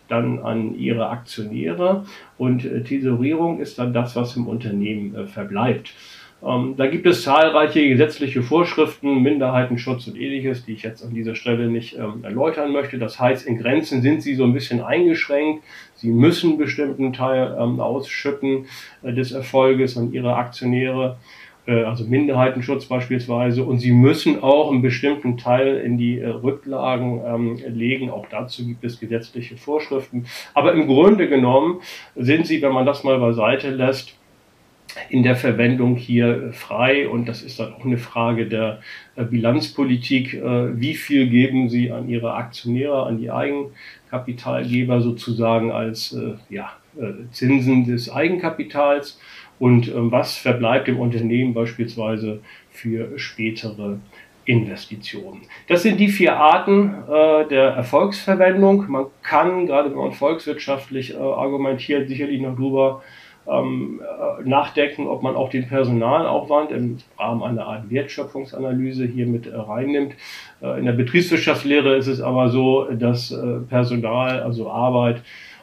dann 0.07 0.39
an 0.39 0.79
ihre 0.79 1.09
Aktionäre 1.09 2.05
und 2.39 2.65
äh, 2.65 2.85
Tesorierung 2.85 3.59
ist 3.59 3.81
dann 3.81 3.93
das, 3.93 4.15
was 4.15 4.37
im 4.37 4.47
Unternehmen 4.47 5.17
äh, 5.17 5.27
verbleibt. 5.27 5.93
Ähm, 6.43 6.75
da 6.77 6.87
gibt 6.87 7.07
es 7.07 7.23
zahlreiche 7.23 7.87
gesetzliche 7.87 8.43
Vorschriften, 8.43 9.23
Minderheitenschutz 9.23 10.07
und 10.07 10.19
ähnliches, 10.19 10.65
die 10.65 10.73
ich 10.73 10.83
jetzt 10.83 11.05
an 11.05 11.13
dieser 11.13 11.35
Stelle 11.35 11.69
nicht 11.69 11.97
ähm, 11.97 12.25
erläutern 12.25 12.73
möchte. 12.73 12.99
Das 12.99 13.21
heißt, 13.21 13.47
in 13.47 13.59
Grenzen 13.59 14.01
sind 14.01 14.23
sie 14.23 14.35
so 14.35 14.45
ein 14.45 14.55
bisschen 14.55 14.81
eingeschränkt. 14.81 15.63
Sie 15.97 16.11
müssen 16.11 16.57
bestimmten 16.57 17.13
Teil 17.13 17.57
ähm, 17.61 17.81
ausschütten 17.81 18.67
äh, 19.03 19.13
des 19.13 19.33
Erfolges 19.33 19.99
an 19.99 20.13
ihre 20.13 20.35
Aktionäre, 20.37 21.19
äh, 21.67 21.83
also 21.83 22.05
Minderheitenschutz 22.05 22.87
beispielsweise. 22.87 23.63
Und 23.63 23.81
sie 23.81 23.93
müssen 23.93 24.43
auch 24.43 24.71
einen 24.71 24.81
bestimmten 24.81 25.37
Teil 25.37 25.77
in 25.77 25.99
die 25.99 26.21
äh, 26.21 26.27
Rücklagen 26.27 27.21
ähm, 27.23 27.59
legen. 27.69 28.09
Auch 28.09 28.25
dazu 28.31 28.67
gibt 28.67 28.83
es 28.83 28.99
gesetzliche 28.99 29.59
Vorschriften. 29.59 30.25
Aber 30.55 30.73
im 30.73 30.87
Grunde 30.87 31.29
genommen 31.29 31.81
sind 32.17 32.47
sie, 32.47 32.63
wenn 32.63 32.73
man 32.73 32.87
das 32.87 33.05
mal 33.05 33.19
beiseite 33.19 33.69
lässt, 33.69 34.17
in 35.09 35.23
der 35.23 35.37
Verwendung 35.37 35.97
hier 35.97 36.53
frei 36.53 37.09
und 37.09 37.29
das 37.29 37.43
ist 37.43 37.61
dann 37.61 37.75
auch 37.75 37.85
eine 37.85 37.99
Frage 37.99 38.47
der 38.47 38.81
äh, 39.17 39.25
Bilanzpolitik. 39.25 40.35
Äh, 40.35 40.81
wie 40.81 40.95
viel 40.95 41.29
geben 41.29 41.69
Sie 41.69 41.91
an 41.91 42.09
Ihre 42.09 42.35
Aktionäre, 42.35 43.05
an 43.05 43.19
die 43.19 43.31
Eigenkapitalgeber 43.31 45.01
sozusagen 45.01 45.71
als 45.73 46.13
äh, 46.13 46.35
ja, 46.49 46.73
Zinsen 47.31 47.87
des 47.87 48.11
Eigenkapitals 48.11 49.21
und 49.61 49.93
was 49.95 50.37
verbleibt 50.37 50.89
im 50.89 50.99
Unternehmen 50.99 51.55
beispielsweise 51.55 52.41
für 52.71 53.17
spätere 53.17 53.99
Investitionen. 54.45 55.43
Das 55.69 55.83
sind 55.83 55.99
die 55.99 56.09
vier 56.09 56.37
Arten 56.37 56.95
äh, 57.09 57.47
der 57.49 57.71
Erfolgsverwendung. 57.71 58.87
Man 58.89 59.07
kann, 59.23 59.67
gerade 59.67 59.91
wenn 59.91 59.99
man 59.99 60.13
volkswirtschaftlich 60.13 61.15
äh, 61.15 61.19
argumentiert, 61.19 62.09
sicherlich 62.09 62.41
noch 62.41 62.57
drüber 62.57 63.03
ähm, 63.47 64.01
äh, 64.01 64.49
nachdenken, 64.49 65.07
ob 65.07 65.23
man 65.23 65.37
auch 65.37 65.51
den 65.51 65.67
Personalaufwand 65.67 66.71
im 66.71 66.99
Rahmen 67.19 67.43
einer 67.43 67.67
Art 67.67 67.91
Wertschöpfungsanalyse 67.91 69.07
hier 69.07 69.27
mit 69.27 69.47
äh, 69.47 69.57
reinnimmt. 69.57 70.15
Äh, 70.63 70.79
in 70.79 70.85
der 70.85 70.93
Betriebswirtschaftslehre 70.93 71.97
ist 71.97 72.07
es 72.07 72.21
aber 72.21 72.51
so, 72.51 72.85
dass 72.91 73.31
äh, 73.31 73.61
Personal, 73.69 74.41
also 74.41 74.71
Arbeit 74.71 75.23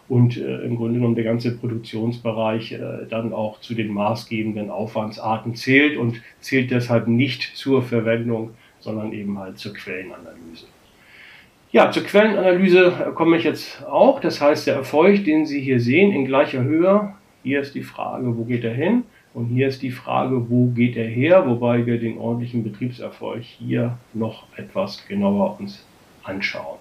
und 0.09 0.37
äh, 0.37 0.61
im 0.61 0.77
Grunde 0.77 0.95
genommen 0.95 1.15
der 1.15 1.23
ganze 1.23 1.55
Produktionsbereich 1.55 2.73
äh, 2.73 3.05
dann 3.09 3.33
auch 3.33 3.59
zu 3.61 3.73
den 3.73 3.93
maßgebenden 3.93 4.69
Aufwandsarten 4.69 5.55
zählt 5.55 5.97
und 5.97 6.21
zählt 6.39 6.71
deshalb 6.71 7.07
nicht 7.07 7.55
zur 7.55 7.81
Verwendung, 7.83 8.51
sondern 8.79 9.11
eben 9.13 9.37
halt 9.37 9.57
zur 9.57 9.73
Quellenanalyse. 9.73 10.65
Ja, 11.71 11.91
zur 11.91 12.03
Quellenanalyse 12.03 13.11
komme 13.15 13.37
ich 13.37 13.43
jetzt 13.43 13.85
auch. 13.85 14.21
Das 14.21 14.39
heißt, 14.39 14.67
der 14.67 14.75
Erfolg, 14.75 15.25
den 15.25 15.45
Sie 15.45 15.59
hier 15.59 15.81
sehen, 15.81 16.13
in 16.13 16.25
gleicher 16.25 16.63
Höhe 16.63 17.13
hier 17.47 17.61
ist 17.61 17.75
die 17.75 17.83
Frage, 17.83 18.37
wo 18.37 18.43
geht 18.43 18.65
er 18.65 18.73
hin? 18.73 19.03
Und 19.33 19.45
hier 19.45 19.69
ist 19.69 19.81
die 19.81 19.91
Frage, 19.91 20.49
wo 20.49 20.65
geht 20.65 20.97
er 20.97 21.07
her? 21.07 21.47
Wobei 21.47 21.85
wir 21.85 21.97
den 21.97 22.17
ordentlichen 22.17 22.61
Betriebserfolg 22.61 23.41
hier 23.41 23.97
noch 24.13 24.47
etwas 24.57 25.07
genauer 25.07 25.57
uns 25.57 25.85
anschauen. 26.23 26.77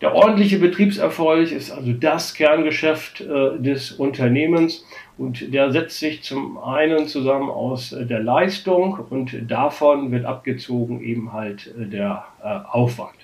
Der 0.00 0.14
ordentliche 0.14 0.58
Betriebserfolg 0.58 1.52
ist 1.52 1.70
also 1.70 1.92
das 1.92 2.32
Kerngeschäft 2.32 3.20
äh, 3.20 3.58
des 3.58 3.92
Unternehmens 3.92 4.86
und 5.18 5.52
der 5.52 5.70
setzt 5.70 5.98
sich 5.98 6.22
zum 6.22 6.56
einen 6.56 7.06
zusammen 7.06 7.50
aus 7.50 7.92
äh, 7.92 8.06
der 8.06 8.20
Leistung 8.20 8.98
und 9.10 9.36
davon 9.50 10.12
wird 10.12 10.24
abgezogen 10.24 11.02
eben 11.02 11.34
halt 11.34 11.74
äh, 11.78 11.84
der 11.86 12.24
äh, 12.42 12.58
Aufwand. 12.70 13.16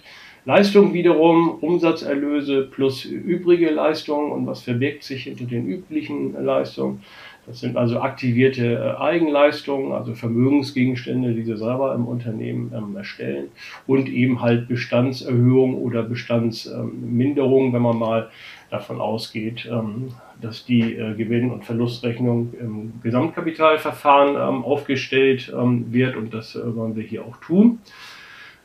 Leistung 0.45 0.95
wiederum, 0.95 1.59
Umsatzerlöse 1.61 2.63
plus 2.63 3.05
übrige 3.05 3.71
Leistungen 3.71 4.33
und 4.33 4.47
was 4.47 4.63
verbirgt 4.63 5.05
sich 5.05 5.25
hinter 5.25 5.45
den 5.45 5.67
üblichen 5.67 6.33
Leistungen. 6.45 7.03
Das 7.47 7.61
sind 7.61 7.77
also 7.77 8.01
aktivierte 8.01 8.75
äh, 8.75 9.01
Eigenleistungen, 9.01 9.93
also 9.93 10.15
Vermögensgegenstände, 10.15 11.33
die 11.33 11.43
Sie 11.43 11.57
selber 11.57 11.95
im 11.95 12.07
Unternehmen 12.07 12.73
ähm, 12.77 12.97
erstellen 12.97 13.49
und 13.87 14.09
eben 14.09 14.41
halt 14.41 14.69
Bestandserhöhung 14.69 15.75
oder 15.75 16.03
Bestandsminderung, 16.03 17.67
ähm, 17.67 17.73
wenn 17.73 17.83
man 17.83 17.99
mal 17.99 18.31
davon 18.71 19.01
ausgeht, 19.01 19.69
ähm, 19.71 20.13
dass 20.41 20.65
die 20.65 20.95
äh, 20.95 21.15
Gewinn- 21.15 21.51
und 21.51 21.65
Verlustrechnung 21.65 22.55
im 22.61 22.93
Gesamtkapitalverfahren 23.03 24.37
ähm, 24.37 24.65
aufgestellt 24.65 25.53
ähm, 25.55 25.87
wird 25.93 26.17
und 26.17 26.33
das 26.33 26.55
äh, 26.55 26.77
wollen 26.77 26.95
wir 26.95 27.03
hier 27.03 27.25
auch 27.25 27.37
tun. 27.39 27.81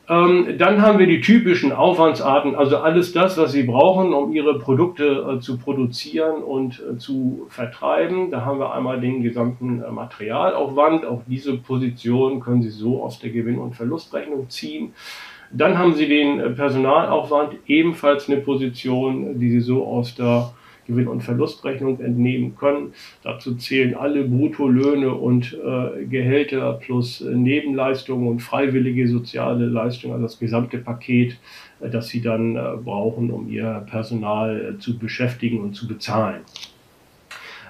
Ähm, 0.08 0.56
dann 0.58 0.82
haben 0.82 1.00
wir 1.00 1.06
die 1.06 1.20
typischen 1.20 1.72
Aufwandsarten, 1.72 2.54
also 2.54 2.76
alles 2.76 3.12
das, 3.12 3.36
was 3.38 3.50
Sie 3.50 3.64
brauchen, 3.64 4.14
um 4.14 4.32
Ihre 4.32 4.58
Produkte 4.58 5.36
äh, 5.36 5.40
zu 5.40 5.58
produzieren 5.58 6.44
und 6.44 6.80
äh, 6.80 6.96
zu 6.96 7.46
vertreiben. 7.48 8.30
Da 8.30 8.44
haben 8.44 8.60
wir 8.60 8.72
einmal 8.72 9.00
den 9.00 9.24
gesamten 9.24 9.82
äh, 9.82 9.90
Materialaufwand. 9.90 11.04
Auch 11.04 11.22
diese 11.26 11.56
Position 11.56 12.38
können 12.38 12.62
Sie 12.62 12.70
so 12.70 13.02
aus 13.02 13.18
der 13.18 13.30
Gewinn- 13.30 13.58
und 13.58 13.74
Verlustrechnung 13.74 14.48
ziehen. 14.48 14.94
Dann 15.50 15.76
haben 15.76 15.94
Sie 15.94 16.06
den 16.06 16.38
äh, 16.38 16.50
Personalaufwand, 16.50 17.54
ebenfalls 17.66 18.28
eine 18.28 18.38
Position, 18.38 19.40
die 19.40 19.50
Sie 19.50 19.60
so 19.60 19.86
aus 19.88 20.14
der 20.14 20.52
Gewinn- 20.86 21.08
und 21.08 21.22
Verlustrechnung 21.22 22.00
entnehmen 22.00 22.56
können. 22.56 22.92
Dazu 23.22 23.54
zählen 23.56 23.94
alle 23.94 24.24
Bruttolöhne 24.24 25.12
und 25.12 25.52
äh, 25.54 26.04
Gehälter 26.06 26.72
plus 26.74 27.20
äh, 27.20 27.34
Nebenleistungen 27.34 28.28
und 28.28 28.40
freiwillige 28.40 29.08
soziale 29.08 29.66
Leistungen, 29.66 30.14
also 30.14 30.26
das 30.26 30.38
gesamte 30.38 30.78
Paket, 30.78 31.38
äh, 31.80 31.90
das 31.90 32.08
sie 32.08 32.20
dann 32.20 32.56
äh, 32.56 32.60
brauchen, 32.82 33.30
um 33.30 33.48
ihr 33.48 33.84
Personal 33.90 34.74
äh, 34.76 34.78
zu 34.78 34.98
beschäftigen 34.98 35.60
und 35.60 35.74
zu 35.74 35.86
bezahlen. 35.88 36.42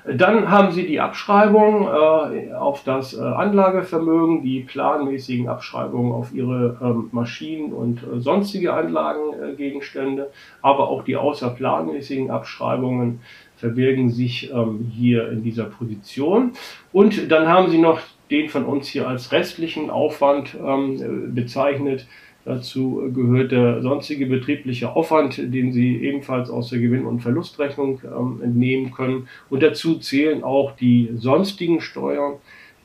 Dann 0.09 0.51
haben 0.51 0.71
Sie 0.71 0.87
die 0.87 1.01
Abschreibung 1.01 1.89
äh, 1.89 2.53
auf 2.53 2.85
das 2.85 3.13
äh, 3.13 3.21
Anlagevermögen, 3.21 4.43
die 4.43 4.61
planmäßigen 4.61 5.49
Abschreibungen 5.49 6.13
auf 6.13 6.33
Ihre 6.33 6.79
ähm, 6.81 7.09
Maschinen 7.11 7.73
und 7.73 8.03
äh, 8.03 8.21
sonstige 8.21 8.73
Anlagengegenstände, 8.73 10.31
aber 10.63 10.89
auch 10.89 11.03
die 11.03 11.17
außerplanmäßigen 11.17 12.31
Abschreibungen 12.31 13.21
verbirgen 13.57 14.11
sich 14.11 14.53
ähm, 14.53 14.93
hier 14.95 15.29
in 15.31 15.43
dieser 15.43 15.65
Position. 15.65 16.53
Und 16.93 17.33
dann 17.33 17.49
haben 17.49 17.71
Sie 17.71 17.79
noch 17.79 18.01
den 18.31 18.49
von 18.49 18.65
uns 18.65 18.87
hier 18.89 19.09
als 19.09 19.33
restlichen 19.33 19.91
Aufwand 19.91 20.57
ähm, 20.65 21.35
bezeichnet. 21.35 22.07
Dazu 22.47 23.11
gehört 23.13 23.51
der 23.51 23.83
sonstige 23.83 24.27
betriebliche 24.27 24.95
Aufwand, 24.95 25.37
den 25.37 25.73
Sie 25.73 25.97
ebenfalls 25.97 26.49
aus 26.49 26.71
der 26.71 26.79
Gewinn- 26.79 27.05
und 27.05 27.19
Verlustrechnung 27.19 28.01
ähm, 28.05 28.41
entnehmen 28.41 28.93
können. 28.93 29.27
Und 29.51 29.65
dazu 29.65 29.97
zählen 29.97 30.45
auch 30.45 30.77
die 30.77 31.11
sonstigen 31.17 31.81
Steuern, 31.81 32.35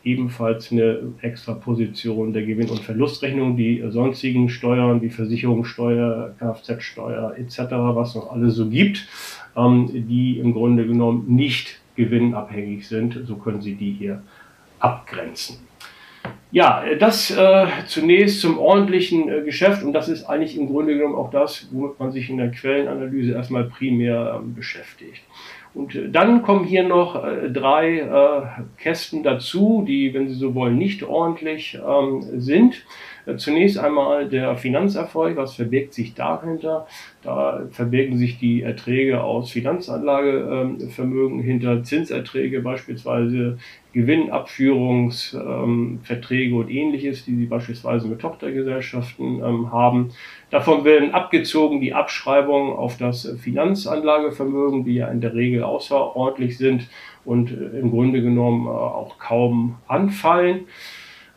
ebenfalls 0.03 0.71
eine 0.71 1.13
extra 1.21 1.53
Position 1.53 2.33
der 2.33 2.43
Gewinn- 2.43 2.71
und 2.71 2.79
Verlustrechnung, 2.79 3.55
die 3.55 3.83
sonstigen 3.89 4.49
Steuern 4.49 4.99
wie 5.03 5.11
Versicherungssteuer, 5.11 6.33
Kfz-Steuer 6.39 7.35
etc., 7.37 7.59
was 7.69 8.15
noch 8.15 8.31
alles 8.31 8.55
so 8.55 8.67
gibt, 8.67 9.07
ähm, 9.55 9.91
die 10.09 10.39
im 10.39 10.53
Grunde 10.53 10.87
genommen 10.87 11.25
nicht 11.27 11.79
gewinnabhängig 11.95 12.87
sind. 12.87 13.19
So 13.27 13.35
können 13.35 13.61
Sie 13.61 13.75
die 13.75 13.91
hier 13.91 14.23
abgrenzen. 14.79 15.70
Ja, 16.53 16.83
das 16.99 17.31
äh, 17.31 17.67
zunächst 17.87 18.41
zum 18.41 18.57
ordentlichen 18.59 19.29
äh, 19.29 19.41
Geschäft 19.41 19.83
und 19.83 19.93
das 19.93 20.09
ist 20.09 20.25
eigentlich 20.25 20.57
im 20.57 20.67
Grunde 20.67 20.97
genommen 20.97 21.15
auch 21.15 21.31
das, 21.31 21.69
womit 21.71 21.97
man 21.97 22.11
sich 22.11 22.29
in 22.29 22.37
der 22.37 22.51
Quellenanalyse 22.51 23.31
erstmal 23.31 23.63
primär 23.63 24.37
ähm, 24.37 24.53
beschäftigt. 24.53 25.21
Und 25.73 25.95
äh, 25.95 26.09
dann 26.09 26.41
kommen 26.41 26.65
hier 26.65 26.83
noch 26.83 27.23
äh, 27.23 27.49
drei 27.49 27.99
äh, 27.99 28.81
Kästen 28.81 29.23
dazu, 29.23 29.85
die, 29.87 30.13
wenn 30.13 30.27
Sie 30.27 30.35
so 30.35 30.53
wollen, 30.53 30.77
nicht 30.77 31.03
ordentlich 31.03 31.79
ähm, 31.87 32.21
sind. 32.41 32.85
Äh, 33.25 33.37
zunächst 33.37 33.77
einmal 33.77 34.27
der 34.27 34.55
Finanzerfolg, 34.55 35.37
was 35.37 35.55
verbirgt 35.55 35.93
sich 35.93 36.13
dahinter? 36.13 36.87
Da 37.23 37.63
verbirgen 37.71 38.17
sich 38.17 38.39
die 38.39 38.63
Erträge 38.63 39.23
aus 39.23 39.51
Finanzanlagevermögen 39.51 41.41
hinter 41.41 41.83
Zinserträge, 41.83 42.61
beispielsweise 42.61 43.57
Gewinnabführungsverträge 43.93 46.55
und 46.55 46.69
ähnliches, 46.69 47.25
die 47.25 47.35
sie 47.35 47.45
beispielsweise 47.45 48.07
mit 48.07 48.19
Tochtergesellschaften 48.19 49.43
ähm, 49.43 49.71
haben. 49.71 50.09
Davon 50.49 50.83
werden 50.85 51.13
abgezogen 51.13 51.81
die 51.81 51.93
Abschreibungen 51.93 52.73
auf 52.73 52.97
das 52.97 53.37
Finanzanlagevermögen, 53.41 54.85
die 54.85 54.95
ja 54.95 55.09
in 55.09 55.21
der 55.21 55.35
Regel 55.35 55.61
außerordentlich 55.63 56.57
sind 56.57 56.87
und 57.25 57.51
äh, 57.51 57.79
im 57.79 57.91
Grunde 57.91 58.21
genommen 58.21 58.67
äh, 58.67 58.69
auch 58.69 59.19
kaum 59.19 59.75
anfallen. 59.87 60.67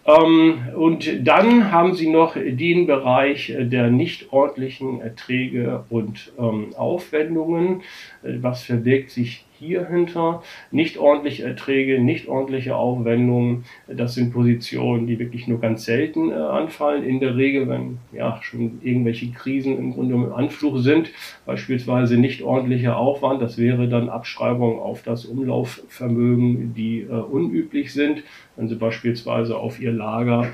Ähm, 0.07 0.59
und 0.77 1.27
dann 1.27 1.73
haben 1.73 1.95
Sie 1.95 2.11
noch 2.11 2.35
den 2.35 2.87
Bereich 2.87 3.55
der 3.59 3.90
nicht 3.90 4.33
ordentlichen 4.33 5.01
Erträge 5.01 5.85
und 5.88 6.33
ähm, 6.38 6.75
Aufwendungen. 6.77 7.83
Äh, 8.23 8.35
was 8.43 8.64
verbirgt 8.64 9.11
sich 9.11 9.43
hier 9.59 9.87
hinter? 9.87 10.43
Nicht 10.71 10.99
ordentliche 10.99 11.45
Erträge, 11.45 12.01
nicht 12.01 12.29
ordentliche 12.29 12.77
Aufwendungen. 12.77 13.64
Das 13.88 14.14
sind 14.14 14.33
Positionen, 14.33 15.07
die 15.07 15.19
wirklich 15.19 15.49
nur 15.49 15.61
ganz 15.61 15.85
selten 15.85 16.31
äh, 16.31 16.35
anfallen. 16.35 17.05
In 17.05 17.21
der 17.21 17.37
Regel, 17.37 17.69
wenn 17.69 17.99
ja 18.12 18.40
schon 18.43 18.81
irgendwelche 18.83 19.31
Krisen 19.33 19.79
im 19.79 19.95
Grunde 19.95 20.14
im 20.14 20.33
Anflug 20.33 20.79
sind, 20.79 21.11
beispielsweise 21.47 22.17
nicht 22.17 22.43
ordentlicher 22.43 22.97
Aufwand, 22.97 23.43
das 23.43 23.59
wäre 23.59 23.88
dann 23.88 24.09
Abschreibung 24.09 24.81
auf 24.81 25.03
das 25.03 25.25
Umlaufvermögen, 25.25 26.75
die 26.75 27.01
äh, 27.01 27.12
unüblich 27.12 27.93
sind. 27.93 28.23
Wenn 28.57 28.69
Sie 28.69 28.77
beispielsweise 28.77 29.57
auf 29.57 29.81
Ihr 29.81 29.93
Lager 29.93 30.49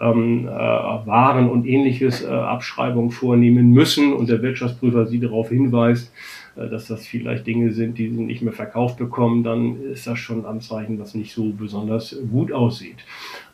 ähm, 0.00 0.46
äh, 0.46 0.50
Waren 0.50 1.48
und 1.48 1.66
ähnliches 1.66 2.24
äh, 2.24 2.28
Abschreibung 2.28 3.10
vornehmen 3.10 3.70
müssen 3.70 4.12
und 4.12 4.28
der 4.28 4.42
Wirtschaftsprüfer 4.42 5.06
Sie 5.06 5.20
darauf 5.20 5.50
hinweist, 5.50 6.12
dass 6.56 6.88
das 6.88 7.06
vielleicht 7.06 7.46
Dinge 7.46 7.72
sind, 7.72 7.98
die 7.98 8.08
sie 8.08 8.22
nicht 8.22 8.42
mehr 8.42 8.52
verkauft 8.52 8.98
bekommen, 8.98 9.42
dann 9.42 9.80
ist 9.92 10.06
das 10.06 10.18
schon 10.18 10.40
ein 10.40 10.46
Anzeichen, 10.46 10.98
was 10.98 11.14
nicht 11.14 11.34
so 11.34 11.50
besonders 11.50 12.16
gut 12.30 12.52
aussieht. 12.52 12.98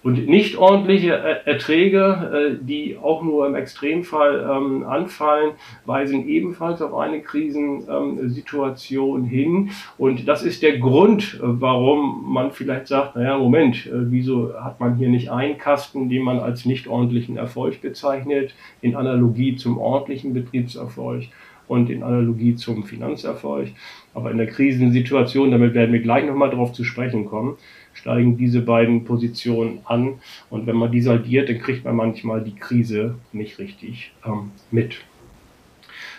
Und 0.03 0.29
nicht 0.29 0.57
ordentliche 0.57 1.13
Erträge, 1.13 2.31
äh, 2.33 2.57
die 2.65 2.97
auch 2.97 3.23
nur 3.23 3.47
im 3.47 3.55
Extremfall 3.55 4.49
ähm, 4.51 4.83
anfallen, 4.85 5.53
weisen 5.85 6.27
ebenfalls 6.27 6.81
auf 6.81 6.95
eine 6.95 7.21
Krisensituation 7.21 9.25
hin. 9.25 9.73
Und 9.99 10.27
das 10.27 10.43
ist 10.43 10.63
der 10.63 10.79
Grund, 10.79 11.39
warum 11.43 12.33
man 12.33 12.51
vielleicht 12.51 12.87
sagt, 12.87 13.17
naja, 13.17 13.37
Moment, 13.37 13.85
äh, 13.87 14.11
wieso 14.11 14.55
hat 14.59 14.81
man 14.81 14.97
hier 14.97 15.11
nicht 15.11 15.31
einen 15.31 15.59
Kasten, 15.59 16.09
den 16.09 16.23
man 16.23 16.39
als 16.39 16.65
nicht 16.65 16.89
ordentlichen 16.89 17.37
Erfolg 17.37 17.83
bezeichnet, 17.83 18.55
in 18.81 18.97
Analogie 18.97 19.57
zum 19.57 19.77
ordentlichen 19.77 20.33
Betriebserfolg 20.33 21.25
und 21.71 21.89
in 21.89 22.03
Analogie 22.03 22.57
zum 22.57 22.85
Finanzerfolg. 22.85 23.69
Aber 24.13 24.33
in 24.33 24.39
der 24.39 24.49
Krisensituation, 24.49 25.53
damit 25.53 25.73
werden 25.75 25.93
wir 25.93 26.01
gleich 26.01 26.27
nochmal 26.27 26.51
drauf 26.51 26.73
zu 26.73 26.83
sprechen 26.83 27.27
kommen, 27.27 27.57
steigen 27.95 28.37
diese 28.37 28.61
beiden 28.61 29.05
Positionen 29.05 29.79
an. 29.85 30.15
Und 30.51 30.67
wenn 30.67 30.77
man 30.77 30.91
die 30.91 31.01
saldiert, 31.01 31.49
dann 31.49 31.59
kriegt 31.59 31.85
man 31.85 31.95
manchmal 31.95 32.43
die 32.43 32.57
Krise 32.57 33.15
nicht 33.33 33.61
richtig 33.61 34.11
ähm, 34.27 34.51
mit. 34.73 34.97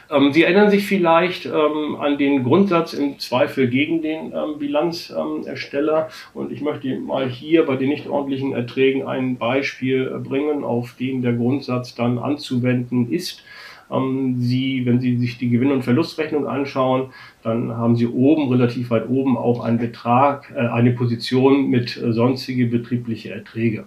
Ähm, 0.09 0.31
Sie 0.31 0.43
erinnern 0.43 0.69
sich 0.69 0.85
vielleicht 0.85 1.45
ähm, 1.45 1.97
an 1.99 2.17
den 2.17 2.45
Grundsatz 2.45 2.93
im 2.93 3.19
Zweifel 3.19 3.67
gegen 3.67 4.01
den 4.01 4.31
ähm, 4.33 4.57
Bilanzersteller. 4.57 6.07
Und 6.33 6.53
ich 6.53 6.61
möchte 6.61 6.97
mal 6.97 7.27
hier 7.27 7.65
bei 7.65 7.75
den 7.75 7.89
nicht 7.89 8.07
ordentlichen 8.07 8.53
Erträgen 8.53 9.05
ein 9.05 9.35
Beispiel 9.35 10.17
bringen, 10.23 10.63
auf 10.63 10.93
den 10.97 11.21
der 11.21 11.33
Grundsatz 11.33 11.93
dann 11.93 12.19
anzuwenden 12.19 13.11
ist. 13.11 13.43
Ähm, 13.91 14.35
Sie, 14.39 14.85
wenn 14.85 14.99
Sie 14.99 15.17
sich 15.17 15.37
die 15.37 15.49
Gewinn- 15.49 15.71
und 15.71 15.83
Verlustrechnung 15.83 16.47
anschauen, 16.47 17.07
dann 17.43 17.75
haben 17.75 17.95
Sie 17.95 18.07
oben, 18.07 18.49
relativ 18.49 18.89
weit 18.89 19.09
oben, 19.09 19.37
auch 19.37 19.63
einen 19.63 19.77
Betrag, 19.77 20.53
äh, 20.55 20.59
eine 20.59 20.91
Position 20.91 21.69
mit 21.69 21.97
äh, 21.97 22.13
sonstige 22.13 22.67
betriebliche 22.67 23.31
Erträge. 23.31 23.85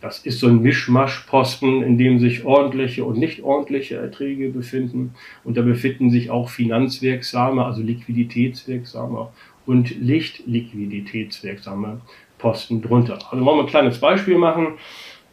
Das 0.00 0.18
ist 0.18 0.40
so 0.40 0.46
ein 0.46 0.62
Mischmaschposten, 0.62 1.82
in 1.82 1.98
dem 1.98 2.20
sich 2.20 2.44
ordentliche 2.44 3.04
und 3.04 3.18
nicht 3.18 3.42
ordentliche 3.42 3.96
Erträge 3.96 4.50
befinden. 4.50 5.14
Und 5.42 5.56
da 5.56 5.62
befinden 5.62 6.10
sich 6.10 6.30
auch 6.30 6.50
finanzwirksame, 6.50 7.64
also 7.64 7.82
liquiditätswirksame 7.82 9.28
und 9.64 10.02
nicht 10.02 10.46
liquiditätswirksame 10.46 12.00
Posten 12.38 12.82
drunter. 12.82 13.18
Also 13.30 13.44
wollen 13.44 13.58
wir 13.58 13.62
ein 13.62 13.68
kleines 13.68 13.98
Beispiel 13.98 14.38
machen. 14.38 14.74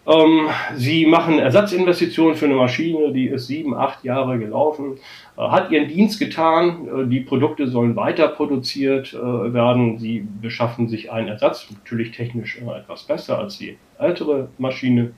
Ähm, 0.06 0.50
sie 0.76 1.06
machen 1.06 1.40
Ersatzinvestitionen 1.40 2.36
für 2.36 2.46
eine 2.46 2.56
Maschine, 2.56 3.14
die 3.14 3.28
ist 3.28 3.48
sieben, 3.48 3.74
acht 3.74 4.04
Jahre 4.04 4.38
gelaufen, 4.38 4.98
äh, 5.38 5.42
hat 5.42 5.72
ihren 5.72 5.88
Dienst 5.88 6.20
getan, 6.20 6.88
äh, 6.88 7.08
die 7.08 7.22
Produkte 7.22 7.68
sollen 7.68 7.96
weiter 7.96 8.28
produziert 8.28 9.14
äh, 9.14 9.54
werden, 9.54 10.00
sie 10.00 10.28
beschaffen 10.42 10.90
sich 10.90 11.10
einen 11.10 11.30
Ersatz, 11.30 11.70
natürlich 11.72 12.12
technisch 12.12 12.58
etwas 12.58 13.04
besser 13.04 13.40
als 13.40 13.58
die 13.58 13.78
ältere 13.98 14.50
Maschine, 14.58 15.12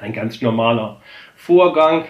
ein 0.00 0.12
ganz 0.12 0.40
normaler 0.40 1.00
Vorgang. 1.34 2.04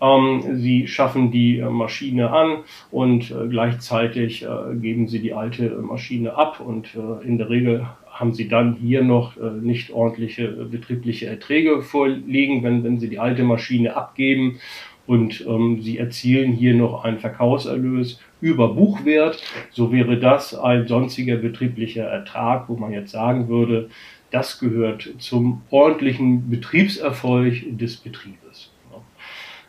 Ähm, 0.00 0.58
sie 0.58 0.88
schaffen 0.88 1.30
die 1.30 1.60
Maschine 1.60 2.30
an 2.30 2.64
und 2.90 3.32
gleichzeitig 3.50 4.46
geben 4.80 5.08
sie 5.08 5.20
die 5.20 5.34
alte 5.34 5.70
Maschine 5.70 6.36
ab 6.36 6.60
und 6.60 6.94
in 7.24 7.38
der 7.38 7.48
Regel 7.48 7.86
haben 8.14 8.32
Sie 8.32 8.48
dann 8.48 8.76
hier 8.76 9.02
noch 9.02 9.36
äh, 9.36 9.50
nicht 9.60 9.90
ordentliche 9.90 10.44
äh, 10.44 10.64
betriebliche 10.64 11.26
Erträge 11.26 11.82
vorliegen, 11.82 12.62
wenn, 12.62 12.84
wenn 12.84 12.98
Sie 12.98 13.08
die 13.08 13.18
alte 13.18 13.42
Maschine 13.42 13.96
abgeben 13.96 14.60
und 15.06 15.44
ähm, 15.46 15.82
Sie 15.82 15.98
erzielen 15.98 16.52
hier 16.52 16.74
noch 16.74 17.04
einen 17.04 17.18
Verkaufserlös 17.18 18.20
über 18.40 18.72
Buchwert, 18.74 19.42
so 19.70 19.92
wäre 19.92 20.18
das 20.18 20.54
ein 20.54 20.86
sonstiger 20.86 21.36
betrieblicher 21.36 22.04
Ertrag, 22.04 22.68
wo 22.68 22.76
man 22.76 22.92
jetzt 22.92 23.10
sagen 23.10 23.48
würde, 23.48 23.90
das 24.30 24.58
gehört 24.58 25.08
zum 25.18 25.62
ordentlichen 25.70 26.50
Betriebserfolg 26.50 27.78
des 27.78 27.96
Betriebes. 27.96 28.73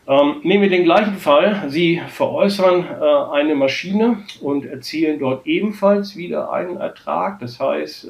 Ähm, 0.07 0.41
nehmen 0.43 0.61
wir 0.61 0.69
den 0.69 0.83
gleichen 0.83 1.15
Fall. 1.15 1.63
Sie 1.67 1.99
veräußern 2.07 2.85
äh, 3.01 3.33
eine 3.33 3.55
Maschine 3.55 4.19
und 4.39 4.63
erzielen 4.63 5.17
dort 5.17 5.47
ebenfalls 5.47 6.15
wieder 6.15 6.51
einen 6.53 6.77
Ertrag. 6.77 7.39
Das 7.39 7.59
heißt, 7.59 8.05
äh, 8.05 8.09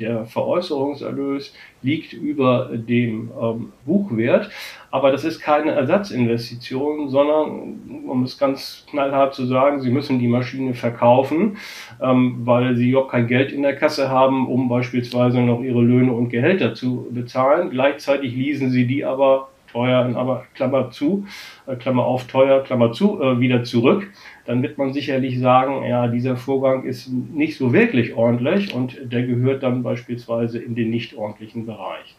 der 0.00 0.24
Veräußerungserlös 0.24 1.54
liegt 1.82 2.12
über 2.14 2.70
dem 2.72 3.30
ähm, 3.40 3.72
Buchwert. 3.86 4.50
Aber 4.90 5.12
das 5.12 5.24
ist 5.24 5.38
keine 5.38 5.70
Ersatzinvestition, 5.70 7.10
sondern, 7.10 8.02
um 8.08 8.24
es 8.24 8.36
ganz 8.36 8.84
knallhart 8.90 9.32
zu 9.32 9.46
sagen, 9.46 9.80
Sie 9.82 9.90
müssen 9.90 10.18
die 10.18 10.26
Maschine 10.26 10.74
verkaufen, 10.74 11.58
ähm, 12.02 12.40
weil 12.44 12.74
Sie 12.74 12.96
auch 12.96 13.06
kein 13.06 13.28
Geld 13.28 13.52
in 13.52 13.62
der 13.62 13.76
Kasse 13.76 14.10
haben, 14.10 14.48
um 14.48 14.68
beispielsweise 14.68 15.40
noch 15.40 15.62
Ihre 15.62 15.80
Löhne 15.80 16.12
und 16.12 16.28
Gehälter 16.28 16.74
zu 16.74 17.06
bezahlen. 17.12 17.70
Gleichzeitig 17.70 18.34
leasen 18.34 18.70
Sie 18.70 18.88
die 18.88 19.04
aber 19.04 19.50
teuer, 19.72 20.10
aber 20.16 20.44
Klammer 20.54 20.90
zu, 20.90 21.26
äh, 21.66 21.76
Klammer 21.76 22.04
auf, 22.04 22.26
teuer, 22.26 22.62
Klammer 22.62 22.92
zu, 22.92 23.22
äh, 23.22 23.40
wieder 23.40 23.64
zurück, 23.64 24.10
dann 24.46 24.62
wird 24.62 24.78
man 24.78 24.92
sicherlich 24.92 25.38
sagen, 25.38 25.84
ja, 25.84 26.08
dieser 26.08 26.36
Vorgang 26.36 26.84
ist 26.84 27.08
nicht 27.08 27.56
so 27.56 27.72
wirklich 27.72 28.14
ordentlich 28.14 28.74
und 28.74 28.98
der 29.02 29.22
gehört 29.26 29.62
dann 29.62 29.82
beispielsweise 29.82 30.58
in 30.58 30.74
den 30.74 30.90
nicht 30.90 31.14
ordentlichen 31.14 31.66
Bereich. 31.66 32.16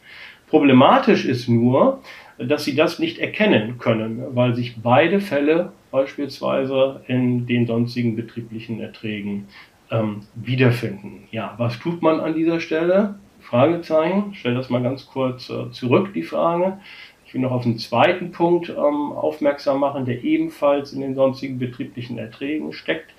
Problematisch 0.48 1.26
ist 1.26 1.48
nur, 1.48 2.02
dass 2.38 2.66
sie 2.66 2.76
das 2.76 3.00
nicht 3.00 3.20
erkennen 3.20 3.78
können, 3.78 4.24
weil 4.36 4.54
sich 4.56 4.82
beide 4.82 5.22
Fälle 5.22 5.72
beispielsweise 5.92 7.02
in 7.08 7.46
den 7.48 7.68
sonstigen 7.68 8.16
betrieblichen 8.16 8.82
Erträgen 8.82 9.48
ähm, 9.92 10.22
wiederfinden. 10.36 11.24
Ja, 11.32 11.54
was 11.58 11.80
tut 11.80 12.02
man 12.02 12.20
an 12.20 12.34
dieser 12.34 12.60
Stelle? 12.60 13.16
Fragezeichen. 13.42 14.30
Ich 14.32 14.40
stelle 14.40 14.56
das 14.56 14.70
mal 14.70 14.84
ganz 14.84 15.06
kurz 15.08 15.50
äh, 15.50 15.72
zurück, 15.72 16.14
die 16.14 16.24
Frage. 16.24 16.78
Ich 17.32 17.36
will 17.36 17.44
noch 17.44 17.52
auf 17.52 17.64
einen 17.64 17.78
zweiten 17.78 18.34
Punkt 18.34 18.68
ähm, 18.68 19.14
aufmerksam 19.14 19.80
machen, 19.80 20.04
der 20.04 20.22
ebenfalls 20.22 20.92
in 20.92 21.00
den 21.00 21.16
sonstigen 21.16 21.60
betrieblichen 21.60 22.18
Erträgen 22.18 22.74
steckt. 22.74 23.10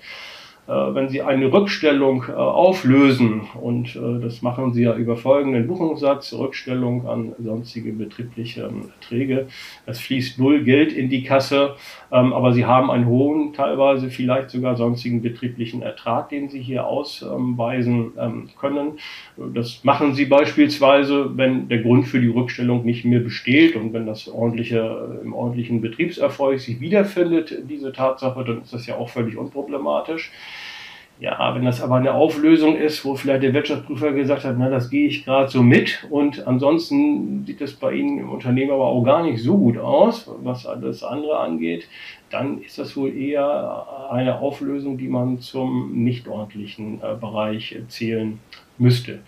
Äh, 0.65 0.71
wenn 0.71 1.09
Sie 1.09 1.21
eine 1.21 1.51
Rückstellung 1.51 2.23
äh, 2.29 2.31
auflösen, 2.31 3.41
und 3.59 3.97
äh, 3.97 4.21
das 4.21 4.41
machen 4.41 4.71
Sie 4.71 4.83
ja 4.83 4.95
über 4.95 5.17
folgenden 5.17 5.67
Buchungssatz, 5.67 6.31
Rückstellung 6.33 7.05
an 7.05 7.33
sonstige 7.43 7.91
betriebliche 7.91 8.61
ähm, 8.61 8.89
Erträge, 9.01 9.47
es 9.85 9.99
fließt 9.99 10.39
null 10.39 10.63
Geld 10.63 10.93
in 10.93 11.09
die 11.09 11.23
Kasse, 11.23 11.75
ähm, 12.13 12.31
aber 12.31 12.53
Sie 12.53 12.65
haben 12.65 12.91
einen 12.91 13.07
hohen, 13.07 13.51
teilweise 13.51 14.09
vielleicht 14.09 14.51
sogar 14.51 14.77
sonstigen 14.77 15.21
betrieblichen 15.21 15.81
Ertrag, 15.81 16.29
den 16.29 16.47
Sie 16.47 16.61
hier 16.61 16.87
ausweisen 16.87 18.13
ähm, 18.17 18.49
können. 18.57 18.99
Das 19.53 19.83
machen 19.83 20.13
Sie 20.13 20.25
beispielsweise, 20.25 21.37
wenn 21.37 21.67
der 21.67 21.79
Grund 21.79 22.07
für 22.07 22.21
die 22.21 22.29
Rückstellung 22.29 22.85
nicht 22.85 23.03
mehr 23.03 23.19
besteht 23.19 23.75
und 23.75 23.91
wenn 23.91 24.05
das 24.05 24.29
ordentliche, 24.29 25.19
im 25.21 25.33
ordentlichen 25.33 25.81
Betriebserfolg 25.81 26.61
sich 26.61 26.79
wiederfindet, 26.79 27.63
diese 27.69 27.91
Tatsache, 27.91 28.45
dann 28.45 28.61
ist 28.61 28.71
das 28.71 28.87
ja 28.87 28.95
auch 28.95 29.09
völlig 29.09 29.35
unproblematisch. 29.35 30.31
Ja, 31.23 31.55
wenn 31.55 31.63
das 31.63 31.81
aber 31.81 31.95
eine 31.95 32.13
Auflösung 32.13 32.75
ist, 32.75 33.05
wo 33.05 33.15
vielleicht 33.15 33.43
der 33.43 33.53
Wirtschaftsprüfer 33.53 34.11
gesagt 34.11 34.43
hat, 34.43 34.57
na, 34.59 34.69
das 34.69 34.89
gehe 34.89 35.07
ich 35.07 35.23
gerade 35.23 35.47
so 35.47 35.63
mit 35.63 36.05
und 36.09 36.45
ansonsten 36.45 37.45
sieht 37.45 37.61
es 37.61 37.75
bei 37.75 37.93
Ihnen 37.93 38.19
im 38.19 38.29
Unternehmen 38.29 38.71
aber 38.71 38.87
auch 38.87 39.05
gar 39.05 39.23
nicht 39.23 39.41
so 39.41 39.57
gut 39.57 39.77
aus, 39.77 40.29
was 40.43 40.65
alles 40.65 41.01
andere 41.01 41.39
angeht, 41.39 41.87
dann 42.29 42.61
ist 42.61 42.77
das 42.77 42.97
wohl 42.97 43.15
eher 43.15 43.87
eine 44.11 44.39
Auflösung, 44.39 44.97
die 44.97 45.07
man 45.07 45.39
zum 45.39 46.03
nicht 46.03 46.27
ordentlichen 46.27 47.01
äh, 47.01 47.15
Bereich 47.15 47.73
zählen 47.87 48.39
müsste. 48.77 49.19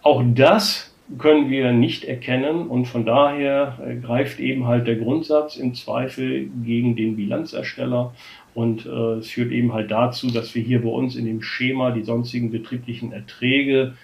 Auch 0.00 0.22
das 0.24 0.95
können 1.18 1.50
wir 1.50 1.72
nicht 1.72 2.04
erkennen 2.04 2.66
und 2.66 2.86
von 2.86 3.04
daher 3.06 3.78
äh, 3.84 3.96
greift 3.96 4.40
eben 4.40 4.66
halt 4.66 4.86
der 4.86 4.96
Grundsatz 4.96 5.56
im 5.56 5.74
Zweifel 5.74 6.48
gegen 6.64 6.96
den 6.96 7.16
Bilanzersteller 7.16 8.12
und 8.54 8.86
äh, 8.86 9.18
es 9.18 9.30
führt 9.30 9.52
eben 9.52 9.72
halt 9.72 9.90
dazu, 9.90 10.30
dass 10.30 10.54
wir 10.54 10.62
hier 10.62 10.82
bei 10.82 10.88
uns 10.88 11.14
in 11.14 11.26
dem 11.26 11.42
Schema 11.42 11.90
die 11.90 12.02
sonstigen 12.02 12.50
betrieblichen 12.50 13.12
Erträge 13.12 13.94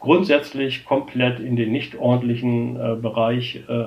grundsätzlich 0.00 0.84
komplett 0.84 1.38
in 1.38 1.54
den 1.56 1.70
nicht 1.70 1.94
ordentlichen 1.94 2.76
äh, 2.76 2.96
Bereich 2.96 3.62
äh, 3.68 3.84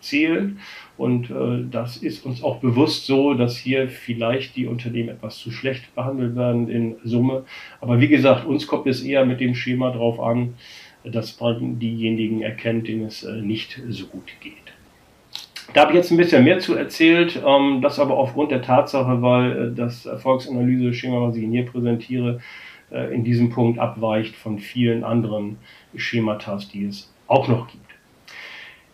zählen. 0.00 0.58
Und 0.96 1.30
äh, 1.30 1.64
das 1.70 1.96
ist 1.98 2.26
uns 2.26 2.42
auch 2.42 2.58
bewusst 2.58 3.06
so, 3.06 3.34
dass 3.34 3.56
hier 3.56 3.88
vielleicht 3.88 4.56
die 4.56 4.66
Unternehmen 4.66 5.10
etwas 5.10 5.38
zu 5.38 5.50
schlecht 5.50 5.94
behandelt 5.94 6.34
werden 6.34 6.68
in 6.68 6.96
Summe. 7.04 7.44
Aber 7.80 8.00
wie 8.00 8.08
gesagt, 8.08 8.44
uns 8.44 8.66
kommt 8.66 8.86
es 8.86 9.02
eher 9.02 9.24
mit 9.24 9.40
dem 9.40 9.54
Schema 9.54 9.90
drauf 9.90 10.20
an, 10.20 10.54
dass 11.04 11.40
man 11.40 11.78
diejenigen 11.78 12.42
erkennt, 12.42 12.88
denen 12.88 13.06
es 13.06 13.22
äh, 13.22 13.40
nicht 13.40 13.80
so 13.88 14.06
gut 14.06 14.32
geht. 14.40 14.54
Da 15.72 15.82
habe 15.82 15.92
ich 15.92 15.96
jetzt 15.96 16.10
ein 16.10 16.16
bisschen 16.16 16.42
mehr 16.42 16.58
zu 16.58 16.74
erzählt, 16.74 17.40
ähm, 17.46 17.80
das 17.80 17.98
aber 17.98 18.16
aufgrund 18.16 18.50
der 18.50 18.62
Tatsache, 18.62 19.22
weil 19.22 19.52
äh, 19.52 19.74
das 19.74 20.06
Erfolgsanalyse-Schema, 20.06 21.28
was 21.28 21.36
ich 21.36 21.44
Ihnen 21.44 21.52
hier 21.52 21.66
präsentiere, 21.66 22.40
äh, 22.90 23.14
in 23.14 23.24
diesem 23.24 23.50
Punkt 23.50 23.78
abweicht 23.78 24.34
von 24.34 24.58
vielen 24.58 25.04
anderen 25.04 25.58
Schemata, 25.94 26.58
die 26.72 26.86
es 26.86 27.12
auch 27.28 27.46
noch 27.46 27.68
gibt. 27.68 27.89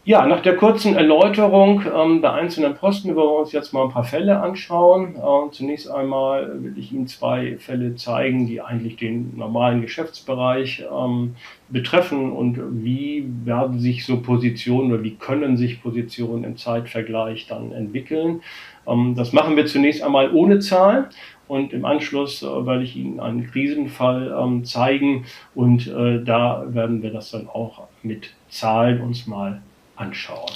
Ja, 0.08 0.24
nach 0.24 0.40
der 0.40 0.54
kurzen 0.54 0.94
Erläuterung 0.94 1.82
ähm, 1.92 2.20
der 2.20 2.32
einzelnen 2.34 2.76
Posten 2.76 3.16
wollen 3.16 3.28
wir 3.28 3.40
uns 3.40 3.50
jetzt 3.50 3.72
mal 3.72 3.82
ein 3.82 3.90
paar 3.90 4.04
Fälle 4.04 4.40
anschauen. 4.40 5.16
Äh, 5.16 5.50
zunächst 5.50 5.90
einmal 5.90 6.62
will 6.62 6.78
ich 6.78 6.92
Ihnen 6.92 7.08
zwei 7.08 7.56
Fälle 7.56 7.96
zeigen, 7.96 8.46
die 8.46 8.60
eigentlich 8.60 8.94
den 8.94 9.36
normalen 9.36 9.82
Geschäftsbereich 9.82 10.84
ähm, 10.88 11.34
betreffen 11.70 12.30
und 12.30 12.84
wie 12.84 13.26
werden 13.44 13.80
sich 13.80 14.06
so 14.06 14.20
Positionen 14.22 14.92
oder 14.92 15.02
wie 15.02 15.16
können 15.16 15.56
sich 15.56 15.82
Positionen 15.82 16.44
im 16.44 16.56
Zeitvergleich 16.56 17.48
dann 17.48 17.72
entwickeln. 17.72 18.42
Ähm, 18.86 19.16
das 19.16 19.32
machen 19.32 19.56
wir 19.56 19.66
zunächst 19.66 20.04
einmal 20.04 20.32
ohne 20.32 20.60
Zahl 20.60 21.08
und 21.48 21.72
im 21.72 21.84
Anschluss 21.84 22.44
äh, 22.44 22.46
werde 22.46 22.84
ich 22.84 22.94
Ihnen 22.94 23.18
einen 23.18 23.50
Krisenfall 23.50 24.32
ähm, 24.40 24.64
zeigen 24.64 25.24
und 25.56 25.88
äh, 25.88 26.22
da 26.22 26.64
werden 26.68 27.02
wir 27.02 27.10
das 27.10 27.32
dann 27.32 27.48
auch 27.48 27.88
mit 28.04 28.34
Zahlen 28.48 29.00
uns 29.00 29.26
mal 29.26 29.62
anschauen. 29.96 30.52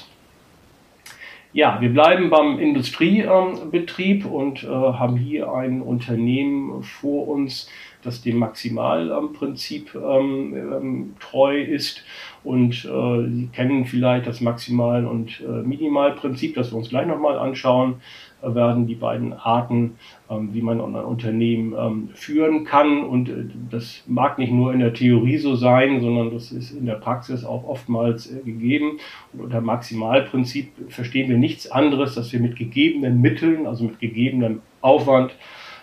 Ja, 1.52 1.80
wir 1.80 1.92
bleiben 1.92 2.30
beim 2.30 2.60
Industriebetrieb 2.60 4.24
und 4.24 4.62
äh, 4.62 4.68
haben 4.68 5.16
hier 5.16 5.52
ein 5.52 5.82
Unternehmen 5.82 6.84
vor 6.84 7.26
uns, 7.26 7.68
das 8.04 8.22
dem 8.22 8.36
Maximalprinzip 8.38 9.96
ähm, 9.96 10.54
ähm, 10.54 11.14
treu 11.18 11.60
ist. 11.60 12.04
Und 12.44 12.84
äh, 12.84 13.28
Sie 13.28 13.48
kennen 13.52 13.84
vielleicht 13.84 14.28
das 14.28 14.40
Maximal- 14.40 15.06
und 15.06 15.40
äh, 15.40 15.62
Minimalprinzip, 15.66 16.54
das 16.54 16.70
wir 16.70 16.78
uns 16.78 16.90
gleich 16.90 17.08
nochmal 17.08 17.36
anschauen 17.36 18.00
werden 18.42 18.86
die 18.86 18.94
beiden 18.94 19.32
Arten, 19.32 19.96
ähm, 20.30 20.50
wie 20.52 20.62
man 20.62 20.80
ein 20.80 20.94
Unternehmen 20.94 21.74
ähm, 21.78 22.08
führen 22.14 22.64
kann. 22.64 23.04
Und 23.04 23.28
äh, 23.28 23.44
das 23.70 24.02
mag 24.06 24.38
nicht 24.38 24.52
nur 24.52 24.72
in 24.72 24.80
der 24.80 24.94
Theorie 24.94 25.38
so 25.38 25.56
sein, 25.56 26.00
sondern 26.00 26.32
das 26.32 26.52
ist 26.52 26.70
in 26.72 26.86
der 26.86 26.94
Praxis 26.94 27.44
auch 27.44 27.64
oftmals 27.64 28.30
äh, 28.30 28.40
gegeben. 28.44 28.98
Und 29.32 29.40
unter 29.40 29.60
Maximalprinzip 29.60 30.72
verstehen 30.88 31.28
wir 31.28 31.38
nichts 31.38 31.70
anderes, 31.70 32.14
dass 32.14 32.32
wir 32.32 32.40
mit 32.40 32.56
gegebenen 32.56 33.20
Mitteln, 33.20 33.66
also 33.66 33.84
mit 33.84 34.00
gegebenem 34.00 34.60
Aufwand, 34.80 35.32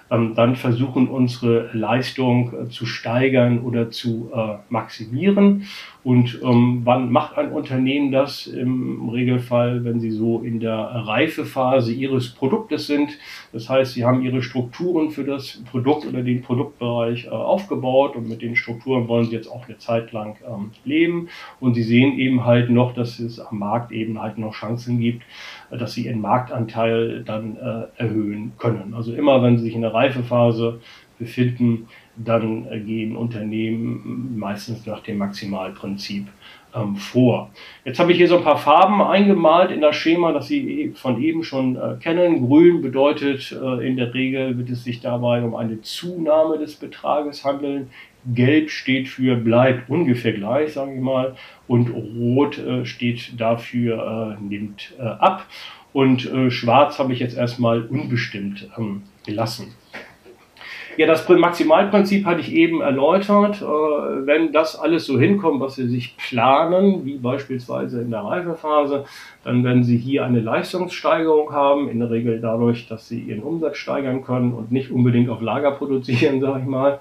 dann 0.10 0.56
versuchen, 0.56 1.08
unsere 1.08 1.70
Leistung 1.74 2.54
äh, 2.54 2.70
zu 2.70 2.86
steigern 2.86 3.60
oder 3.60 3.92
zu 3.92 4.32
maximieren. 4.70 5.66
Und 6.08 6.40
ähm, 6.42 6.84
wann 6.86 7.12
macht 7.12 7.38
ein 7.38 7.52
Unternehmen 7.52 8.14
das? 8.14 8.48
Im 8.48 9.10
Regelfall, 9.10 9.84
wenn 9.84 10.00
sie 10.00 10.12
so 10.12 10.40
in 10.40 10.62
der 10.62 10.78
Reifephase 10.78 11.92
ihres 11.92 12.30
Produktes 12.30 12.88
sind. 12.88 13.10
Das 13.52 13.68
heißt, 13.68 13.94
sie 13.94 14.06
haben 14.06 14.22
ihre 14.22 14.42
Strukturen 14.42 15.12
für 15.12 15.26
das 15.26 15.62
Produkt 15.70 16.06
oder 16.06 16.22
den 16.24 16.44
Produktbereich 16.44 17.26
äh, 17.26 17.30
aufgebaut 17.32 18.16
und 18.16 18.30
mit 18.30 18.42
den 18.42 18.56
Strukturen 18.56 19.10
wollen 19.10 19.26
sie 19.26 19.34
jetzt 19.34 19.52
auch 19.52 19.68
eine 19.68 19.80
Zeit 19.80 20.14
lang 20.14 20.38
ähm, 20.48 20.72
leben. 20.86 21.28
Und 21.60 21.74
sie 21.74 21.84
sehen 21.84 22.18
eben 22.18 22.46
halt 22.46 22.70
noch, 22.70 22.94
dass 22.94 23.20
es 23.20 23.42
am 23.42 23.60
Markt 23.60 23.92
eben 23.92 24.22
halt 24.22 24.38
noch 24.38 24.54
Chancen 24.54 25.02
gibt, 25.02 25.24
äh, 25.24 25.26
dass 25.72 25.94
sie 25.94 26.06
ihren 26.06 26.22
Marktanteil 26.22 27.24
dann 27.24 27.58
äh, 27.58 28.02
erhöhen 28.02 28.54
können. 28.58 28.94
Also 28.96 29.14
immer, 29.14 29.42
wenn 29.44 29.58
sie 29.58 29.66
sich 29.66 29.76
in 29.76 29.82
der 29.82 29.94
Reifephase 29.94 30.80
befinden, 31.20 31.88
dann 32.16 32.68
äh, 32.72 32.80
gehen 32.80 33.16
Unternehmen 33.16 34.38
meistens 34.38 34.86
nach 34.86 35.02
dem 35.02 35.18
Maximalprinzip 35.18 36.28
ähm, 36.76 36.96
vor. 36.96 37.50
Jetzt 37.86 38.00
habe 38.00 38.12
ich 38.12 38.18
hier 38.18 38.28
so 38.28 38.38
ein 38.38 38.44
paar 38.44 38.58
Farben 38.58 39.02
eingemalt 39.02 39.72
in 39.72 39.82
das 39.82 39.96
Schema, 39.96 40.32
das 40.32 40.48
Sie 40.48 40.82
e-, 40.82 40.92
von 40.94 41.22
eben 41.22 41.44
schon 41.44 41.76
äh, 41.76 41.96
kennen. 42.00 42.48
Grün 42.48 42.82
bedeutet 42.82 43.52
äh, 43.52 43.88
in 43.88 43.98
der 43.98 44.14
Regel, 44.14 44.58
wird 44.58 44.70
es 44.70 44.84
sich 44.84 45.00
dabei 45.00 45.44
um 45.44 45.56
eine 45.56 45.82
Zunahme 45.82 46.58
des 46.58 46.76
Betrages 46.76 47.46
handeln. 47.46 47.90
Gelb 48.34 48.70
steht 48.70 49.08
für 49.08 49.36
bleibt 49.36 49.90
ungefähr 49.90 50.34
gleich, 50.34 50.74
sage 50.74 50.94
ich 50.94 51.02
mal. 51.02 51.36
Und 51.68 51.90
Rot 51.90 52.58
äh, 52.58 52.86
steht 52.86 53.40
dafür 53.40 54.38
äh, 54.40 54.44
nimmt 54.44 54.94
äh, 55.00 55.04
ab. 55.04 55.46
Und 55.94 56.30
Schwarz 56.50 57.00
habe 57.00 57.14
ich 57.14 57.20
jetzt 57.20 57.36
erstmal 57.36 57.82
unbestimmt 57.82 58.70
ähm, 58.78 59.02
gelassen. 59.26 59.74
Ja, 60.98 61.06
das 61.06 61.30
Maximalprinzip 61.30 62.26
hatte 62.26 62.42
ich 62.42 62.52
eben 62.52 62.82
erläutert. 62.82 63.62
Äh, 63.62 63.66
wenn 63.66 64.52
das 64.52 64.76
alles 64.76 65.06
so 65.06 65.20
hinkommt, 65.20 65.62
was 65.62 65.76
Sie 65.76 65.88
sich 65.88 66.18
planen, 66.18 67.06
wie 67.06 67.18
beispielsweise 67.18 68.02
in 68.02 68.10
der 68.10 68.22
Reifephase, 68.22 69.06
dann 69.44 69.64
werden 69.64 69.84
Sie 69.84 69.98
hier 69.98 70.26
eine 70.26 70.40
Leistungssteigerung 70.40 71.54
haben, 71.54 71.88
in 71.88 72.00
der 72.00 72.10
Regel 72.10 72.42
dadurch, 72.42 72.88
dass 72.88 73.08
Sie 73.08 73.20
Ihren 73.20 73.44
Umsatz 73.44 73.78
steigern 73.78 74.24
können 74.24 74.54
und 74.54 74.72
nicht 74.72 74.90
unbedingt 74.90 75.30
auf 75.30 75.40
Lager 75.40 75.72
produzieren, 75.72 76.42
sage 76.42 76.62
ich 76.62 76.66
mal. 76.66 77.00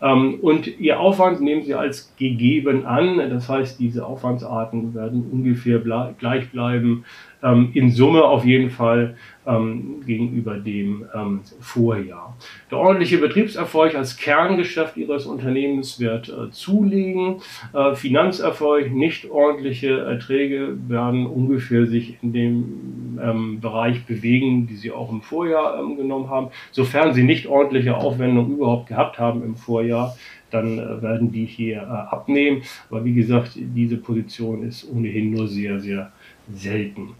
Ähm, 0.00 0.38
und 0.40 0.78
Ihr 0.78 1.00
Aufwand 1.00 1.40
nehmen 1.40 1.62
Sie 1.62 1.74
als 1.74 2.14
gegeben 2.16 2.86
an. 2.86 3.18
Das 3.30 3.48
heißt, 3.48 3.80
diese 3.80 4.06
Aufwandsarten 4.06 4.94
werden 4.94 5.28
ungefähr 5.30 5.80
gleich 6.18 6.50
bleiben. 6.50 7.04
Ähm, 7.42 7.70
in 7.74 7.90
Summe 7.90 8.24
auf 8.24 8.44
jeden 8.44 8.70
Fall 8.70 9.16
ähm, 9.48 10.02
gegenüber 10.06 10.58
dem 10.58 11.06
ähm, 11.14 11.40
Vorjahr. 11.60 12.36
Der 12.70 12.78
ordentliche 12.78 13.18
Betriebserfolg 13.18 13.94
als 13.94 14.16
Kerngeschäft 14.16 14.96
Ihres 14.96 15.26
Unternehmens 15.26 15.98
wird 15.98 16.28
äh, 16.28 16.50
zulegen. 16.50 17.36
Äh, 17.72 17.94
Finanzerfolg, 17.94 18.92
nicht 18.92 19.30
ordentliche 19.30 20.00
Erträge 20.00 20.76
werden 20.86 21.26
ungefähr 21.26 21.86
sich 21.86 22.18
in 22.22 22.32
dem 22.32 23.18
ähm, 23.22 23.60
Bereich 23.60 24.04
bewegen, 24.04 24.66
die 24.66 24.76
Sie 24.76 24.92
auch 24.92 25.10
im 25.10 25.22
Vorjahr 25.22 25.80
ähm, 25.80 25.96
genommen 25.96 26.28
haben. 26.28 26.48
Sofern 26.70 27.14
Sie 27.14 27.22
nicht 27.24 27.46
ordentliche 27.46 27.96
Aufwendungen 27.96 28.52
überhaupt 28.56 28.88
gehabt 28.88 29.18
haben 29.18 29.42
im 29.42 29.56
Vorjahr, 29.56 30.16
dann 30.50 30.78
äh, 30.78 31.02
werden 31.02 31.32
die 31.32 31.46
hier 31.46 31.78
äh, 31.78 32.14
abnehmen. 32.14 32.62
Aber 32.90 33.04
wie 33.04 33.14
gesagt, 33.14 33.52
diese 33.54 33.96
Position 33.96 34.62
ist 34.62 34.88
ohnehin 34.90 35.30
nur 35.30 35.48
sehr, 35.48 35.80
sehr 35.80 36.12
selten. 36.52 37.14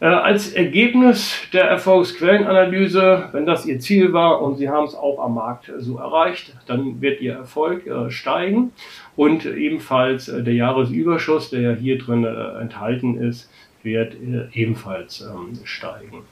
Äh, 0.00 0.06
als 0.06 0.52
Ergebnis 0.54 1.34
der 1.52 1.64
Erfolgsquellenanalyse, 1.64 3.28
wenn 3.32 3.44
das 3.44 3.66
Ihr 3.66 3.80
Ziel 3.80 4.14
war 4.14 4.40
und 4.40 4.56
Sie 4.56 4.70
haben 4.70 4.86
es 4.86 4.94
auch 4.94 5.22
am 5.22 5.34
Markt 5.34 5.70
so 5.76 5.98
erreicht, 5.98 6.54
dann 6.66 7.02
wird 7.02 7.20
Ihr 7.20 7.34
Erfolg 7.34 7.86
äh, 7.86 8.10
steigen 8.10 8.72
und 9.14 9.44
ebenfalls 9.44 10.28
äh, 10.28 10.42
der 10.42 10.54
Jahresüberschuss, 10.54 11.50
der 11.50 11.60
ja 11.60 11.72
hier 11.74 11.98
drin 11.98 12.24
enthalten 12.24 13.18
ist, 13.18 13.50
wird 13.82 14.14
ebenfalls 14.52 15.20
ähm, 15.22 15.58
steigen. 15.64 16.22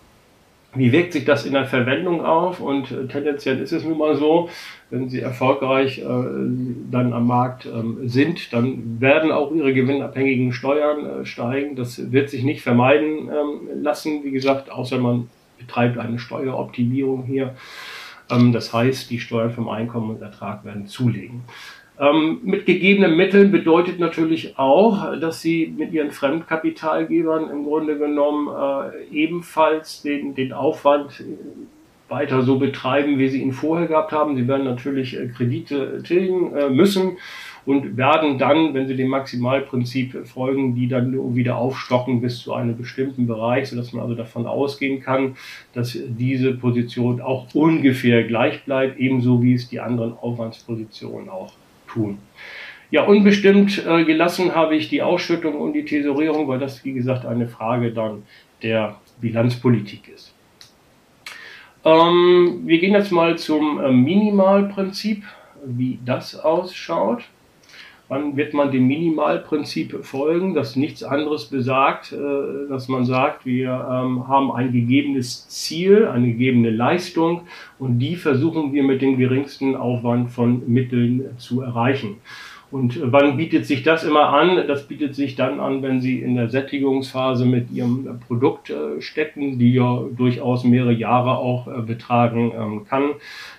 Wie 0.79 0.93
wirkt 0.93 1.13
sich 1.13 1.25
das 1.25 1.45
in 1.45 1.53
der 1.53 1.67
Verwendung 1.67 2.25
auf? 2.25 2.61
Und 2.61 2.91
äh, 2.91 3.07
tendenziell 3.07 3.59
ist 3.61 3.73
es 3.73 3.85
nun 3.85 3.99
mal 3.99 4.17
so, 4.17 4.49
wenn 4.91 5.09
Sie 5.09 5.21
erfolgreich 5.21 5.99
äh, 5.99 6.05
dann 6.05 7.13
am 7.13 7.27
Markt 7.27 7.67
ähm, 7.67 8.09
sind, 8.09 8.53
dann 8.53 9.01
werden 9.01 9.33
auch 9.33 9.53
Ihre 9.53 9.75
gewinnabhängigen 9.75 10.53
Steuern 10.53 11.05
äh, 11.05 11.25
steigen. 11.27 11.77
Das 11.77 12.13
wird 12.13 12.31
sich 12.31 12.45
nicht 12.45 12.63
vermeiden 12.63 13.29
ähm, 13.29 13.83
lassen, 13.83 14.25
wie 14.25 14.31
gesagt, 14.31 14.71
außer 14.71 14.99
man 14.99 15.29
betreibt 15.59 15.99
eine 15.99 16.19
Steueroptimierung 16.19 17.25
hier. 17.25 17.55
Ähm, 18.31 18.53
das 18.53 18.73
heißt, 18.73 19.11
die 19.11 19.21
Steuern 19.21 19.51
vom 19.51 19.69
Einkommen 19.69 20.11
und 20.11 20.23
Ertrag 20.23 20.65
werden 20.65 20.87
zulegen. 20.87 21.43
Ähm, 22.01 22.39
mit 22.45 22.65
gegebenen 22.65 23.17
Mitteln 23.17 23.51
bedeutet 23.51 23.99
natürlich 23.99 24.57
auch, 24.57 25.19
dass 25.19 25.43
sie 25.43 25.75
mit 25.77 25.93
ihren 25.93 26.13
Fremdkapitalgebern 26.13 27.51
im 27.51 27.65
Grunde 27.65 27.99
genommen 27.99 28.49
äh, 28.49 29.05
ebenfalls 29.13 30.03
den, 30.03 30.35
den 30.35 30.53
Aufwand 30.53 31.25
weiter 32.09 32.43
so 32.43 32.59
betreiben, 32.59 33.19
wie 33.19 33.29
sie 33.29 33.43
ihn 33.43 33.53
vorher 33.53 33.89
gehabt 33.89 34.13
haben. 34.13 34.37
Sie 34.37 34.47
werden 34.47 34.65
natürlich 34.65 35.19
äh, 35.19 35.27
Kredite 35.27 36.03
tilgen 36.05 36.55
äh, 36.55 36.71
müssen 36.71 37.19
und 37.67 37.97
werden 37.97 38.39
dann, 38.39 38.75
wenn 38.75 38.87
sie 38.87 38.97
dem 38.97 39.09
Maximalprinzip 39.09 40.27
folgen, 40.27 40.77
die 40.77 40.87
dann 40.87 41.35
wieder 41.35 41.59
aufstocken 41.59 42.21
bis 42.21 42.39
zu 42.39 42.55
einem 42.55 42.77
bestimmten 42.79 43.27
Bereich, 43.27 43.69
sodass 43.69 43.93
man 43.93 44.05
also 44.05 44.15
davon 44.15 44.47
ausgehen 44.47 45.01
kann, 45.01 45.37
dass 45.75 45.99
diese 46.07 46.53
Position 46.53 47.21
auch 47.21 47.49
ungefähr 47.55 48.23
gleich 48.25 48.65
bleibt, 48.65 48.99
ebenso 48.99 49.43
wie 49.43 49.55
es 49.55 49.69
die 49.69 49.81
anderen 49.81 50.13
Aufwandspositionen 50.13 51.29
auch 51.29 51.53
tun. 51.99 52.19
Ja, 52.91 53.05
unbestimmt 53.05 53.85
äh, 53.87 54.05
gelassen 54.05 54.55
habe 54.55 54.75
ich 54.75 54.89
die 54.89 55.03
Ausschüttung 55.03 55.61
und 55.61 55.75
die 55.75 55.85
Tesorierung, 55.85 56.49
weil 56.49 56.59
das, 56.59 56.85
wie 56.85 56.95
gesagt, 56.95 57.27
eine 57.27 57.47
Frage 57.47 57.93
dann 57.93 58.23
der 58.63 58.97
Bilanzpolitik 59.21 60.09
ist. 60.09 60.35
Ähm, 61.85 62.63
wir 62.65 62.79
gehen 62.79 62.95
jetzt 62.95 63.13
mal 63.13 63.37
zum 63.37 63.81
äh, 63.81 63.91
Minimalprinzip, 63.91 65.23
wie 65.65 65.99
das 66.05 66.35
ausschaut. 66.35 67.25
Wann 68.09 68.39
wird 68.39 68.55
man 68.55 68.73
dem 68.73 68.87
Minimalprinzip 68.87 70.03
folgen, 70.03 70.55
das 70.55 70.77
nichts 70.77 71.03
anderes 71.03 71.47
besagt, 71.47 72.13
äh, 72.13 72.69
dass 72.69 72.89
man 72.89 73.05
sagt, 73.05 73.45
wir 73.45 73.69
ähm, 73.69 74.27
haben 74.27 74.51
ein 74.51 74.73
gegebenes 74.73 75.47
Ziel, 75.49 76.07
eine 76.07 76.29
gegebene 76.29 76.71
Leistung 76.71 77.43
und 77.79 77.99
die 77.99 78.17
versuchen 78.17 78.73
wir 78.73 78.83
mit 78.83 79.03
dem 79.03 79.19
geringsten 79.19 79.77
Aufwand 79.77 80.31
von 80.31 80.63
Mitteln 80.67 81.37
zu 81.37 81.61
erreichen. 81.61 82.17
Und 82.71 83.01
wann 83.03 83.39
bietet 83.39 83.65
sich 83.65 83.83
das 83.83 84.05
immer 84.05 84.29
an? 84.29 84.67
Das 84.69 84.87
bietet 84.87 85.15
sich 85.15 85.37
dann 85.37 85.59
an, 85.59 85.83
wenn 85.83 86.03
Sie 86.03 86.19
in 86.19 86.35
der 86.35 86.51
Sättigungsphase 86.51 87.47
mit 87.47 87.71
Ihrem 87.71 88.21
Produkt 88.27 88.69
äh, 88.69 89.01
stecken, 89.01 89.59
die 89.59 89.73
ja 89.73 90.03
durchaus 90.15 90.65
mehrere 90.65 90.93
Jahre 90.93 91.39
auch 91.39 91.67
äh, 91.67 91.81
betragen 91.81 92.53
ähm, 92.55 92.85
kann. 92.87 93.13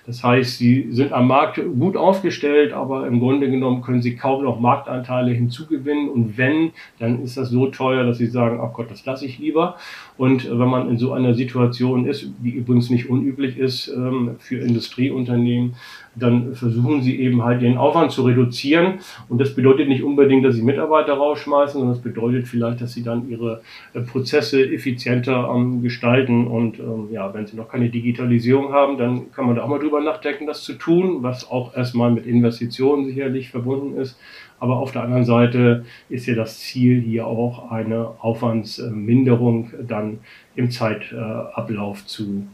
Das 0.06 0.22
heißt, 0.22 0.58
Sie 0.58 0.92
sind 0.92 1.12
am 1.12 1.26
Markt 1.26 1.60
gut 1.78 1.96
aufgestellt, 1.96 2.72
aber 2.72 3.08
im 3.08 3.18
Grunde 3.18 3.50
genommen 3.50 3.82
können 3.82 4.00
Sie 4.00 4.14
kaum 4.14 4.44
noch 4.44 4.60
Marktanteile 4.60 5.32
hinzugewinnen. 5.32 6.08
Und 6.08 6.38
wenn, 6.38 6.70
dann 7.00 7.24
ist 7.24 7.36
das 7.36 7.50
so 7.50 7.66
teuer, 7.66 8.04
dass 8.04 8.18
Sie 8.18 8.28
sagen, 8.28 8.60
ach 8.62 8.74
Gott, 8.74 8.92
das 8.92 9.04
lasse 9.06 9.26
ich 9.26 9.40
lieber. 9.40 9.76
Und 10.18 10.48
wenn 10.48 10.68
man 10.68 10.88
in 10.88 10.98
so 10.98 11.12
einer 11.12 11.34
Situation 11.34 12.06
ist, 12.06 12.30
die 12.38 12.50
übrigens 12.50 12.90
nicht 12.90 13.10
unüblich 13.10 13.58
ist 13.58 13.88
ähm, 13.88 14.36
für 14.38 14.58
Industrieunternehmen, 14.58 15.74
dann 16.16 16.54
versuchen 16.54 17.02
sie 17.02 17.20
eben 17.20 17.44
halt 17.44 17.62
den 17.62 17.78
Aufwand 17.78 18.10
zu 18.10 18.22
reduzieren. 18.22 18.94
Und 19.28 19.40
das 19.40 19.54
bedeutet 19.54 19.88
nicht 19.88 20.02
unbedingt, 20.02 20.44
dass 20.44 20.54
sie 20.54 20.62
Mitarbeiter 20.62 21.14
rausschmeißen, 21.14 21.78
sondern 21.78 21.94
das 21.94 22.02
bedeutet 22.02 22.48
vielleicht, 22.48 22.80
dass 22.80 22.92
sie 22.92 23.02
dann 23.02 23.28
ihre 23.28 23.62
äh, 23.94 24.00
Prozesse 24.00 24.62
effizienter 24.62 25.50
ähm, 25.54 25.82
gestalten. 25.82 26.46
Und 26.46 26.78
ähm, 26.78 27.08
ja, 27.12 27.32
wenn 27.32 27.46
sie 27.46 27.56
noch 27.56 27.68
keine 27.68 27.90
Digitalisierung 27.90 28.72
haben, 28.72 28.98
dann 28.98 29.30
kann 29.32 29.46
man 29.46 29.54
da 29.54 29.62
auch 29.62 29.68
mal 29.68 29.78
drüber 29.78 30.00
nachdenken, 30.00 30.46
das 30.46 30.64
zu 30.64 30.74
tun, 30.74 31.22
was 31.22 31.50
auch 31.50 31.76
erstmal 31.76 32.10
mit 32.10 32.26
Investitionen 32.26 33.06
sicherlich 33.06 33.50
verbunden 33.50 33.96
ist. 33.96 34.18
Aber 34.58 34.76
auf 34.76 34.92
der 34.92 35.02
anderen 35.02 35.24
Seite 35.24 35.84
ist 36.10 36.26
ja 36.26 36.34
das 36.34 36.58
Ziel 36.58 37.00
hier 37.00 37.26
auch 37.26 37.70
eine 37.70 38.10
Aufwandsminderung 38.20 39.70
dann 39.86 40.18
im 40.54 40.70
Zeitablauf 40.70 42.06
zu 42.06 42.46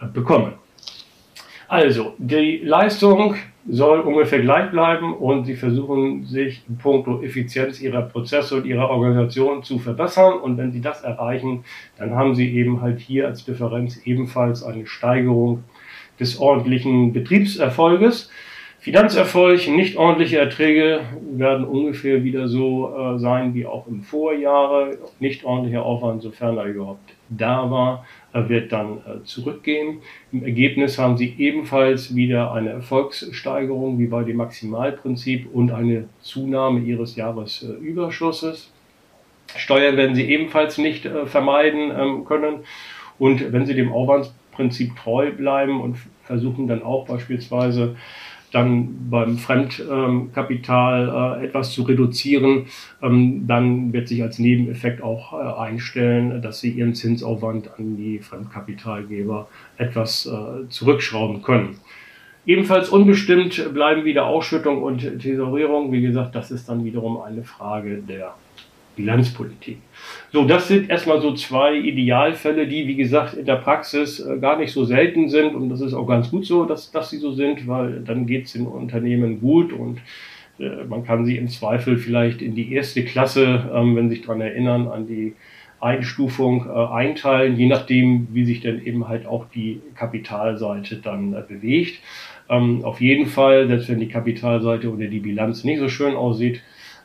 äh, 0.00 0.06
bekommen. 0.06 0.52
Also, 1.70 2.14
die 2.18 2.56
Leistung 2.64 3.36
soll 3.68 4.00
ungefähr 4.00 4.40
gleich 4.40 4.72
bleiben 4.72 5.14
und 5.14 5.44
sie 5.44 5.54
versuchen 5.54 6.26
sich 6.26 6.64
in 6.68 6.78
puncto 6.78 7.22
Effizienz 7.22 7.80
ihrer 7.80 8.02
Prozesse 8.02 8.56
und 8.56 8.66
ihrer 8.66 8.90
Organisation 8.90 9.62
zu 9.62 9.78
verbessern. 9.78 10.40
Und 10.40 10.58
wenn 10.58 10.72
sie 10.72 10.80
das 10.80 11.02
erreichen, 11.02 11.62
dann 11.96 12.16
haben 12.16 12.34
sie 12.34 12.52
eben 12.56 12.82
halt 12.82 12.98
hier 12.98 13.28
als 13.28 13.44
Differenz 13.44 14.04
ebenfalls 14.04 14.64
eine 14.64 14.84
Steigerung 14.84 15.62
des 16.18 16.40
ordentlichen 16.40 17.12
Betriebserfolges. 17.12 18.32
Finanzerfolg, 18.80 19.68
nicht 19.68 19.96
ordentliche 19.96 20.38
Erträge 20.38 21.02
werden 21.30 21.64
ungefähr 21.64 22.24
wieder 22.24 22.48
so 22.48 22.96
äh, 22.96 23.18
sein 23.20 23.54
wie 23.54 23.66
auch 23.66 23.86
im 23.86 24.02
Vorjahre. 24.02 24.98
Nicht 25.20 25.44
ordentlicher 25.44 25.84
Aufwand, 25.84 26.22
sofern 26.22 26.56
er 26.56 26.64
überhaupt 26.64 27.14
da 27.28 27.70
war, 27.70 28.04
wird 28.32 28.72
dann 28.72 28.98
äh, 28.98 29.24
zurückgehen. 29.24 30.02
Im 30.32 30.44
Ergebnis 30.44 30.98
haben 30.98 31.16
Sie 31.16 31.34
ebenfalls 31.38 32.14
wieder 32.14 32.52
eine 32.52 32.70
Erfolgssteigerung 32.70 33.98
wie 33.98 34.06
bei 34.06 34.22
dem 34.22 34.36
Maximalprinzip 34.36 35.48
und 35.52 35.72
eine 35.72 36.08
Zunahme 36.20 36.80
Ihres 36.80 37.16
Jahresüberschusses. 37.16 38.72
Steuern 39.56 39.96
werden 39.96 40.14
Sie 40.14 40.24
ebenfalls 40.30 40.78
nicht 40.78 41.06
äh, 41.06 41.26
vermeiden 41.26 41.90
ähm, 41.96 42.24
können. 42.24 42.60
Und 43.18 43.52
wenn 43.52 43.66
Sie 43.66 43.74
dem 43.74 43.92
Aufwandsprinzip 43.92 44.96
treu 44.96 45.32
bleiben 45.32 45.80
und 45.80 45.96
versuchen 46.22 46.68
dann 46.68 46.82
auch 46.82 47.06
beispielsweise 47.06 47.96
dann 48.52 49.10
beim 49.10 49.38
Fremdkapital 49.38 51.40
äh, 51.40 51.46
etwas 51.46 51.72
zu 51.72 51.82
reduzieren, 51.82 52.66
ähm, 53.02 53.46
dann 53.46 53.92
wird 53.92 54.08
sich 54.08 54.22
als 54.22 54.38
Nebeneffekt 54.38 55.02
auch 55.02 55.32
äh, 55.32 55.60
einstellen, 55.60 56.42
dass 56.42 56.60
sie 56.60 56.70
ihren 56.70 56.94
Zinsaufwand 56.94 57.70
an 57.78 57.96
die 57.96 58.18
Fremdkapitalgeber 58.18 59.48
etwas 59.76 60.26
äh, 60.26 60.68
zurückschrauben 60.68 61.42
können. 61.42 61.78
Ebenfalls 62.46 62.88
unbestimmt 62.88 63.72
bleiben 63.74 64.04
wieder 64.04 64.26
Ausschüttung 64.26 64.82
und 64.82 65.20
Tesorierung. 65.20 65.92
Wie 65.92 66.00
gesagt, 66.00 66.34
das 66.34 66.50
ist 66.50 66.68
dann 66.68 66.84
wiederum 66.84 67.20
eine 67.20 67.44
Frage 67.44 67.98
der 67.98 68.34
Bilanzpolitik. 69.00 69.78
So, 70.32 70.44
das 70.44 70.68
sind 70.68 70.90
erstmal 70.90 71.20
so 71.20 71.34
zwei 71.34 71.74
Idealfälle, 71.76 72.66
die, 72.66 72.86
wie 72.86 72.96
gesagt, 72.96 73.34
in 73.34 73.46
der 73.46 73.56
Praxis 73.56 74.20
äh, 74.20 74.38
gar 74.38 74.58
nicht 74.58 74.72
so 74.72 74.84
selten 74.84 75.28
sind. 75.28 75.54
Und 75.54 75.70
das 75.70 75.80
ist 75.80 75.94
auch 75.94 76.06
ganz 76.06 76.30
gut 76.30 76.46
so, 76.46 76.64
dass, 76.64 76.90
dass 76.90 77.10
sie 77.10 77.18
so 77.18 77.32
sind, 77.32 77.66
weil 77.66 78.00
dann 78.00 78.26
geht 78.26 78.46
es 78.46 78.52
den 78.52 78.66
Unternehmen 78.66 79.40
gut 79.40 79.72
und 79.72 80.00
äh, 80.58 80.84
man 80.88 81.04
kann 81.04 81.24
sie 81.24 81.36
im 81.36 81.48
Zweifel 81.48 81.96
vielleicht 81.96 82.42
in 82.42 82.54
die 82.54 82.72
erste 82.72 83.04
Klasse, 83.04 83.70
ähm, 83.74 83.96
wenn 83.96 84.08
Sie 84.08 84.16
sich 84.16 84.24
daran 84.24 84.40
erinnern, 84.40 84.88
an 84.88 85.06
die 85.06 85.34
Einstufung 85.80 86.66
äh, 86.66 86.86
einteilen, 86.92 87.56
je 87.56 87.66
nachdem, 87.66 88.28
wie 88.32 88.44
sich 88.44 88.60
denn 88.60 88.84
eben 88.84 89.08
halt 89.08 89.26
auch 89.26 89.46
die 89.54 89.80
Kapitalseite 89.94 90.96
dann 90.96 91.30
bewegt. 91.48 92.00
Ähm, 92.50 92.84
auf 92.84 93.00
jeden 93.00 93.26
Fall, 93.26 93.66
selbst 93.66 93.88
wenn 93.88 94.00
die 94.00 94.08
Kapitalseite 94.08 94.92
oder 94.92 95.06
die 95.06 95.20
Bilanz 95.20 95.64
nicht 95.64 95.78
so 95.78 95.88
schön 95.88 96.14
aussieht, 96.14 96.60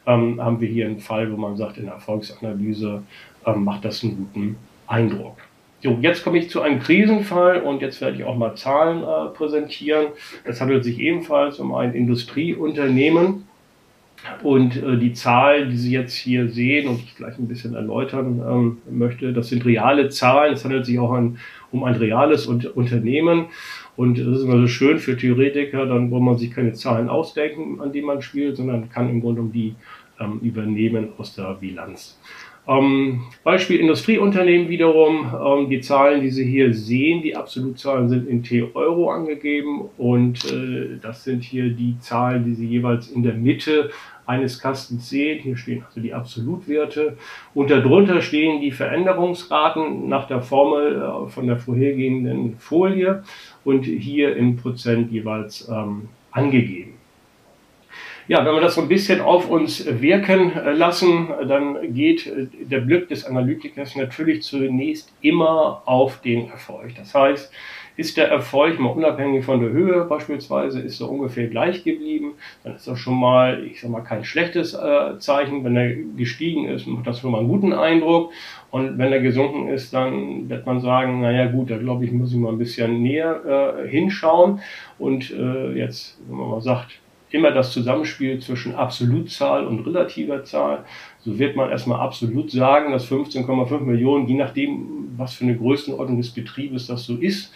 ähm, 0.05 0.41
haben 0.41 0.59
wir 0.61 0.67
hier 0.67 0.85
einen 0.85 0.99
Fall, 0.99 1.31
wo 1.31 1.37
man 1.37 1.57
sagt, 1.57 1.77
in 1.77 1.85
der 1.85 1.95
Erfolgsanalyse 1.95 3.03
ähm, 3.45 3.63
macht 3.63 3.85
das 3.85 4.03
einen 4.03 4.17
guten 4.17 4.57
Eindruck. 4.87 5.37
So, 5.83 5.97
jetzt 6.01 6.23
komme 6.23 6.39
ich 6.39 6.49
zu 6.49 6.61
einem 6.61 6.79
Krisenfall 6.79 7.61
und 7.61 7.81
jetzt 7.81 8.01
werde 8.01 8.17
ich 8.17 8.23
auch 8.23 8.35
mal 8.35 8.55
Zahlen 8.55 9.03
äh, 9.03 9.29
präsentieren. 9.35 10.07
Es 10.43 10.59
handelt 10.59 10.83
sich 10.83 10.99
ebenfalls 10.99 11.59
um 11.59 11.75
ein 11.75 11.93
Industrieunternehmen. 11.93 13.43
Und 14.41 14.81
äh, 14.81 14.97
die 14.97 15.13
Zahl, 15.13 15.67
die 15.67 15.77
Sie 15.77 15.91
jetzt 15.91 16.15
hier 16.15 16.49
sehen 16.49 16.87
und 16.87 16.95
ich 17.03 17.15
gleich 17.15 17.37
ein 17.37 17.47
bisschen 17.47 17.75
erläutern 17.75 18.41
ähm, 18.47 18.77
möchte, 18.89 19.33
das 19.33 19.49
sind 19.49 19.65
reale 19.65 20.09
Zahlen. 20.09 20.53
Es 20.53 20.63
handelt 20.63 20.87
sich 20.87 20.97
auch 20.97 21.11
an, 21.11 21.37
um 21.71 21.83
ein 21.83 21.95
reales 21.95 22.47
Unternehmen. 22.47 23.47
Und 23.97 24.19
das 24.19 24.27
ist 24.27 24.43
immer 24.43 24.59
so 24.59 24.67
schön 24.67 24.99
für 24.99 25.15
Theoretiker, 25.15 25.85
dann 25.85 26.11
wo 26.11 26.19
man 26.19 26.37
sich 26.37 26.51
keine 26.51 26.73
Zahlen 26.73 27.09
ausdenken, 27.09 27.79
an 27.79 27.91
die 27.91 28.01
man 28.01 28.21
spielt, 28.21 28.57
sondern 28.57 28.89
kann 28.89 29.09
im 29.09 29.21
Grunde 29.21 29.41
um 29.41 29.51
die 29.51 29.75
ähm, 30.19 30.39
übernehmen 30.41 31.09
aus 31.17 31.35
der 31.35 31.55
Bilanz. 31.55 32.19
Ähm, 32.67 33.21
Beispiel 33.43 33.79
Industrieunternehmen 33.79 34.69
wiederum, 34.69 35.31
ähm, 35.33 35.69
die 35.69 35.81
Zahlen, 35.81 36.21
die 36.21 36.31
Sie 36.31 36.45
hier 36.45 36.73
sehen, 36.73 37.21
die 37.21 37.35
Absolutzahlen 37.35 38.09
sind 38.09 38.27
in 38.27 38.41
T-Euro 38.41 39.11
angegeben 39.11 39.89
und 39.97 40.51
äh, 40.51 40.97
das 40.99 41.23
sind 41.23 41.43
hier 41.43 41.69
die 41.69 41.99
Zahlen, 41.99 42.43
die 42.43 42.55
Sie 42.55 42.65
jeweils 42.65 43.09
in 43.09 43.21
der 43.21 43.35
Mitte 43.35 43.91
eines 44.25 44.59
Kastens 44.59 45.09
sehen. 45.09 45.39
Hier 45.43 45.57
stehen 45.57 45.83
also 45.87 46.01
die 46.01 46.13
Absolutwerte 46.13 47.17
und 47.53 47.69
darunter 47.69 48.21
stehen 48.21 48.61
die 48.61 48.71
Veränderungsraten 48.71 50.09
nach 50.09 50.27
der 50.27 50.41
Formel 50.41 50.95
äh, 50.95 51.29
von 51.29 51.45
der 51.45 51.57
vorhergehenden 51.57 52.57
Folie 52.57 53.23
und 53.63 53.85
hier 53.85 54.35
in 54.35 54.55
Prozent 54.55 55.11
jeweils 55.11 55.69
ähm, 55.69 56.09
angegeben. 56.31 56.94
Ja, 58.27 58.43
wenn 58.43 58.55
wir 58.55 58.61
das 58.61 58.73
so 58.73 58.81
ein 58.81 58.87
bisschen 58.87 59.21
auf 59.21 59.51
uns 59.51 59.85
wirken 60.01 60.51
lassen, 60.73 61.27
dann 61.47 61.93
geht 61.93 62.31
der 62.59 62.79
Blick 62.79 63.07
des 63.07 63.23
Analytikers 63.23 63.95
natürlich 63.95 64.41
zunächst 64.41 65.13
immer 65.21 65.83
auf 65.85 66.21
den 66.21 66.49
Erfolg. 66.49 66.95
Das 66.95 67.13
heißt, 67.13 67.53
ist 67.97 68.17
der 68.17 68.29
Erfolg 68.29 68.79
mal 68.79 68.89
unabhängig 68.89 69.45
von 69.45 69.59
der 69.59 69.69
Höhe 69.69 70.05
beispielsweise, 70.05 70.81
ist 70.81 70.99
er 71.01 71.09
ungefähr 71.09 71.47
gleich 71.47 71.83
geblieben, 71.83 72.33
dann 72.63 72.75
ist 72.75 72.87
das 72.87 72.97
schon 72.99 73.13
mal, 73.15 73.63
ich 73.63 73.79
sag 73.79 73.91
mal, 73.91 74.01
kein 74.01 74.23
schlechtes 74.23 74.73
äh, 74.73 75.19
Zeichen. 75.19 75.63
Wenn 75.63 75.75
er 75.77 75.93
gestiegen 76.17 76.67
ist, 76.67 76.87
macht 76.87 77.05
das 77.05 77.19
schon 77.19 77.31
mal 77.31 77.39
einen 77.39 77.47
guten 77.47 77.73
Eindruck. 77.73 78.31
Und 78.71 78.97
wenn 78.97 79.13
er 79.13 79.21
gesunken 79.21 79.69
ist, 79.69 79.93
dann 79.93 80.49
wird 80.49 80.65
man 80.65 80.81
sagen, 80.81 81.21
naja 81.21 81.45
gut, 81.45 81.69
da 81.69 81.77
glaube 81.77 82.05
ich, 82.05 82.11
muss 82.11 82.33
ich 82.33 82.37
mal 82.37 82.51
ein 82.51 82.57
bisschen 82.57 83.03
näher 83.03 83.83
äh, 83.85 83.87
hinschauen. 83.87 84.61
Und 84.97 85.31
äh, 85.31 85.73
jetzt, 85.73 86.19
wenn 86.27 86.37
man 86.37 86.49
mal 86.49 86.61
sagt, 86.61 86.99
immer 87.31 87.51
das 87.51 87.71
Zusammenspiel 87.71 88.39
zwischen 88.39 88.75
Absolutzahl 88.75 89.65
und 89.65 89.85
relativer 89.85 90.43
Zahl. 90.43 90.85
So 91.19 91.37
wird 91.39 91.55
man 91.55 91.69
erstmal 91.69 91.99
absolut 91.99 92.51
sagen, 92.51 92.91
dass 92.91 93.09
15,5 93.09 93.79
Millionen, 93.79 94.27
je 94.27 94.35
nachdem, 94.35 95.09
was 95.17 95.35
für 95.35 95.45
eine 95.45 95.57
Größenordnung 95.57 96.17
des 96.17 96.31
Betriebes 96.31 96.87
das 96.87 97.05
so 97.05 97.15
ist, 97.17 97.51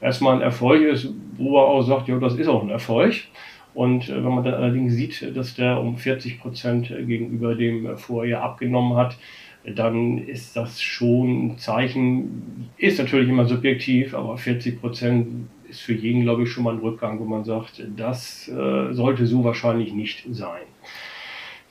erstmal 0.00 0.36
ein 0.36 0.42
Erfolg 0.42 0.82
ist, 0.82 1.08
wo 1.36 1.58
er 1.58 1.66
auch 1.66 1.82
sagt, 1.82 2.08
ja, 2.08 2.18
das 2.18 2.34
ist 2.34 2.48
auch 2.48 2.62
ein 2.62 2.70
Erfolg. 2.70 3.14
Und 3.74 4.08
äh, 4.08 4.16
wenn 4.16 4.34
man 4.34 4.44
dann 4.44 4.54
allerdings 4.54 4.94
sieht, 4.94 5.36
dass 5.36 5.54
der 5.54 5.80
um 5.80 5.96
40 5.96 6.40
Prozent 6.40 6.88
gegenüber 6.88 7.54
dem 7.54 7.96
Vorjahr 7.96 8.42
abgenommen 8.42 8.96
hat, 8.96 9.16
dann 9.64 10.18
ist 10.18 10.56
das 10.56 10.82
schon 10.82 11.46
ein 11.46 11.58
Zeichen, 11.58 12.68
ist 12.78 12.98
natürlich 12.98 13.28
immer 13.28 13.46
subjektiv, 13.46 14.12
aber 14.12 14.36
40 14.36 14.80
Prozent 14.80 15.48
ist 15.72 15.80
für 15.82 15.94
jeden, 15.94 16.22
glaube 16.22 16.44
ich, 16.44 16.50
schon 16.50 16.64
mal 16.64 16.74
ein 16.74 16.80
Rückgang, 16.80 17.18
wo 17.18 17.24
man 17.24 17.44
sagt, 17.44 17.82
das 17.96 18.48
äh, 18.48 18.92
sollte 18.92 19.26
so 19.26 19.44
wahrscheinlich 19.44 19.92
nicht 19.92 20.26
sein. 20.30 20.66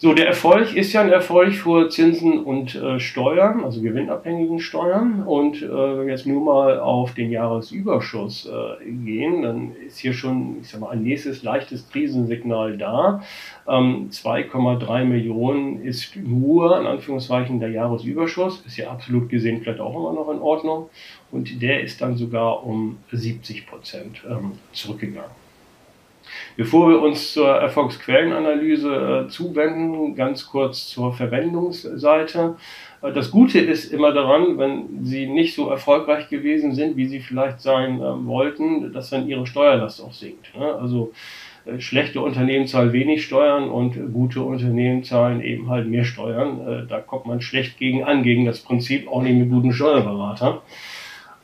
So, 0.04 0.16
der 0.16 0.26
Erfolg 0.26 0.76
ist 0.76 0.94
ja 0.94 1.02
ein 1.02 1.12
Erfolg 1.12 1.54
für 1.54 1.88
Zinsen 1.88 2.44
und 2.44 2.74
äh, 2.74 3.00
Steuern, 3.00 3.64
also 3.64 3.84
gewinnabhängigen 3.84 4.60
Steuern. 4.60 5.22
Und 5.22 5.62
äh, 5.62 6.10
jetzt 6.10 6.26
nur 6.26 6.44
mal 6.44 6.80
auf 6.80 7.14
den 7.14 7.30
Jahresüberschuss 7.30 8.48
äh, 8.48 8.84
gehen, 8.84 9.44
dann 9.44 9.76
ist 9.76 10.00
hier 10.00 10.14
schon, 10.14 10.58
ich 10.60 10.70
sag 10.70 10.82
mal, 10.82 10.90
ein 10.90 11.04
nächstes 11.04 11.44
leichtes 11.44 11.88
Krisensignal 11.88 12.80
da. 12.80 13.22
Ähm, 13.68 14.10
2,3 14.10 15.06
Millionen 15.06 15.84
ist 15.84 16.16
nur, 16.16 16.80
in 16.80 16.88
Anführungszeichen, 16.88 17.60
der 17.60 17.70
Jahresüberschuss. 17.70 18.64
Ist 18.66 18.78
ja 18.78 18.90
absolut 18.90 19.30
gesehen 19.30 19.62
vielleicht 19.62 19.82
auch 19.82 19.96
immer 19.96 20.14
noch 20.14 20.34
in 20.34 20.40
Ordnung. 20.40 20.90
Und 21.30 21.62
der 21.62 21.82
ist 21.82 22.02
dann 22.02 22.18
sogar 22.18 22.66
um 22.66 22.98
70 23.12 23.68
Prozent 23.68 24.24
ähm, 24.28 24.54
zurückgegangen. 24.74 25.41
Bevor 26.62 26.90
wir 26.90 27.02
uns 27.02 27.34
zur 27.34 27.50
Erfolgsquellenanalyse 27.50 29.26
äh, 29.26 29.30
zuwenden, 29.30 30.14
ganz 30.14 30.46
kurz 30.46 30.90
zur 30.90 31.12
Verwendungsseite. 31.12 32.56
Äh, 33.02 33.12
das 33.14 33.32
Gute 33.32 33.58
ist 33.58 33.92
immer 33.92 34.12
daran, 34.12 34.60
wenn 34.60 35.04
Sie 35.04 35.26
nicht 35.26 35.56
so 35.56 35.72
erfolgreich 35.72 36.30
gewesen 36.30 36.76
sind, 36.76 36.98
wie 36.98 37.08
Sie 37.08 37.20
vielleicht 37.20 37.62
sein 37.62 38.00
äh, 38.00 38.28
wollten, 38.28 38.94
dass 38.94 39.10
dann 39.10 39.28
Ihre 39.28 39.48
Steuerlast 39.48 40.04
auch 40.04 40.14
sinkt. 40.14 40.56
Ne? 40.56 40.76
Also 40.76 41.14
äh, 41.66 41.80
schlechte 41.80 42.22
Unternehmen 42.22 42.68
zahlen 42.68 42.94
wenig 42.94 43.26
Steuern 43.26 43.68
und 43.68 44.14
gute 44.14 44.44
Unternehmen 44.44 45.04
zahlen 45.04 45.42
eben 45.42 45.68
halt 45.68 45.88
mehr 45.88 46.06
Steuern. 46.06 46.60
Äh, 46.68 46.88
da 46.88 47.00
kommt 47.00 47.26
man 47.26 47.42
schlecht 47.42 47.80
gegen 47.80 48.04
an, 48.04 48.22
gegen 48.22 48.46
das 48.46 48.60
Prinzip, 48.60 49.08
auch 49.08 49.24
nicht 49.24 49.36
mit 49.36 49.50
guten 49.50 49.74
Steuerberatern. 49.74 50.60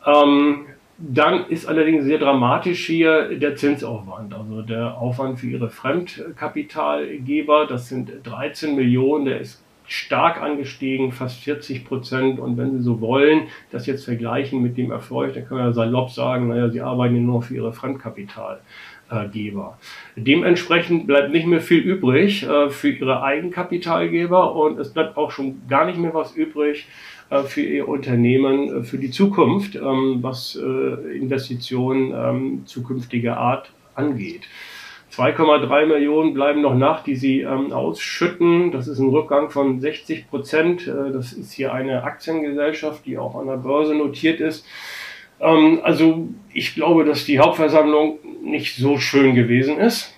Ähm, 0.06 0.68
dann 0.98 1.46
ist 1.48 1.68
allerdings 1.68 2.06
sehr 2.06 2.18
dramatisch 2.18 2.88
hier 2.88 3.38
der 3.38 3.56
Zinsaufwand, 3.56 4.34
also 4.34 4.64
der 4.64 4.98
Aufwand 4.98 5.40
für 5.40 5.48
ihre 5.48 5.70
Fremdkapitalgeber. 5.70 7.68
Das 7.68 7.88
sind 7.88 8.12
13 8.24 8.76
Millionen, 8.76 9.26
der 9.26 9.40
ist 9.40 9.64
stark 9.86 10.42
angestiegen, 10.42 11.12
fast 11.12 11.44
40 11.44 11.86
Prozent. 11.86 12.40
Und 12.40 12.58
wenn 12.58 12.72
Sie 12.72 12.82
so 12.82 13.00
wollen, 13.00 13.44
das 13.72 13.86
jetzt 13.86 14.06
vergleichen 14.06 14.62
mit 14.62 14.78
dem 14.78 14.92
Erfolg, 14.92 15.36
dann 15.36 15.48
können 15.48 15.66
wir 15.66 15.74
salopp 15.74 16.10
sagen, 16.10 16.48
naja, 16.48 16.70
Sie 16.70 16.82
arbeiten 16.82 17.16
ja 17.16 17.22
nur 17.22 17.44
für 17.44 17.56
Ihre 17.56 17.74
Fremdkapitalgeber. 17.74 19.78
Dementsprechend 20.16 21.06
bleibt 21.06 21.32
nicht 21.32 21.46
mehr 21.46 21.62
viel 21.62 21.80
übrig 21.80 22.44
äh, 22.44 22.70
für 22.70 22.90
Ihre 22.90 23.24
Eigenkapitalgeber 23.24 24.56
und 24.56 24.80
es 24.80 24.92
bleibt 24.92 25.16
auch 25.16 25.32
schon 25.32 25.62
gar 25.70 25.86
nicht 25.86 26.00
mehr 26.00 26.14
was 26.14 26.36
übrig 26.36 26.88
für 27.44 27.62
ihr 27.62 27.88
Unternehmen 27.88 28.82
äh, 28.82 28.84
für 28.84 28.98
die 28.98 29.12
Zukunft, 29.12 29.76
ähm, 29.76 30.20
was 30.22 30.56
äh, 30.56 31.18
Investitionen 31.18 32.14
ähm, 32.16 32.62
zukünftiger 32.66 33.38
Art 33.38 33.72
angeht. 33.96 34.44
2,3 35.12 35.88
Millionen 35.88 36.34
bleiben 36.34 36.62
noch 36.62 36.76
nach, 36.76 37.04
die 37.04 37.16
sie 37.16 37.42
ähm, 37.42 37.72
ausschütten. 37.72 38.72
Das 38.72 38.88
ist 38.88 39.00
ein 39.00 39.10
Rückgang 39.10 39.50
von 39.50 39.80
60 39.80 40.30
Prozent. 40.30 40.88
das 40.88 41.34
ist 41.34 41.54
hier 41.54 41.74
eine 41.74 42.04
Aktiengesellschaft, 42.04 43.06
die 43.06 43.18
auch 43.18 43.36
an 43.36 43.48
der 43.48 43.58
Börse 43.58 43.96
notiert 43.96 44.40
ist. 44.40 44.66
also 45.40 46.28
ich 46.54 46.76
glaube, 46.76 47.04
dass 47.04 47.26
die 47.26 47.40
Hauptversammlung 47.40 48.20
nicht 48.44 48.76
so 48.76 48.98
schön 48.98 49.34
gewesen 49.34 49.80
ist. 49.80 50.14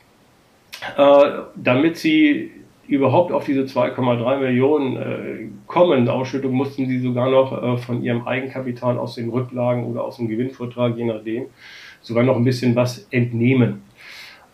damit 1.56 1.98
sie 1.98 2.52
überhaupt 2.90 3.32
auf 3.32 3.46
diese 3.46 3.62
2,3 3.62 4.40
Millionen 4.40 4.98
äh, 4.98 5.50
kommen. 5.68 6.10
Ausschüttung 6.10 6.54
mussten 6.54 6.88
sie 6.88 7.00
sogar 7.00 7.30
noch 7.30 7.62
äh, 7.62 7.78
von 7.78 8.04
ihrem 8.04 8.28
Eigenkapital 8.28 8.98
aus 8.98 9.16
den 9.16 9.30
Rücklagen 9.30 9.86
oder 9.86 10.04
aus 10.04 10.18
dem 10.18 10.28
Gewinnvortrag, 10.28 10.98
je 10.98 11.06
nachdem, 11.06 11.46
sogar 12.02 12.24
noch 12.24 12.36
ein 12.36 12.44
bisschen 12.44 12.76
was 12.76 13.08
entnehmen. 13.12 13.84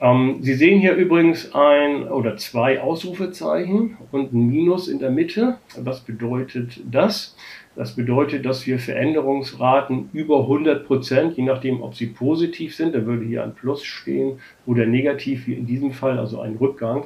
Ähm, 0.02 0.40
sie 0.42 0.56
sehen 0.56 0.82
hier 0.82 0.96
übrigens 0.96 1.56
ein 1.56 2.10
oder 2.10 2.36
zwei 2.36 2.82
Ausrufezeichen 2.82 3.98
und 4.12 4.34
ein 4.34 4.48
Minus 4.48 4.90
in 4.90 5.00
der 5.00 5.12
Mitte. 5.12 5.58
Was 5.78 6.02
bedeutet 6.02 6.82
das? 6.92 7.38
Das 7.76 7.94
bedeutet, 7.94 8.46
dass 8.46 8.66
wir 8.68 8.80
Veränderungsraten 8.80 10.10
über 10.14 10.42
100 10.42 10.88
Prozent, 10.88 11.36
je 11.36 11.44
nachdem, 11.44 11.82
ob 11.82 11.94
sie 11.94 12.08
positiv 12.08 12.74
sind, 12.74 12.96
da 12.96 13.06
würde 13.06 13.26
hier 13.26 13.44
ein 13.44 13.54
Plus 13.54 13.84
stehen, 13.84 14.40
oder 14.66 14.86
negativ, 14.86 15.46
wie 15.48 15.56
in 15.56 15.66
diesem 15.66 15.92
Fall, 15.92 16.18
also 16.18 16.40
ein 16.40 16.56
Rückgang, 16.56 17.04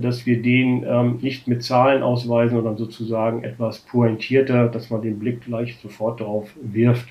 dass 0.00 0.26
wir 0.26 0.42
den 0.42 0.84
ähm, 0.84 1.18
nicht 1.20 1.46
mit 1.46 1.62
Zahlen 1.62 2.02
ausweisen, 2.02 2.56
sondern 2.56 2.76
sozusagen 2.76 3.44
etwas 3.44 3.78
pointierter, 3.78 4.68
dass 4.68 4.90
man 4.90 5.02
den 5.02 5.18
Blick 5.18 5.44
gleich 5.44 5.76
sofort 5.76 6.20
darauf 6.20 6.50
wirft. 6.60 7.08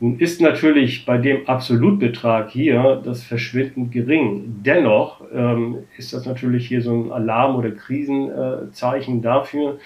Nun 0.00 0.18
ist 0.18 0.40
natürlich 0.40 1.06
bei 1.06 1.18
dem 1.18 1.46
Absolutbetrag 1.46 2.50
hier 2.50 3.00
das 3.04 3.22
verschwindend 3.22 3.92
gering. 3.92 4.56
Dennoch 4.64 5.20
ähm, 5.32 5.78
ist 5.96 6.12
das 6.12 6.26
natürlich 6.26 6.66
hier 6.66 6.82
so 6.82 6.92
ein 6.92 7.12
Alarm- 7.12 7.54
oder 7.56 7.70
Krisenzeichen 7.70 9.22
dafür, 9.22 9.78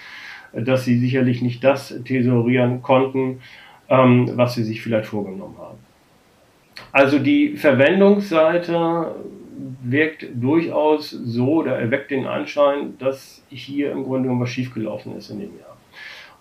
dass 0.53 0.85
sie 0.85 0.97
sicherlich 0.97 1.43
nicht 1.43 1.63
das 1.63 1.93
thesaurieren 2.05 2.81
konnten, 2.81 3.39
ähm, 3.87 4.31
was 4.33 4.55
sie 4.55 4.63
sich 4.63 4.81
vielleicht 4.81 5.05
vorgenommen 5.05 5.57
haben. 5.59 5.77
Also 6.91 7.19
die 7.19 7.55
Verwendungsseite 7.55 9.13
wirkt 9.83 10.27
durchaus 10.33 11.09
so 11.09 11.55
oder 11.55 11.77
erweckt 11.77 12.11
den 12.11 12.25
Anschein, 12.25 12.97
dass 12.99 13.43
hier 13.49 13.91
im 13.91 14.03
Grunde 14.03 14.29
was 14.29 14.49
schiefgelaufen 14.49 15.17
ist 15.17 15.29
in 15.29 15.39
dem 15.39 15.57
Jahr. 15.57 15.77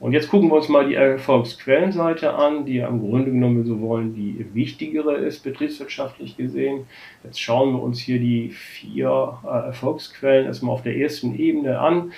Und 0.01 0.13
jetzt 0.13 0.29
gucken 0.29 0.49
wir 0.49 0.55
uns 0.55 0.69
mal 0.69 0.87
die 0.87 0.95
Erfolgsquellenseite 0.95 2.33
an, 2.33 2.65
die 2.65 2.75
ja 2.75 2.87
im 2.87 3.01
Grunde 3.01 3.33
genommen, 3.33 3.65
so 3.65 3.81
wollen, 3.81 4.15
die 4.15 4.47
wichtigere 4.55 5.17
ist, 5.17 5.43
betriebswirtschaftlich 5.43 6.37
gesehen. 6.37 6.87
Jetzt 7.25 7.41
schauen 7.41 7.73
wir 7.73 7.83
uns 7.83 7.99
hier 7.99 8.21
die 8.21 8.51
vier 8.51 9.39
äh, 9.45 9.67
Erfolgsquellen 9.67 10.47
erstmal 10.47 10.75
auf 10.75 10.83
der 10.83 10.97
ersten 10.97 11.37
Ebene 11.37 11.81
an. 11.81 12.13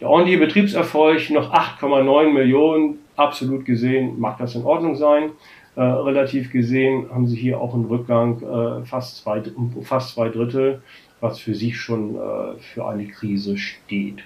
Der 0.00 0.10
ordentliche 0.10 0.40
Betriebserfolg 0.40 1.30
noch 1.30 1.54
8,9 1.54 2.32
Millionen, 2.32 2.98
absolut 3.16 3.64
gesehen 3.64 4.20
mag 4.20 4.36
das 4.36 4.54
in 4.54 4.64
Ordnung 4.64 4.96
sein. 4.96 5.30
Äh, 5.74 5.80
relativ 5.80 6.50
gesehen 6.50 7.08
haben 7.10 7.26
sie 7.26 7.36
hier 7.36 7.58
auch 7.60 7.74
einen 7.74 7.86
Rückgang 7.86 8.42
äh, 8.42 8.84
fast, 8.84 9.22
zwei, 9.22 9.42
fast 9.82 10.14
zwei 10.14 10.28
Drittel, 10.28 10.82
was 11.20 11.38
für 11.38 11.54
sich 11.54 11.80
schon 11.80 12.16
äh, 12.16 12.58
für 12.58 12.86
eine 12.86 13.06
Krise 13.06 13.56
steht. 13.56 14.22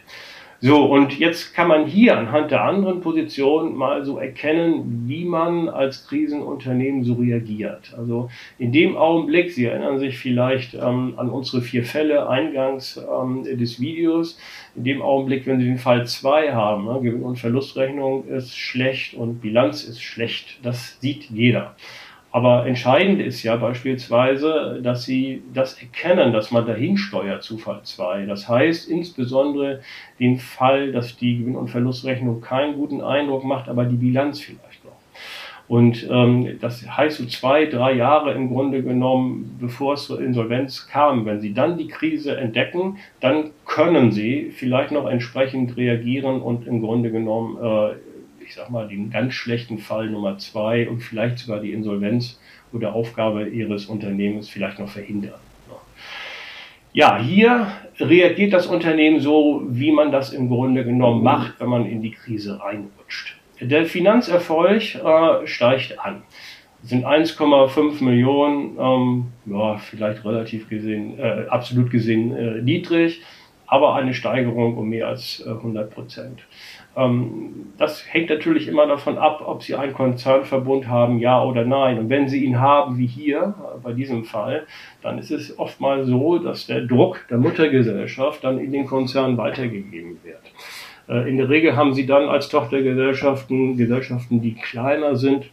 So, 0.62 0.84
und 0.86 1.18
jetzt 1.18 1.54
kann 1.54 1.68
man 1.68 1.86
hier 1.86 2.16
anhand 2.16 2.50
der 2.50 2.64
anderen 2.64 3.02
Position 3.02 3.76
mal 3.76 4.04
so 4.06 4.16
erkennen, 4.16 5.04
wie 5.06 5.26
man 5.26 5.68
als 5.68 6.06
Krisenunternehmen 6.06 7.04
so 7.04 7.14
reagiert. 7.14 7.92
Also 7.96 8.30
in 8.58 8.72
dem 8.72 8.96
Augenblick, 8.96 9.52
Sie 9.52 9.66
erinnern 9.66 9.98
sich 9.98 10.18
vielleicht 10.18 10.72
ähm, 10.72 11.14
an 11.18 11.28
unsere 11.28 11.60
vier 11.60 11.84
Fälle 11.84 12.28
eingangs 12.30 12.98
ähm, 12.98 13.44
des 13.44 13.80
Videos, 13.80 14.38
in 14.74 14.84
dem 14.84 15.02
Augenblick, 15.02 15.46
wenn 15.46 15.60
Sie 15.60 15.66
den 15.66 15.78
Fall 15.78 16.06
2 16.06 16.52
haben, 16.52 16.86
ne, 16.86 17.00
Gewinn- 17.02 17.22
und 17.22 17.38
Verlustrechnung 17.38 18.26
ist 18.26 18.56
schlecht 18.56 19.12
und 19.12 19.42
Bilanz 19.42 19.84
ist 19.84 20.02
schlecht, 20.02 20.58
das 20.62 20.98
sieht 21.00 21.24
jeder. 21.30 21.76
Aber 22.36 22.66
entscheidend 22.66 23.22
ist 23.22 23.42
ja 23.44 23.56
beispielsweise, 23.56 24.80
dass 24.82 25.04
Sie 25.04 25.42
das 25.54 25.80
erkennen, 25.80 26.34
dass 26.34 26.50
man 26.50 26.66
dahin 26.66 26.98
steuert 26.98 27.42
zu 27.42 27.56
Fall 27.56 27.80
2. 27.82 28.26
Das 28.26 28.46
heißt 28.46 28.90
insbesondere 28.90 29.80
den 30.20 30.36
Fall, 30.36 30.92
dass 30.92 31.16
die 31.16 31.38
Gewinn- 31.38 31.56
und 31.56 31.68
Verlustrechnung 31.68 32.42
keinen 32.42 32.74
guten 32.74 33.00
Eindruck 33.00 33.42
macht, 33.42 33.70
aber 33.70 33.86
die 33.86 33.96
Bilanz 33.96 34.40
vielleicht 34.40 34.84
noch. 34.84 34.92
Und 35.66 36.06
ähm, 36.10 36.58
das 36.60 36.86
heißt 36.86 37.16
so 37.16 37.24
zwei, 37.24 37.64
drei 37.64 37.94
Jahre 37.94 38.34
im 38.34 38.50
Grunde 38.50 38.82
genommen, 38.82 39.56
bevor 39.58 39.94
es 39.94 40.04
zur 40.04 40.20
Insolvenz 40.20 40.88
kam. 40.88 41.24
Wenn 41.24 41.40
Sie 41.40 41.54
dann 41.54 41.78
die 41.78 41.88
Krise 41.88 42.36
entdecken, 42.36 42.98
dann 43.20 43.52
können 43.64 44.12
Sie 44.12 44.50
vielleicht 44.50 44.92
noch 44.92 45.08
entsprechend 45.08 45.78
reagieren 45.78 46.42
und 46.42 46.66
im 46.66 46.82
Grunde 46.82 47.10
genommen 47.10 47.56
äh, 47.56 47.94
ich 48.46 48.54
sag 48.54 48.70
mal, 48.70 48.88
den 48.88 49.10
ganz 49.10 49.34
schlechten 49.34 49.78
Fall 49.78 50.08
Nummer 50.08 50.38
zwei 50.38 50.88
und 50.88 51.00
vielleicht 51.00 51.38
sogar 51.38 51.60
die 51.60 51.72
Insolvenz 51.72 52.40
oder 52.72 52.94
Aufgabe 52.94 53.48
ihres 53.48 53.86
Unternehmens 53.86 54.48
vielleicht 54.48 54.78
noch 54.78 54.88
verhindern. 54.88 55.40
Ja, 56.92 57.18
hier 57.18 57.66
reagiert 58.00 58.54
das 58.54 58.66
Unternehmen 58.66 59.20
so, 59.20 59.62
wie 59.68 59.92
man 59.92 60.10
das 60.10 60.32
im 60.32 60.48
Grunde 60.48 60.82
genommen 60.82 61.22
macht, 61.22 61.60
wenn 61.60 61.68
man 61.68 61.84
in 61.84 62.00
die 62.00 62.12
Krise 62.12 62.58
reinrutscht. 62.58 63.36
Der 63.60 63.84
Finanzerfolg 63.84 64.94
äh, 64.94 65.46
steigt 65.46 65.98
an. 65.98 66.22
Das 66.80 66.90
sind 66.90 67.04
1,5 67.04 68.02
Millionen, 68.02 68.78
ähm, 68.78 69.26
ja, 69.44 69.76
vielleicht 69.76 70.24
relativ 70.24 70.70
gesehen, 70.70 71.18
äh, 71.18 71.46
absolut 71.48 71.90
gesehen 71.90 72.34
äh, 72.34 72.62
niedrig, 72.62 73.22
aber 73.66 73.94
eine 73.94 74.14
Steigerung 74.14 74.78
um 74.78 74.88
mehr 74.88 75.08
als 75.08 75.44
100 75.46 75.90
Prozent. 75.90 76.46
Ähm, 76.96 77.72
das 77.78 78.04
hängt 78.10 78.30
natürlich 78.30 78.68
immer 78.68 78.86
davon 78.86 79.18
ab, 79.18 79.42
ob 79.44 79.62
Sie 79.62 79.74
einen 79.74 79.92
Konzernverbund 79.92 80.88
haben, 80.88 81.18
ja 81.18 81.42
oder 81.42 81.64
nein. 81.64 81.98
Und 81.98 82.08
wenn 82.08 82.28
Sie 82.28 82.42
ihn 82.42 82.58
haben, 82.58 82.96
wie 82.96 83.06
hier 83.06 83.54
bei 83.82 83.92
diesem 83.92 84.24
Fall, 84.24 84.66
dann 85.02 85.18
ist 85.18 85.30
es 85.30 85.58
oft 85.58 85.80
mal 85.80 86.04
so, 86.06 86.38
dass 86.38 86.66
der 86.66 86.80
Druck 86.80 87.26
der 87.28 87.38
Muttergesellschaft 87.38 88.42
dann 88.42 88.58
in 88.58 88.72
den 88.72 88.86
Konzern 88.86 89.36
weitergegeben 89.36 90.18
wird. 90.24 90.40
Äh, 91.08 91.28
in 91.28 91.36
der 91.36 91.48
Regel 91.48 91.76
haben 91.76 91.92
Sie 91.92 92.06
dann 92.06 92.28
als 92.28 92.48
Tochtergesellschaften 92.48 93.76
Gesellschaften, 93.76 94.40
die 94.40 94.54
kleiner 94.54 95.16
sind 95.16 95.50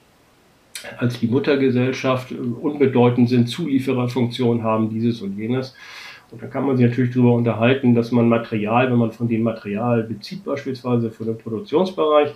als 0.97 1.19
die 1.19 1.27
Muttergesellschaft, 1.27 2.31
äh, 2.31 2.35
unbedeutend 2.35 3.29
sind, 3.29 3.47
Zuliefererfunktionen 3.47 4.63
haben, 4.63 4.89
dieses 4.89 5.21
und 5.21 5.37
jenes. 5.37 5.75
Und 6.33 6.41
da 6.41 6.47
kann 6.47 6.65
man 6.65 6.75
sich 6.75 6.89
natürlich 6.89 7.13
darüber 7.13 7.35
unterhalten, 7.35 7.93
dass 7.93 8.11
man 8.11 8.27
Material, 8.27 8.89
wenn 8.89 8.97
man 8.97 9.11
von 9.11 9.27
dem 9.27 9.43
Material 9.43 10.01
bezieht, 10.01 10.43
beispielsweise 10.43 11.11
für 11.11 11.25
den 11.25 11.37
Produktionsbereich, 11.37 12.29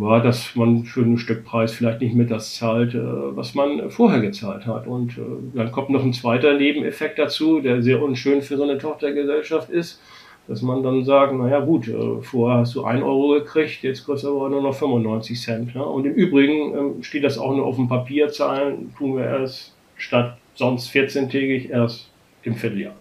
ja, 0.00 0.18
dass 0.18 0.56
man 0.56 0.82
für 0.82 1.02
einen 1.02 1.16
Stückpreis 1.16 1.72
vielleicht 1.72 2.00
nicht 2.00 2.16
mit 2.16 2.32
das 2.32 2.56
zahlt, 2.56 2.92
äh, 2.92 2.98
was 3.36 3.54
man 3.54 3.88
vorher 3.92 4.20
gezahlt 4.20 4.66
hat. 4.66 4.88
Und 4.88 5.16
äh, 5.16 5.22
dann 5.54 5.70
kommt 5.70 5.90
noch 5.90 6.02
ein 6.02 6.12
zweiter 6.12 6.54
Nebeneffekt 6.54 7.20
dazu, 7.20 7.60
der 7.60 7.82
sehr 7.82 8.02
unschön 8.02 8.42
für 8.42 8.56
so 8.56 8.64
eine 8.64 8.78
Tochtergesellschaft 8.78 9.70
ist, 9.70 10.02
dass 10.48 10.60
man 10.62 10.82
dann 10.82 11.04
sagt, 11.04 11.34
naja 11.34 11.60
gut, 11.60 11.86
äh, 11.86 12.20
vorher 12.20 12.62
hast 12.62 12.74
du 12.74 12.82
1 12.82 13.00
Euro 13.00 13.34
gekriegt, 13.34 13.84
jetzt 13.84 14.04
kostet 14.04 14.30
aber 14.30 14.48
nur 14.48 14.62
noch 14.62 14.74
95 14.74 15.40
Cent. 15.40 15.74
Ne? 15.76 15.84
Und 15.84 16.04
im 16.04 16.14
Übrigen 16.14 16.76
ähm, 16.76 17.02
steht 17.04 17.22
das 17.22 17.38
auch 17.38 17.54
nur 17.54 17.64
auf 17.64 17.76
dem 17.76 17.86
Papier, 17.86 18.28
zahlen 18.28 18.92
tun 18.98 19.18
wir 19.18 19.24
erst 19.26 19.72
statt 19.96 20.36
sonst 20.56 20.90
14-tägig 20.90 21.70
erst 21.70 22.10
im 22.42 22.56
Vierteljahr. 22.56 22.94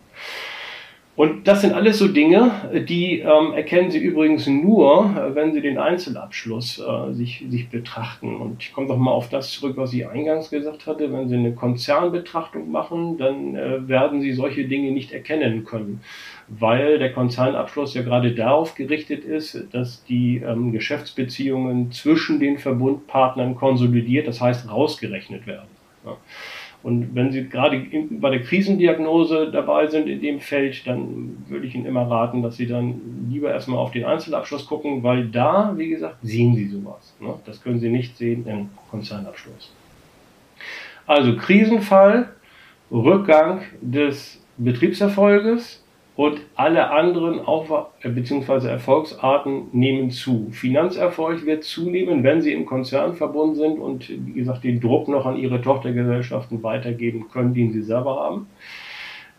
Und 1.15 1.47
das 1.47 1.61
sind 1.61 1.73
alles 1.73 1.99
so 1.99 2.07
Dinge, 2.07 2.51
die 2.89 3.19
ähm, 3.19 3.53
erkennen 3.53 3.91
Sie 3.91 3.99
übrigens 3.99 4.47
nur, 4.47 5.15
äh, 5.15 5.35
wenn 5.35 5.53
Sie 5.53 5.61
den 5.61 5.77
Einzelabschluss 5.77 6.79
äh, 6.79 7.13
sich, 7.13 7.45
sich 7.49 7.69
betrachten. 7.69 8.35
Und 8.35 8.63
ich 8.63 8.73
komme 8.73 8.87
doch 8.87 8.97
mal 8.97 9.11
auf 9.11 9.29
das 9.29 9.51
zurück, 9.51 9.77
was 9.77 9.93
ich 9.93 10.07
eingangs 10.07 10.49
gesagt 10.49 10.87
hatte. 10.87 11.13
Wenn 11.13 11.29
Sie 11.29 11.35
eine 11.35 11.53
Konzernbetrachtung 11.53 12.71
machen, 12.71 13.19
dann 13.19 13.55
äh, 13.55 13.87
werden 13.87 14.21
Sie 14.21 14.33
solche 14.33 14.67
Dinge 14.67 14.91
nicht 14.91 15.11
erkennen 15.11 15.65
können, 15.65 16.01
weil 16.47 16.97
der 16.97 17.13
Konzernabschluss 17.13 17.93
ja 17.93 18.01
gerade 18.01 18.33
darauf 18.33 18.73
gerichtet 18.73 19.23
ist, 19.23 19.67
dass 19.71 20.03
die 20.05 20.37
ähm, 20.37 20.71
Geschäftsbeziehungen 20.71 21.91
zwischen 21.91 22.39
den 22.39 22.57
Verbundpartnern 22.57 23.53
konsolidiert, 23.53 24.27
das 24.27 24.41
heißt 24.41 24.67
rausgerechnet 24.67 25.45
werden. 25.45 25.69
Ja. 26.05 26.17
Und 26.83 27.15
wenn 27.15 27.31
Sie 27.31 27.47
gerade 27.47 27.81
bei 28.11 28.29
der 28.29 28.41
Krisendiagnose 28.41 29.49
dabei 29.51 29.87
sind 29.87 30.09
in 30.09 30.21
dem 30.21 30.41
Feld, 30.41 30.85
dann 30.85 31.37
würde 31.47 31.65
ich 31.65 31.75
Ihnen 31.75 31.85
immer 31.85 32.09
raten, 32.11 32.43
dass 32.43 32.57
Sie 32.57 32.67
dann 32.67 33.27
lieber 33.29 33.51
erstmal 33.51 33.79
auf 33.79 33.91
den 33.91 34.03
Einzelabschluss 34.03 34.67
gucken, 34.67 35.01
weil 35.01 35.27
da, 35.27 35.73
wie 35.77 35.87
gesagt, 35.87 36.17
sehen 36.21 36.55
Sie 36.55 36.67
sowas. 36.67 37.15
Ne? 37.21 37.33
Das 37.45 37.63
können 37.63 37.79
Sie 37.79 37.89
nicht 37.89 38.17
sehen 38.17 38.45
im 38.47 38.69
Konzernabschluss. 38.91 39.73
Also 41.07 41.37
Krisenfall, 41.37 42.29
Rückgang 42.91 43.61
des 43.81 44.41
Betriebserfolges, 44.57 45.82
und 46.15 46.41
alle 46.55 46.91
anderen 46.91 47.39
Auf 47.39 47.69
bzw. 48.03 48.67
Erfolgsarten 48.67 49.69
nehmen 49.71 50.11
zu. 50.11 50.49
Finanzerfolg 50.51 51.45
wird 51.45 51.63
zunehmen, 51.63 52.23
wenn 52.23 52.41
sie 52.41 52.53
im 52.53 52.65
Konzern 52.65 53.15
verbunden 53.15 53.55
sind 53.55 53.79
und, 53.79 54.09
wie 54.09 54.33
gesagt, 54.33 54.63
den 54.63 54.79
Druck 54.79 55.07
noch 55.07 55.25
an 55.25 55.37
ihre 55.37 55.61
Tochtergesellschaften 55.61 56.61
weitergeben 56.61 57.29
können, 57.31 57.53
den 57.53 57.71
sie 57.71 57.81
selber 57.81 58.19
haben. 58.19 58.47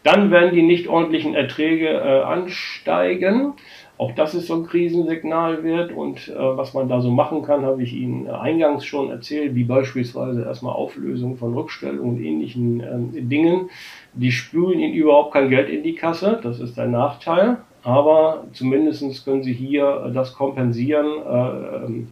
Dann 0.03 0.31
werden 0.31 0.55
die 0.55 0.63
nicht 0.63 0.89
ordentlichen 0.89 1.35
Erträge 1.35 1.89
äh, 1.89 2.23
ansteigen. 2.23 3.55
Auch 3.97 4.13
das 4.13 4.35
ist 4.35 4.49
so 4.49 4.55
ein 4.55 4.67
Krisensignal 4.67 5.63
wird 5.63 5.93
und 5.93 6.29
äh, 6.29 6.35
was 6.37 6.75
man 6.75 6.89
da 6.89 7.01
so 7.01 7.11
machen 7.11 7.43
kann, 7.43 7.65
habe 7.65 7.83
ich 7.83 7.95
Ihnen 7.95 8.29
eingangs 8.29 8.85
schon 8.85 9.09
erzählt, 9.09 9.55
wie 9.55 9.65
beispielsweise 9.65 10.43
erstmal 10.43 10.75
Auflösung 10.75 11.37
von 11.37 11.55
Rückstellungen 11.55 12.17
und 12.17 12.21
ähnlichen 12.21 12.81
äh, 12.81 13.23
Dingen. 13.23 13.71
Die 14.17 14.33
spülen 14.33 14.79
Ihnen 14.79 14.95
überhaupt 14.95 15.33
kein 15.33 15.51
Geld 15.51 15.69
in 15.69 15.83
die 15.83 15.95
Kasse, 15.95 16.41
das 16.43 16.61
ist 16.61 16.79
ein 16.79 16.93
Nachteil, 16.93 17.59
aber 17.83 18.45
zumindest 18.53 19.25
können 19.25 19.43
Sie 19.43 19.53
hier 19.53 20.11
das 20.15 20.35
kompensieren 20.35 21.07
äh, 21.07 21.85
ähm, 21.85 22.09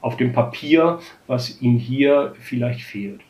auf 0.00 0.16
dem 0.16 0.32
Papier, 0.32 0.98
was 1.26 1.60
Ihnen 1.62 1.78
hier 1.78 2.32
vielleicht 2.38 2.82
fehlt. 2.82 3.20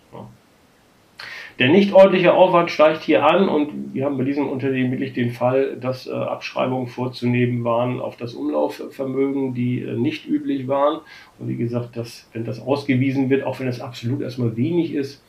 Der 1.61 1.69
nicht 1.69 1.93
ordentliche 1.93 2.33
Aufwand 2.33 2.71
steigt 2.71 3.03
hier 3.03 3.23
an 3.23 3.47
und 3.47 3.93
wir 3.93 4.07
haben 4.07 4.17
bei 4.17 4.25
diesem 4.25 4.49
Unternehmen 4.49 4.93
wirklich 4.93 5.13
den 5.13 5.31
Fall, 5.31 5.77
dass 5.79 6.07
äh, 6.07 6.11
Abschreibungen 6.11 6.87
vorzunehmen 6.87 7.65
waren 7.65 8.01
auf 8.01 8.17
das 8.17 8.33
Umlaufvermögen, 8.33 9.53
die 9.53 9.83
äh, 9.83 9.95
nicht 9.95 10.27
üblich 10.27 10.69
waren. 10.69 11.01
Und 11.39 11.49
wie 11.49 11.57
gesagt, 11.57 11.99
dass, 11.99 12.31
wenn 12.33 12.47
das 12.47 12.61
ausgewiesen 12.61 13.29
wird, 13.29 13.45
auch 13.45 13.61
wenn 13.61 13.69
es 13.69 13.83
absolut 13.83 14.23
erstmal 14.23 14.57
wenig 14.57 14.95
ist, 14.95 15.23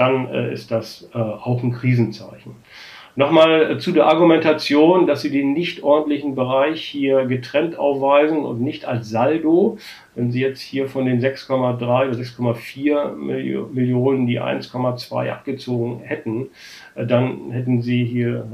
dann 0.00 0.28
äh, 0.28 0.52
ist 0.52 0.70
das 0.70 1.08
äh, 1.14 1.18
auch 1.18 1.62
ein 1.62 1.72
Krisenzeichen. 1.72 2.56
Nochmal 3.16 3.72
äh, 3.72 3.78
zu 3.78 3.92
der 3.92 4.06
Argumentation, 4.06 5.06
dass 5.06 5.20
Sie 5.20 5.30
den 5.30 5.52
nicht 5.52 5.82
ordentlichen 5.82 6.34
Bereich 6.34 6.82
hier 6.82 7.26
getrennt 7.26 7.78
aufweisen 7.78 8.38
und 8.38 8.62
nicht 8.62 8.86
als 8.86 9.10
Saldo. 9.10 9.78
Wenn 10.14 10.30
Sie 10.30 10.40
jetzt 10.40 10.60
hier 10.60 10.88
von 10.88 11.04
den 11.04 11.20
6,3 11.20 11.82
oder 11.82 12.16
6,4 12.16 13.14
Millionen 13.72 14.26
die 14.26 14.40
1,2 14.40 15.30
abgezogen 15.30 16.00
hätten, 16.00 16.48
äh, 16.94 17.04
dann 17.04 17.50
hätten 17.50 17.82
Sie 17.82 18.04
hier 18.04 18.46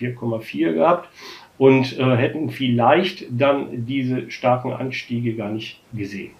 ja, 0.00 0.08
4,4 0.08 0.74
gehabt 0.74 1.08
und 1.56 1.98
äh, 1.98 2.16
hätten 2.16 2.50
vielleicht 2.50 3.26
dann 3.30 3.86
diese 3.86 4.30
starken 4.30 4.72
Anstiege 4.72 5.34
gar 5.34 5.50
nicht 5.50 5.80
gesehen. 5.92 6.32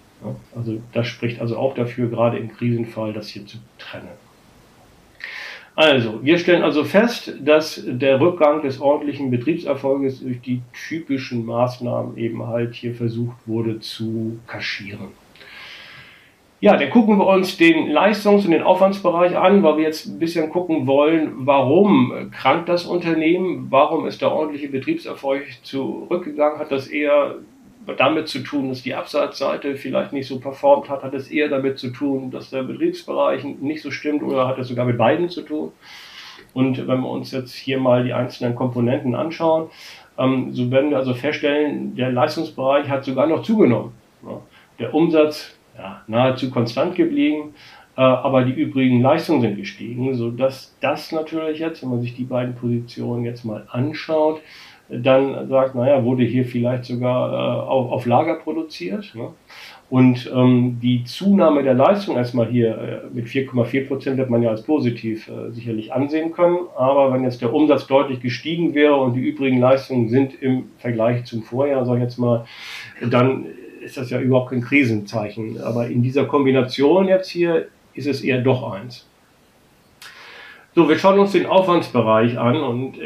Also 0.55 0.79
das 0.93 1.07
spricht 1.07 1.41
also 1.41 1.57
auch 1.57 1.73
dafür, 1.73 2.09
gerade 2.09 2.37
im 2.37 2.51
Krisenfall, 2.51 3.13
das 3.13 3.29
hier 3.29 3.45
zu 3.45 3.57
trennen. 3.79 4.09
Also, 5.81 6.23
wir 6.23 6.37
stellen 6.37 6.61
also 6.61 6.83
fest, 6.83 7.33
dass 7.43 7.81
der 7.83 8.21
Rückgang 8.21 8.61
des 8.61 8.79
ordentlichen 8.79 9.31
Betriebserfolges 9.31 10.19
durch 10.19 10.39
die 10.39 10.61
typischen 10.87 11.43
Maßnahmen 11.43 12.17
eben 12.17 12.45
halt 12.45 12.75
hier 12.75 12.93
versucht 12.93 13.37
wurde 13.47 13.79
zu 13.79 14.37
kaschieren. 14.45 15.07
Ja, 16.59 16.77
dann 16.77 16.91
gucken 16.91 17.17
wir 17.17 17.25
uns 17.25 17.57
den 17.57 17.89
Leistungs- 17.89 18.45
und 18.45 18.51
den 18.51 18.61
Aufwandsbereich 18.61 19.35
an, 19.35 19.63
weil 19.63 19.77
wir 19.77 19.85
jetzt 19.85 20.05
ein 20.05 20.19
bisschen 20.19 20.51
gucken 20.51 20.85
wollen, 20.85 21.47
warum 21.47 22.29
krankt 22.29 22.69
das 22.69 22.85
Unternehmen, 22.85 23.65
warum 23.71 24.05
ist 24.05 24.21
der 24.21 24.31
ordentliche 24.31 24.69
Betriebserfolg 24.69 25.47
zurückgegangen, 25.63 26.59
hat 26.59 26.71
das 26.71 26.85
eher 26.85 27.37
damit 27.97 28.27
zu 28.27 28.39
tun, 28.39 28.69
dass 28.69 28.83
die 28.83 28.95
Absatzseite 28.95 29.75
vielleicht 29.75 30.13
nicht 30.13 30.27
so 30.27 30.39
performt 30.39 30.89
hat? 30.89 31.03
Hat 31.03 31.13
es 31.13 31.29
eher 31.29 31.49
damit 31.49 31.79
zu 31.79 31.89
tun, 31.89 32.31
dass 32.31 32.49
der 32.49 32.63
Betriebsbereich 32.63 33.43
nicht 33.43 33.81
so 33.81 33.91
stimmt 33.91 34.23
oder 34.23 34.47
hat 34.47 34.59
es 34.59 34.67
sogar 34.67 34.85
mit 34.85 34.97
beiden 34.97 35.29
zu 35.29 35.41
tun? 35.41 35.71
Und 36.53 36.77
wenn 36.87 37.01
wir 37.01 37.09
uns 37.09 37.31
jetzt 37.31 37.53
hier 37.53 37.79
mal 37.79 38.03
die 38.03 38.13
einzelnen 38.13 38.55
Komponenten 38.55 39.15
anschauen, 39.15 39.69
Ähm, 40.19 40.53
so 40.53 40.69
werden 40.69 40.89
wir 40.89 40.97
also 40.97 41.13
feststellen, 41.13 41.95
der 41.95 42.11
Leistungsbereich 42.11 42.89
hat 42.89 43.05
sogar 43.05 43.27
noch 43.27 43.43
zugenommen. 43.43 43.93
Der 44.77 44.93
Umsatz 44.93 45.55
ja, 45.77 46.03
nahezu 46.05 46.51
konstant 46.51 46.95
geblieben, 46.95 47.55
äh, 47.95 48.01
aber 48.01 48.43
die 48.43 48.51
übrigen 48.51 49.01
Leistungen 49.01 49.41
sind 49.41 49.55
gestiegen, 49.55 50.13
sodass 50.13 50.75
das 50.81 51.13
natürlich 51.13 51.59
jetzt, 51.59 51.81
wenn 51.81 51.91
man 51.91 52.01
sich 52.01 52.13
die 52.13 52.25
beiden 52.25 52.55
Positionen 52.55 53.23
jetzt 53.23 53.45
mal 53.45 53.65
anschaut, 53.71 54.41
dann 54.91 55.47
sagt, 55.47 55.75
naja, 55.75 56.03
wurde 56.03 56.23
hier 56.23 56.45
vielleicht 56.45 56.85
sogar 56.85 57.31
äh, 57.31 57.69
auch 57.69 57.91
auf 57.91 58.05
Lager 58.05 58.35
produziert. 58.35 59.13
Ne? 59.15 59.29
Und 59.89 60.31
ähm, 60.33 60.79
die 60.81 61.03
Zunahme 61.03 61.63
der 61.63 61.73
Leistung 61.73 62.15
erstmal 62.15 62.47
hier 62.47 62.77
äh, 62.77 62.99
mit 63.13 63.27
4,4 63.27 63.87
Prozent 63.87 64.17
wird 64.17 64.29
man 64.29 64.41
ja 64.41 64.49
als 64.49 64.63
positiv 64.63 65.29
äh, 65.29 65.51
sicherlich 65.51 65.93
ansehen 65.93 66.31
können. 66.31 66.59
Aber 66.77 67.13
wenn 67.13 67.23
jetzt 67.23 67.41
der 67.41 67.53
Umsatz 67.53 67.87
deutlich 67.87 68.21
gestiegen 68.21 68.73
wäre 68.73 68.95
und 68.95 69.15
die 69.15 69.21
übrigen 69.21 69.59
Leistungen 69.59 70.09
sind 70.09 70.41
im 70.41 70.69
Vergleich 70.77 71.25
zum 71.25 71.43
Vorjahr, 71.43 71.85
sag 71.85 71.95
ich 71.95 72.03
jetzt 72.03 72.17
mal, 72.17 72.45
dann 73.01 73.45
ist 73.81 73.97
das 73.97 74.09
ja 74.09 74.19
überhaupt 74.19 74.51
kein 74.51 74.61
Krisenzeichen. 74.61 75.59
Aber 75.61 75.87
in 75.87 76.01
dieser 76.01 76.25
Kombination 76.25 77.07
jetzt 77.07 77.29
hier 77.29 77.67
ist 77.93 78.07
es 78.07 78.21
eher 78.21 78.39
doch 78.39 78.71
eins. 78.71 79.07
So, 80.73 80.87
wir 80.87 80.97
schauen 80.97 81.19
uns 81.19 81.33
den 81.33 81.47
Aufwandsbereich 81.47 82.39
an 82.39 82.55
und 82.55 82.97
äh, 82.97 83.03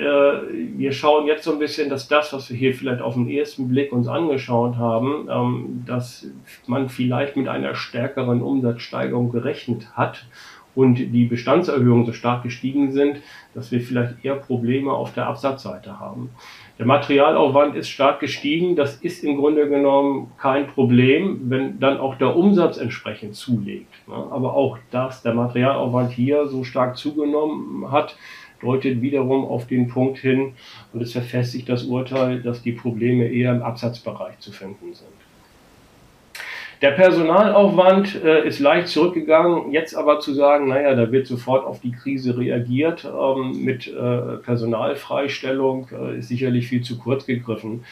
wir 0.77 0.91
schauen 0.91 1.25
jetzt 1.25 1.45
so 1.45 1.53
ein 1.53 1.57
bisschen, 1.57 1.89
dass 1.89 2.07
das, 2.07 2.31
was 2.31 2.47
wir 2.51 2.55
hier 2.55 2.75
vielleicht 2.75 3.01
auf 3.01 3.15
den 3.15 3.27
ersten 3.27 3.69
Blick 3.69 3.91
uns 3.91 4.07
angeschaut 4.07 4.75
haben, 4.75 5.27
ähm, 5.31 5.83
dass 5.87 6.27
man 6.67 6.89
vielleicht 6.89 7.35
mit 7.35 7.47
einer 7.47 7.73
stärkeren 7.73 8.43
Umsatzsteigerung 8.43 9.31
gerechnet 9.31 9.87
hat 9.95 10.27
und 10.75 10.97
die 10.97 11.25
Bestandserhöhungen 11.25 12.05
so 12.05 12.13
stark 12.13 12.43
gestiegen 12.43 12.91
sind, 12.91 13.17
dass 13.55 13.71
wir 13.71 13.81
vielleicht 13.81 14.23
eher 14.23 14.35
Probleme 14.35 14.91
auf 14.91 15.15
der 15.15 15.25
Absatzseite 15.25 15.99
haben. 15.99 16.29
Der 16.77 16.85
Materialaufwand 16.85 17.75
ist 17.77 17.87
stark 17.87 18.19
gestiegen. 18.19 18.75
Das 18.75 18.97
ist 18.97 19.23
im 19.23 19.37
Grunde 19.37 19.69
genommen 19.69 20.31
kein 20.37 20.67
Problem, 20.67 21.49
wenn 21.49 21.79
dann 21.79 21.97
auch 21.97 22.15
der 22.15 22.35
Umsatz 22.35 22.77
entsprechend 22.77 23.35
zulegt. 23.35 23.93
Aber 24.07 24.55
auch, 24.55 24.77
dass 24.91 25.21
der 25.21 25.33
Materialaufwand 25.33 26.11
hier 26.11 26.47
so 26.47 26.65
stark 26.65 26.97
zugenommen 26.97 27.91
hat, 27.91 28.17
deutet 28.61 29.01
wiederum 29.01 29.45
auf 29.45 29.67
den 29.67 29.87
Punkt 29.87 30.17
hin 30.17 30.53
und 30.91 31.01
es 31.01 31.13
verfestigt 31.13 31.69
das 31.69 31.83
Urteil, 31.83 32.41
dass 32.41 32.61
die 32.61 32.71
Probleme 32.73 33.27
eher 33.27 33.53
im 33.53 33.61
Absatzbereich 33.61 34.39
zu 34.39 34.51
finden 34.51 34.93
sind. 34.93 35.24
Der 36.81 36.91
Personalaufwand 36.91 38.23
äh, 38.23 38.47
ist 38.47 38.59
leicht 38.59 38.89
zurückgegangen. 38.89 39.71
Jetzt 39.71 39.95
aber 39.95 40.19
zu 40.19 40.33
sagen, 40.33 40.67
naja, 40.67 40.93
da 40.95 41.11
wird 41.11 41.27
sofort 41.27 41.65
auf 41.65 41.79
die 41.79 41.91
Krise 41.91 42.37
reagiert 42.37 43.05
ähm, 43.05 43.63
mit 43.63 43.87
äh, 43.87 44.37
Personalfreistellung, 44.43 45.87
äh, 45.91 46.19
ist 46.19 46.27
sicherlich 46.27 46.67
viel 46.67 46.81
zu 46.81 46.97
kurz 46.97 47.25
gegriffen, 47.25 47.85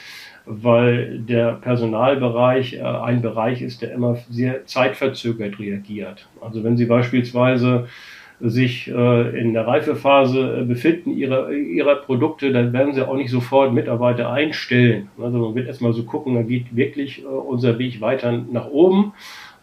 weil 0.46 1.20
der 1.20 1.54
Personalbereich 1.54 2.74
äh, 2.74 2.82
ein 2.82 3.22
Bereich 3.22 3.62
ist, 3.62 3.82
der 3.82 3.94
immer 3.94 4.18
sehr 4.30 4.66
zeitverzögert 4.66 5.60
reagiert. 5.60 6.28
Also 6.42 6.64
wenn 6.64 6.76
Sie 6.76 6.86
beispielsweise 6.86 7.88
sich 8.46 8.90
äh, 8.90 9.40
in 9.40 9.54
der 9.54 9.66
Reifephase 9.66 10.60
äh, 10.60 10.64
befinden 10.66 11.12
ihrer, 11.12 11.50
ihrer 11.52 11.96
Produkte, 11.96 12.52
dann 12.52 12.74
werden 12.74 12.94
sie 12.94 13.08
auch 13.08 13.16
nicht 13.16 13.30
sofort 13.30 13.74
Mitarbeiter 13.74 14.32
einstellen. 14.32 15.10
Also 15.22 15.38
man 15.38 15.56
wird 15.56 15.68
erstmal 15.68 15.94
so 15.94 16.04
gucken, 16.04 16.36
da 16.36 16.42
geht 16.42 16.76
wirklich 16.76 17.24
äh, 17.24 17.26
unser 17.26 17.80
Weg 17.80 18.02
weiter 18.02 18.44
nach 18.52 18.68
oben. 18.68 19.14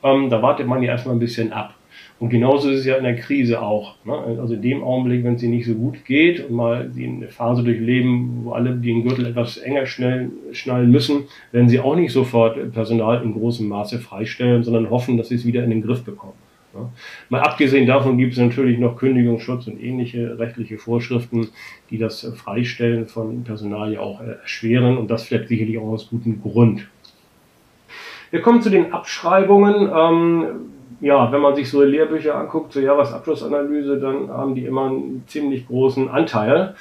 Ähm, 0.03 0.31
da 0.31 0.41
wartet 0.41 0.67
man 0.67 0.83
ja 0.83 0.93
erstmal 0.93 1.15
ein 1.15 1.19
bisschen 1.19 1.53
ab. 1.53 1.75
Und 2.21 2.31
genauso 2.31 2.71
ist 2.71 2.81
es 2.81 2.87
ja 2.87 2.97
in 2.97 3.05
der 3.05 3.17
Krise 3.17 3.61
auch. 3.61 3.97
Ne? 4.05 4.15
Also 4.15 4.55
in 4.55 4.63
dem 4.63 4.83
Augenblick, 4.83 5.25
wenn 5.25 5.35
es 5.35 5.43
ihnen 5.43 5.57
nicht 5.57 5.67
so 5.67 5.75
gut 5.75 6.05
geht 6.07 6.49
und 6.49 6.55
mal 6.55 6.91
eine 6.97 7.29
Phase 7.29 7.63
durchleben, 7.63 8.45
wo 8.45 8.53
alle 8.53 8.75
den 8.77 9.03
Gürtel 9.03 9.27
etwas 9.27 9.59
enger 9.59 9.87
schnell, 9.87 10.31
schnallen 10.53 10.91
müssen, 10.91 11.25
werden 11.53 11.69
sie 11.69 11.81
auch 11.81 11.97
nicht 11.97 12.13
sofort 12.13 12.73
Personal 12.73 13.23
in 13.23 13.35
großem 13.35 13.69
Maße 13.69 13.99
freistellen, 13.99 14.65
sondern 14.65 14.89
hoffen, 14.91 15.19
dass 15.19 15.29
sie 15.29 15.35
es 15.35 15.47
wieder 15.47 15.65
in 15.65 15.71
den 15.71 15.83
Griff 15.83 16.03
bekommen. 16.03 16.35
Ja. 16.75 16.89
Mal 17.29 17.41
abgesehen 17.41 17.87
davon 17.87 18.17
gibt 18.17 18.35
es 18.35 18.39
natürlich 18.39 18.79
noch 18.79 18.97
Kündigungsschutz 18.97 19.67
und 19.67 19.83
ähnliche 19.83 20.39
rechtliche 20.39 20.79
Vorschriften, 20.79 21.49
die 21.91 21.99
das 21.99 22.21
Freistellen 22.37 23.07
von 23.07 23.43
Personal 23.43 23.93
ja 23.93 24.01
auch 24.01 24.21
erschweren 24.21 24.97
und 24.97 25.11
das 25.11 25.25
vielleicht 25.25 25.49
sicherlich 25.49 25.79
auch 25.79 25.89
aus 25.89 26.09
gutem 26.09 26.41
Grund. 26.41 26.87
Wir 28.31 28.41
kommen 28.43 28.63
zu 28.63 28.71
den 28.71 28.93
Abschreibungen. 28.93 29.91
Ähm, 29.93 30.47
ja, 31.01 31.33
wenn 31.33 31.41
man 31.41 31.57
sich 31.57 31.69
so 31.69 31.83
Lehrbücher 31.83 32.37
anguckt 32.37 32.73
zur 32.73 32.83
Jahresabschlussanalyse, 32.83 33.99
dann 33.99 34.29
haben 34.29 34.55
die 34.55 34.67
immer 34.67 34.87
einen 34.87 35.25
ziemlich 35.27 35.67
großen 35.67 36.09
Anteil 36.09 36.75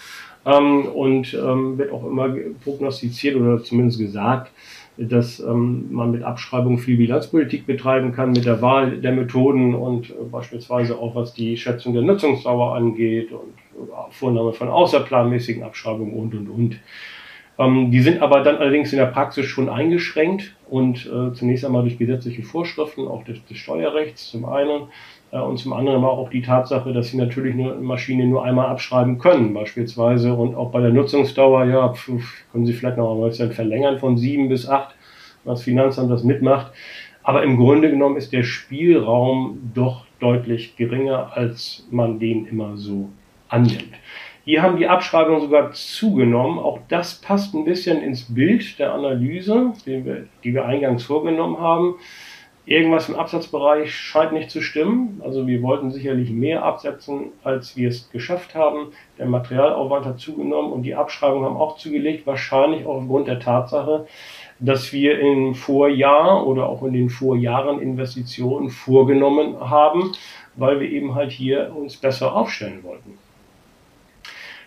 ähm, 0.46 0.86
und 0.86 1.34
ähm, 1.34 1.78
wird 1.78 1.92
auch 1.92 2.06
immer 2.06 2.30
prognostiziert 2.64 3.36
oder 3.36 3.64
zumindest 3.64 4.00
gesagt, 4.00 4.52
dass 5.00 5.40
ähm, 5.40 5.88
man 5.92 6.12
mit 6.12 6.24
Abschreibung 6.24 6.78
viel 6.78 6.98
Bilanzpolitik 6.98 7.66
betreiben 7.66 8.12
kann, 8.12 8.32
mit 8.32 8.46
der 8.46 8.62
Wahl 8.62 8.98
der 8.98 9.14
Methoden 9.14 9.74
und 9.74 10.10
äh, 10.10 10.14
beispielsweise 10.30 10.98
auch 10.98 11.16
was 11.16 11.34
die 11.34 11.56
Schätzung 11.56 11.94
der 11.94 12.02
Nutzungsdauer 12.02 12.76
angeht 12.76 13.32
und 13.32 13.54
äh, 13.82 14.12
Vornahme 14.12 14.52
von 14.52 14.68
außerplanmäßigen 14.68 15.64
Abschreibungen 15.64 16.14
und 16.14 16.36
und 16.36 16.50
und. 16.50 16.80
Ähm, 17.58 17.92
die 17.92 18.02
sind 18.02 18.22
aber 18.22 18.42
dann 18.42 18.58
allerdings 18.58 18.92
in 18.92 19.00
der 19.00 19.06
Praxis 19.06 19.46
schon 19.46 19.70
eingeschränkt 19.70 20.56
und 20.70 21.06
äh, 21.06 21.34
zunächst 21.34 21.66
einmal 21.66 21.84
durch 21.84 21.98
gesetzliche 21.98 22.44
Vorschriften, 22.44 23.08
auch 23.08 23.24
des, 23.24 23.44
des 23.46 23.58
Steuerrechts 23.58 24.30
zum 24.30 24.46
einen 24.46 24.84
und 25.32 25.58
zum 25.58 25.74
anderen 25.74 25.98
aber 25.98 26.12
auch 26.12 26.30
die 26.30 26.42
Tatsache, 26.42 26.92
dass 26.92 27.10
sie 27.10 27.18
natürlich 27.18 27.54
nur 27.54 27.76
Maschine 27.76 28.26
nur 28.26 28.44
einmal 28.44 28.68
abschreiben 28.68 29.20
können, 29.20 29.54
beispielsweise. 29.54 30.34
Und 30.34 30.56
auch 30.56 30.72
bei 30.72 30.82
der 30.82 30.90
Nutzungsdauer, 30.90 31.66
ja, 31.66 31.94
können 32.52 32.66
sie 32.66 32.74
vielleicht 32.74 32.98
noch 32.98 33.14
einmal 33.14 33.32
verlängern 33.32 34.00
von 34.00 34.18
sieben 34.18 34.50
bis 34.50 34.68
acht, 34.68 34.96
was 35.44 35.64
Finanzamt 35.64 36.10
das 36.10 36.24
mitmacht. 36.24 36.72
Aber 37.22 37.44
im 37.44 37.58
Grunde 37.58 37.92
genommen 37.92 38.18
ist 38.18 38.34
der 38.34 38.44
Spielraum 38.44 39.72
doch 39.76 40.06
deutlich 40.20 40.76
geringer, 40.78 41.32
als 41.36 41.88
man 41.92 42.20
den 42.20 42.48
immer 42.48 42.76
so 42.78 43.10
annimmt. 43.50 43.94
Hier 44.46 44.64
haben 44.64 44.78
die 44.78 44.88
Abschreibungen 44.88 45.42
sogar 45.42 45.74
zugenommen. 45.74 46.58
Auch 46.58 46.80
das 46.88 47.22
passt 47.22 47.54
ein 47.54 47.66
bisschen 47.66 48.02
ins 48.02 48.34
Bild 48.34 48.80
der 48.80 48.94
Analyse, 48.94 49.74
die 49.86 50.04
wir, 50.04 50.26
die 50.44 50.56
wir 50.56 50.66
eingangs 50.66 51.04
vorgenommen 51.04 51.60
haben. 51.60 51.96
Irgendwas 52.70 53.10
im 53.10 53.16
Absatzbereich 53.16 53.92
scheint 53.92 54.32
nicht 54.32 54.52
zu 54.52 54.62
stimmen. 54.62 55.24
Also 55.26 55.48
wir 55.48 55.64
wollten 55.64 55.90
sicherlich 55.90 56.30
mehr 56.30 56.62
absetzen, 56.64 57.32
als 57.44 57.76
wir 57.76 57.90
es 57.90 58.12
geschafft 58.12 58.54
haben. 58.54 58.92
Der 59.18 59.26
Materialaufwand 59.26 60.06
hat 60.06 60.20
zugenommen 60.20 60.72
und 60.72 60.84
die 60.84 60.94
Abschreibungen 60.94 61.46
haben 61.46 61.58
auch 61.58 61.78
zugelegt, 61.78 62.28
wahrscheinlich 62.28 62.86
auch 62.86 62.98
aufgrund 62.98 63.28
der 63.28 63.40
Tatsache, 63.40 64.06
dass 64.60 64.94
wir 64.94 65.20
im 65.20 65.56
Vorjahr 65.56 66.46
oder 66.46 66.70
auch 66.70 66.84
in 66.84 66.94
den 66.94 67.10
Vorjahren 67.10 67.80
Investitionen 67.80 68.70
vorgenommen 68.70 69.60
haben, 69.60 70.12
weil 70.56 70.80
wir 70.80 70.92
eben 70.92 71.16
halt 71.16 71.32
hier 71.32 71.76
uns 71.76 71.98
besser 71.98 72.36
aufstellen 72.36 72.84
wollten. 72.84 73.18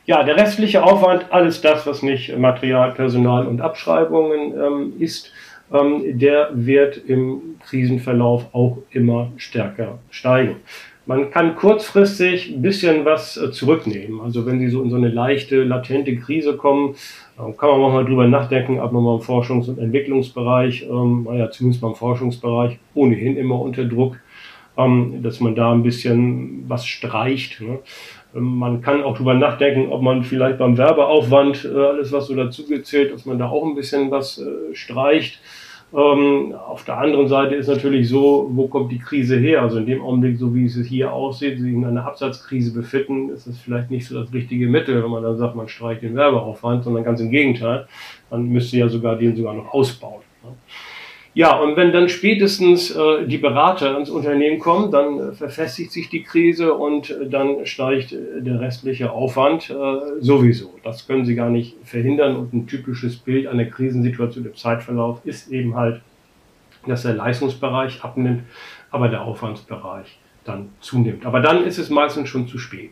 Ja, 0.06 0.24
der 0.24 0.34
restliche 0.34 0.82
Aufwand, 0.82 1.26
alles 1.30 1.60
das, 1.60 1.86
was 1.86 2.02
nicht 2.02 2.36
Material, 2.36 2.90
Personal 2.90 3.46
und 3.46 3.60
Abschreibungen 3.60 4.60
ähm, 4.60 4.94
ist, 4.98 5.30
ähm, 5.72 6.18
der 6.18 6.50
wird 6.52 6.96
im 6.96 7.56
Krisenverlauf 7.64 8.54
auch 8.54 8.78
immer 8.90 9.32
stärker 9.36 9.98
steigen. 10.10 10.56
Man 11.04 11.32
kann 11.32 11.56
kurzfristig 11.56 12.54
ein 12.54 12.62
bisschen 12.62 13.04
was 13.04 13.36
äh, 13.36 13.50
zurücknehmen. 13.50 14.20
Also 14.20 14.46
wenn 14.46 14.60
Sie 14.60 14.68
so 14.68 14.82
in 14.82 14.90
so 14.90 14.96
eine 14.96 15.08
leichte, 15.08 15.64
latente 15.64 16.16
Krise 16.16 16.56
kommen, 16.56 16.94
äh, 17.36 17.52
kann 17.54 17.70
man 17.70 17.80
auch 17.80 17.92
mal 17.92 18.04
drüber 18.04 18.28
nachdenken, 18.28 18.78
ob 18.78 18.92
man 18.92 19.02
mal 19.02 19.16
im 19.16 19.20
Forschungs- 19.20 19.68
und 19.68 19.78
Entwicklungsbereich, 19.78 20.84
ähm, 20.88 21.26
naja, 21.28 21.50
zumindest 21.50 21.82
beim 21.82 21.96
Forschungsbereich, 21.96 22.78
ohnehin 22.94 23.36
immer 23.36 23.60
unter 23.60 23.84
Druck, 23.84 24.16
ähm, 24.76 25.24
dass 25.24 25.40
man 25.40 25.56
da 25.56 25.72
ein 25.72 25.82
bisschen 25.82 26.64
was 26.68 26.86
streicht. 26.86 27.60
Ne? 27.60 27.80
Ähm, 28.34 28.58
man 28.58 28.80
kann 28.80 29.02
auch 29.02 29.16
drüber 29.16 29.34
nachdenken, 29.34 29.90
ob 29.90 30.02
man 30.02 30.22
vielleicht 30.22 30.58
beim 30.58 30.78
Werbeaufwand, 30.78 31.64
äh, 31.64 31.76
alles 31.76 32.12
was 32.12 32.28
so 32.28 32.36
dazu 32.36 32.64
gezählt, 32.66 33.12
dass 33.12 33.26
man 33.26 33.40
da 33.40 33.48
auch 33.48 33.64
ein 33.66 33.74
bisschen 33.74 34.12
was 34.12 34.38
äh, 34.38 34.74
streicht. 34.74 35.40
Ähm, 35.94 36.54
auf 36.54 36.84
der 36.84 36.98
anderen 36.98 37.28
Seite 37.28 37.54
ist 37.54 37.68
natürlich 37.68 38.08
so, 38.08 38.48
wo 38.52 38.66
kommt 38.66 38.90
die 38.90 38.98
Krise 38.98 39.36
her? 39.36 39.62
Also 39.62 39.78
in 39.78 39.86
dem 39.86 40.00
Augenblick, 40.00 40.38
so 40.38 40.54
wie 40.54 40.64
es 40.64 40.74
hier 40.76 41.12
aussieht, 41.12 41.58
sich 41.58 41.72
in 41.72 41.84
einer 41.84 42.06
Absatzkrise 42.06 42.72
befinden, 42.72 43.28
ist 43.28 43.46
es 43.46 43.58
vielleicht 43.58 43.90
nicht 43.90 44.06
so 44.06 44.18
das 44.18 44.32
richtige 44.32 44.68
Mittel, 44.68 45.02
wenn 45.02 45.10
man 45.10 45.22
dann 45.22 45.36
sagt, 45.36 45.54
man 45.54 45.68
streicht 45.68 46.02
den 46.02 46.16
Werbeaufwand, 46.16 46.84
sondern 46.84 47.04
ganz 47.04 47.20
im 47.20 47.30
Gegenteil. 47.30 47.86
Man 48.30 48.48
müsste 48.48 48.78
ja 48.78 48.88
sogar 48.88 49.16
den 49.16 49.36
sogar 49.36 49.52
noch 49.52 49.72
ausbauen. 49.72 50.22
Ne? 50.42 50.50
Ja, 51.34 51.58
und 51.58 51.76
wenn 51.76 51.92
dann 51.92 52.10
spätestens 52.10 52.90
äh, 52.90 53.26
die 53.26 53.38
Berater 53.38 53.96
ins 53.96 54.10
Unternehmen 54.10 54.58
kommen, 54.58 54.90
dann 54.90 55.18
äh, 55.18 55.32
verfestigt 55.32 55.90
sich 55.90 56.10
die 56.10 56.22
Krise 56.22 56.74
und 56.74 57.10
äh, 57.10 57.26
dann 57.26 57.64
steigt 57.64 58.12
äh, 58.12 58.42
der 58.42 58.60
restliche 58.60 59.10
Aufwand 59.10 59.70
äh, 59.70 59.74
sowieso. 60.20 60.74
Das 60.84 61.06
können 61.06 61.24
Sie 61.24 61.34
gar 61.34 61.48
nicht 61.48 61.76
verhindern 61.84 62.36
und 62.36 62.52
ein 62.52 62.66
typisches 62.66 63.16
Bild 63.16 63.46
einer 63.46 63.64
Krisensituation 63.64 64.44
im 64.44 64.54
Zeitverlauf 64.54 65.20
ist 65.24 65.50
eben 65.50 65.74
halt, 65.74 66.02
dass 66.86 67.04
der 67.04 67.14
Leistungsbereich 67.14 68.04
abnimmt, 68.04 68.42
aber 68.90 69.08
der 69.08 69.22
Aufwandsbereich 69.22 70.18
dann 70.44 70.68
zunimmt. 70.80 71.24
Aber 71.24 71.40
dann 71.40 71.64
ist 71.64 71.78
es 71.78 71.88
meistens 71.88 72.28
schon 72.28 72.46
zu 72.46 72.58
spät. 72.58 72.90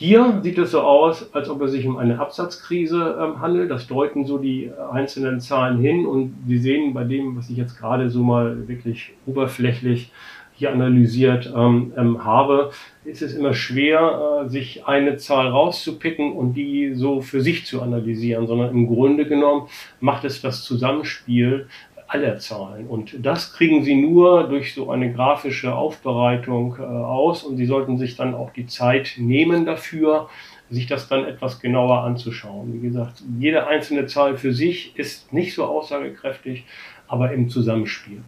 Hier 0.00 0.38
sieht 0.44 0.58
es 0.58 0.70
so 0.70 0.82
aus, 0.82 1.34
als 1.34 1.50
ob 1.50 1.60
es 1.62 1.72
sich 1.72 1.84
um 1.84 1.96
eine 1.96 2.20
Absatzkrise 2.20 3.18
ähm, 3.20 3.40
handelt. 3.40 3.68
Das 3.68 3.88
deuten 3.88 4.26
so 4.26 4.38
die 4.38 4.70
einzelnen 4.92 5.40
Zahlen 5.40 5.80
hin. 5.80 6.06
Und 6.06 6.36
Sie 6.46 6.58
sehen 6.58 6.94
bei 6.94 7.02
dem, 7.02 7.36
was 7.36 7.50
ich 7.50 7.56
jetzt 7.56 7.76
gerade 7.76 8.08
so 8.08 8.22
mal 8.22 8.68
wirklich 8.68 9.14
oberflächlich 9.26 10.12
hier 10.54 10.70
analysiert 10.70 11.52
ähm, 11.52 11.92
ähm, 11.96 12.24
habe, 12.24 12.70
ist 13.04 13.22
es 13.22 13.34
immer 13.34 13.54
schwer, 13.54 14.44
äh, 14.44 14.48
sich 14.48 14.86
eine 14.86 15.16
Zahl 15.16 15.48
rauszupicken 15.48 16.30
und 16.30 16.54
die 16.54 16.94
so 16.94 17.20
für 17.20 17.40
sich 17.40 17.66
zu 17.66 17.82
analysieren, 17.82 18.46
sondern 18.46 18.70
im 18.70 18.86
Grunde 18.86 19.26
genommen 19.26 19.66
macht 19.98 20.24
es 20.24 20.40
das 20.40 20.62
Zusammenspiel 20.62 21.66
aller 22.08 22.38
Zahlen. 22.38 22.86
Und 22.86 23.24
das 23.24 23.52
kriegen 23.52 23.84
Sie 23.84 23.94
nur 23.94 24.48
durch 24.48 24.74
so 24.74 24.90
eine 24.90 25.12
grafische 25.12 25.74
Aufbereitung 25.74 26.76
äh, 26.78 26.82
aus 26.82 27.44
und 27.44 27.58
Sie 27.58 27.66
sollten 27.66 27.98
sich 27.98 28.16
dann 28.16 28.34
auch 28.34 28.50
die 28.50 28.66
Zeit 28.66 29.14
nehmen 29.18 29.66
dafür, 29.66 30.28
sich 30.70 30.86
das 30.86 31.08
dann 31.08 31.24
etwas 31.24 31.60
genauer 31.60 32.02
anzuschauen. 32.02 32.72
Wie 32.72 32.80
gesagt, 32.80 33.22
jede 33.38 33.66
einzelne 33.66 34.06
Zahl 34.06 34.36
für 34.36 34.52
sich 34.52 34.98
ist 34.98 35.32
nicht 35.32 35.54
so 35.54 35.64
aussagekräftig, 35.64 36.64
aber 37.06 37.32
im 37.32 37.48
Zusammenspiel 37.48 38.22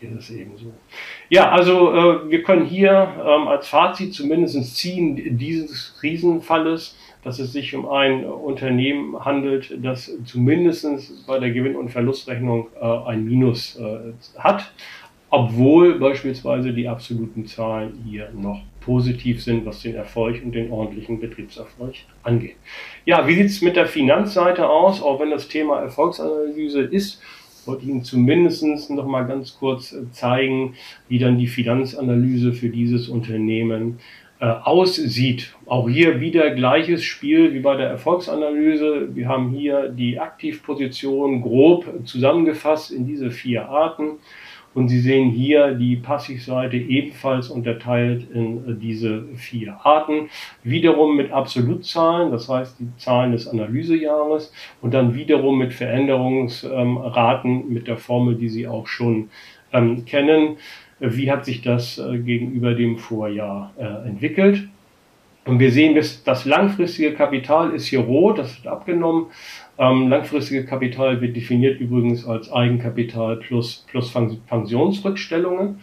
ist 0.00 0.12
es 0.18 0.30
eben 0.30 0.56
so. 0.56 0.72
Ja, 1.28 1.50
also 1.50 1.92
äh, 1.92 2.30
wir 2.30 2.42
können 2.42 2.66
hier 2.66 3.14
ähm, 3.18 3.48
als 3.48 3.68
Fazit 3.68 4.14
zumindest 4.14 4.76
ziehen 4.76 5.38
dieses 5.38 5.98
Riesenfalles, 6.02 6.96
dass 7.26 7.40
es 7.40 7.52
sich 7.52 7.74
um 7.74 7.88
ein 7.88 8.24
Unternehmen 8.24 9.24
handelt, 9.24 9.76
das 9.82 10.12
zumindest 10.26 11.26
bei 11.26 11.40
der 11.40 11.50
Gewinn- 11.50 11.74
und 11.74 11.88
Verlustrechnung 11.88 12.68
äh, 12.80 12.86
ein 12.86 13.24
Minus 13.24 13.76
äh, 13.80 14.12
hat, 14.38 14.72
obwohl 15.28 15.98
beispielsweise 15.98 16.72
die 16.72 16.86
absoluten 16.86 17.44
Zahlen 17.46 18.00
hier 18.08 18.30
noch 18.32 18.62
positiv 18.80 19.42
sind, 19.42 19.66
was 19.66 19.82
den 19.82 19.96
Erfolg 19.96 20.40
und 20.44 20.52
den 20.52 20.70
ordentlichen 20.70 21.18
Betriebserfolg 21.18 21.94
angeht. 22.22 22.54
Ja, 23.04 23.26
wie 23.26 23.34
sieht 23.34 23.46
es 23.46 23.60
mit 23.60 23.74
der 23.74 23.86
Finanzseite 23.86 24.68
aus? 24.68 25.02
Auch 25.02 25.18
wenn 25.18 25.30
das 25.30 25.48
Thema 25.48 25.80
Erfolgsanalyse 25.80 26.82
ist, 26.82 27.20
wollte 27.64 27.82
ich 27.82 27.88
Ihnen 27.88 28.04
zumindest 28.04 28.62
noch 28.90 29.06
mal 29.08 29.26
ganz 29.26 29.58
kurz 29.58 29.92
äh, 29.92 30.08
zeigen, 30.12 30.74
wie 31.08 31.18
dann 31.18 31.38
die 31.38 31.48
Finanzanalyse 31.48 32.52
für 32.52 32.68
dieses 32.68 33.08
Unternehmen 33.08 33.98
äh, 34.38 34.46
aussieht. 34.46 35.54
Auch 35.64 35.88
hier 35.88 36.20
wieder 36.20 36.50
gleiches 36.50 37.04
Spiel 37.04 37.54
wie 37.54 37.60
bei 37.60 37.76
der 37.76 37.88
Erfolgsanalyse. 37.88 39.14
Wir 39.14 39.28
haben 39.28 39.50
hier 39.50 39.88
die 39.88 40.20
Aktivposition 40.20 41.40
grob 41.40 41.86
zusammengefasst 42.04 42.90
in 42.90 43.06
diese 43.06 43.30
vier 43.30 43.68
Arten. 43.68 44.18
Und 44.74 44.88
Sie 44.88 45.00
sehen 45.00 45.30
hier 45.30 45.72
die 45.72 45.96
Passivseite 45.96 46.76
ebenfalls 46.76 47.48
unterteilt 47.48 48.30
in 48.30 48.58
äh, 48.58 48.74
diese 48.74 49.24
vier 49.34 49.78
Arten. 49.82 50.28
Wiederum 50.64 51.16
mit 51.16 51.32
Absolutzahlen, 51.32 52.30
das 52.30 52.46
heißt 52.46 52.78
die 52.78 52.94
Zahlen 52.98 53.32
des 53.32 53.48
Analysejahres 53.48 54.52
und 54.82 54.92
dann 54.92 55.14
wiederum 55.14 55.56
mit 55.56 55.72
Veränderungsraten 55.72 57.72
mit 57.72 57.88
der 57.88 57.96
Formel, 57.96 58.34
die 58.34 58.50
Sie 58.50 58.68
auch 58.68 58.86
schon 58.86 59.30
ähm, 59.72 60.04
kennen. 60.04 60.58
Wie 60.98 61.30
hat 61.30 61.44
sich 61.44 61.62
das 61.62 61.98
äh, 61.98 62.18
gegenüber 62.18 62.74
dem 62.74 62.98
Vorjahr 62.98 63.72
äh, 63.78 64.08
entwickelt? 64.08 64.68
Und 65.44 65.60
wir 65.60 65.70
sehen, 65.70 65.94
dass 65.94 66.24
das 66.24 66.44
langfristige 66.44 67.12
Kapital 67.12 67.70
ist 67.70 67.86
hier 67.86 68.00
rot, 68.00 68.38
das 68.38 68.56
wird 68.56 68.66
abgenommen. 68.66 69.26
Ähm, 69.78 70.08
langfristige 70.08 70.64
Kapital 70.64 71.20
wird 71.20 71.36
definiert 71.36 71.80
übrigens 71.80 72.26
als 72.26 72.52
Eigenkapital 72.52 73.36
plus, 73.36 73.84
plus 73.88 74.12
Pensionsrückstellungen. 74.48 75.78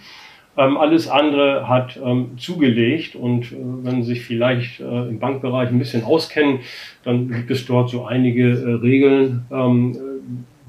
Ähm, 0.58 0.78
alles 0.78 1.08
andere 1.08 1.68
hat 1.68 2.00
ähm, 2.04 2.38
zugelegt 2.38 3.16
und 3.16 3.52
äh, 3.54 3.56
wenn 3.56 4.04
Sie 4.04 4.14
sich 4.14 4.26
vielleicht 4.26 4.82
äh, 4.82 5.08
im 5.08 5.20
Bankbereich 5.20 5.70
ein 5.70 5.80
bisschen 5.80 6.04
auskennen, 6.04 6.60
dann 7.04 7.30
gibt 7.30 7.50
es 7.50 7.66
dort 7.66 7.90
so 7.90 8.06
einige 8.06 8.50
äh, 8.50 8.74
Regeln, 8.74 9.46
ähm, 9.52 9.98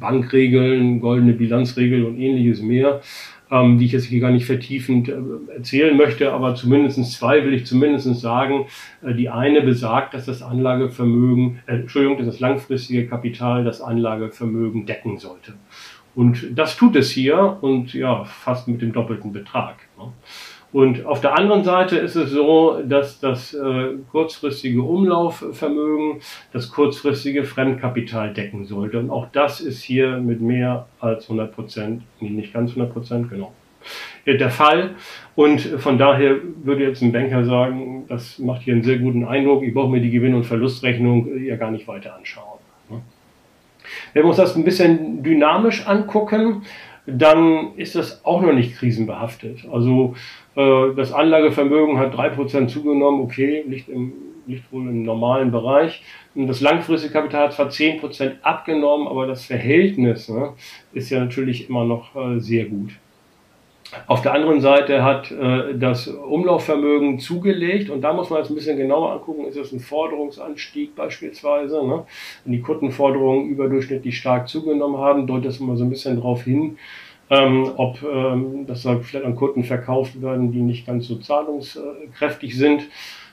Bankregeln, 0.00 1.00
goldene 1.00 1.32
Bilanzregeln 1.32 2.06
und 2.06 2.18
ähnliches 2.18 2.62
mehr 2.62 3.00
ähm, 3.50 3.78
die 3.78 3.86
ich 3.86 3.92
jetzt 3.92 4.06
hier 4.06 4.20
gar 4.20 4.30
nicht 4.30 4.46
vertiefend 4.46 5.08
äh, 5.08 5.14
erzählen 5.54 5.96
möchte, 5.96 6.32
aber 6.32 6.54
zumindest 6.54 7.12
zwei 7.12 7.44
will 7.44 7.54
ich 7.54 7.66
zumindest 7.66 8.20
sagen. 8.20 8.66
Äh, 9.02 9.14
die 9.14 9.28
eine 9.28 9.62
besagt, 9.62 10.14
dass 10.14 10.26
das 10.26 10.42
Anlagevermögen, 10.42 11.60
äh, 11.66 11.76
Entschuldigung, 11.76 12.18
dass 12.18 12.26
das 12.26 12.40
langfristige 12.40 13.06
Kapital 13.06 13.64
das 13.64 13.80
Anlagevermögen 13.80 14.86
decken 14.86 15.18
sollte. 15.18 15.54
Und 16.14 16.46
das 16.56 16.76
tut 16.76 16.96
es 16.96 17.10
hier 17.10 17.58
und 17.60 17.92
ja, 17.92 18.24
fast 18.24 18.68
mit 18.68 18.80
dem 18.82 18.92
doppelten 18.92 19.32
Betrag. 19.32 19.83
Und 20.74 21.06
auf 21.06 21.20
der 21.20 21.38
anderen 21.38 21.62
Seite 21.62 21.96
ist 21.98 22.16
es 22.16 22.32
so, 22.32 22.82
dass 22.82 23.20
das 23.20 23.54
äh, 23.54 23.90
kurzfristige 24.10 24.82
Umlaufvermögen 24.82 26.20
das 26.52 26.68
kurzfristige 26.68 27.44
Fremdkapital 27.44 28.34
decken 28.34 28.64
sollte. 28.64 28.98
Und 28.98 29.08
auch 29.08 29.28
das 29.30 29.60
ist 29.60 29.84
hier 29.84 30.18
mit 30.18 30.40
mehr 30.40 30.88
als 30.98 31.26
100 31.26 31.54
Prozent, 31.54 32.02
nicht 32.18 32.52
ganz 32.52 32.70
100 32.70 32.92
Prozent, 32.92 33.30
genau, 33.30 33.52
äh, 34.24 34.36
der 34.36 34.50
Fall. 34.50 34.96
Und 35.36 35.60
von 35.60 35.96
daher 35.96 36.38
würde 36.64 36.82
jetzt 36.82 37.02
ein 37.02 37.12
Banker 37.12 37.44
sagen, 37.44 38.06
das 38.08 38.40
macht 38.40 38.62
hier 38.62 38.74
einen 38.74 38.82
sehr 38.82 38.98
guten 38.98 39.24
Eindruck, 39.24 39.62
ich 39.62 39.72
brauche 39.72 39.92
mir 39.92 40.00
die 40.00 40.10
Gewinn- 40.10 40.34
und 40.34 40.42
Verlustrechnung 40.42 41.40
ja 41.40 41.54
gar 41.54 41.70
nicht 41.70 41.86
weiter 41.86 42.16
anschauen. 42.16 42.58
Ne? 42.90 43.00
Wenn 44.12 44.24
wir 44.24 44.28
uns 44.28 44.38
das 44.38 44.56
ein 44.56 44.64
bisschen 44.64 45.22
dynamisch 45.22 45.86
angucken, 45.86 46.62
dann 47.06 47.74
ist 47.76 47.94
das 47.94 48.24
auch 48.24 48.40
noch 48.40 48.52
nicht 48.52 48.76
krisenbehaftet. 48.76 49.66
Also 49.70 50.14
äh, 50.14 50.43
das 50.54 51.12
Anlagevermögen 51.12 51.98
hat 51.98 52.14
3% 52.14 52.68
zugenommen, 52.68 53.20
okay, 53.22 53.64
liegt, 53.66 53.88
im, 53.88 54.12
liegt 54.46 54.72
wohl 54.72 54.82
im 54.82 55.02
normalen 55.02 55.50
Bereich. 55.50 56.02
Und 56.34 56.46
das 56.46 56.60
langfristige 56.60 57.12
Kapital 57.12 57.46
hat 57.46 57.54
zwar 57.54 57.68
10% 57.68 58.42
abgenommen, 58.42 59.08
aber 59.08 59.26
das 59.26 59.44
Verhältnis 59.44 60.28
ne, 60.28 60.52
ist 60.92 61.10
ja 61.10 61.20
natürlich 61.20 61.68
immer 61.68 61.84
noch 61.84 62.14
äh, 62.14 62.38
sehr 62.40 62.66
gut. 62.66 62.90
Auf 64.06 64.22
der 64.22 64.32
anderen 64.32 64.60
Seite 64.60 65.04
hat 65.04 65.30
äh, 65.30 65.74
das 65.78 66.08
Umlaufvermögen 66.08 67.18
zugelegt 67.18 67.90
und 67.90 68.00
da 68.00 68.12
muss 68.12 68.30
man 68.30 68.40
jetzt 68.40 68.50
ein 68.50 68.54
bisschen 68.54 68.76
genauer 68.76 69.12
angucken, 69.12 69.46
ist 69.46 69.56
es 69.56 69.72
ein 69.72 69.80
Forderungsanstieg 69.80 70.96
beispielsweise. 70.96 71.86
Ne? 71.86 72.04
Wenn 72.44 72.52
die 72.52 72.60
Kundenforderungen 72.60 73.48
überdurchschnittlich 73.50 74.16
stark 74.16 74.48
zugenommen 74.48 74.98
haben, 74.98 75.26
deutet 75.26 75.46
das 75.46 75.60
immer 75.60 75.76
so 75.76 75.84
ein 75.84 75.90
bisschen 75.90 76.16
darauf 76.16 76.42
hin, 76.44 76.78
ähm, 77.30 77.70
ob 77.76 78.02
ähm, 78.02 78.66
das 78.66 78.82
vielleicht 78.82 79.24
an 79.24 79.36
Kunden 79.36 79.64
verkauft 79.64 80.20
werden, 80.20 80.52
die 80.52 80.60
nicht 80.60 80.86
ganz 80.86 81.06
so 81.06 81.16
zahlungskräftig 81.16 82.56
sind. 82.56 82.88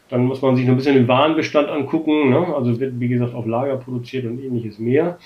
Dann 0.09 0.25
muss 0.25 0.41
man 0.41 0.55
sich 0.55 0.65
noch 0.65 0.73
ein 0.73 0.77
bisschen 0.77 0.95
den 0.95 1.07
Warenbestand 1.07 1.69
angucken. 1.69 2.29
Ne? 2.29 2.53
Also 2.53 2.79
wird, 2.79 2.99
wie 2.99 3.07
gesagt, 3.07 3.33
auf 3.33 3.45
Lager 3.45 3.77
produziert 3.77 4.25
und 4.25 4.43
ähnliches 4.43 4.77
mehr. 4.77 5.17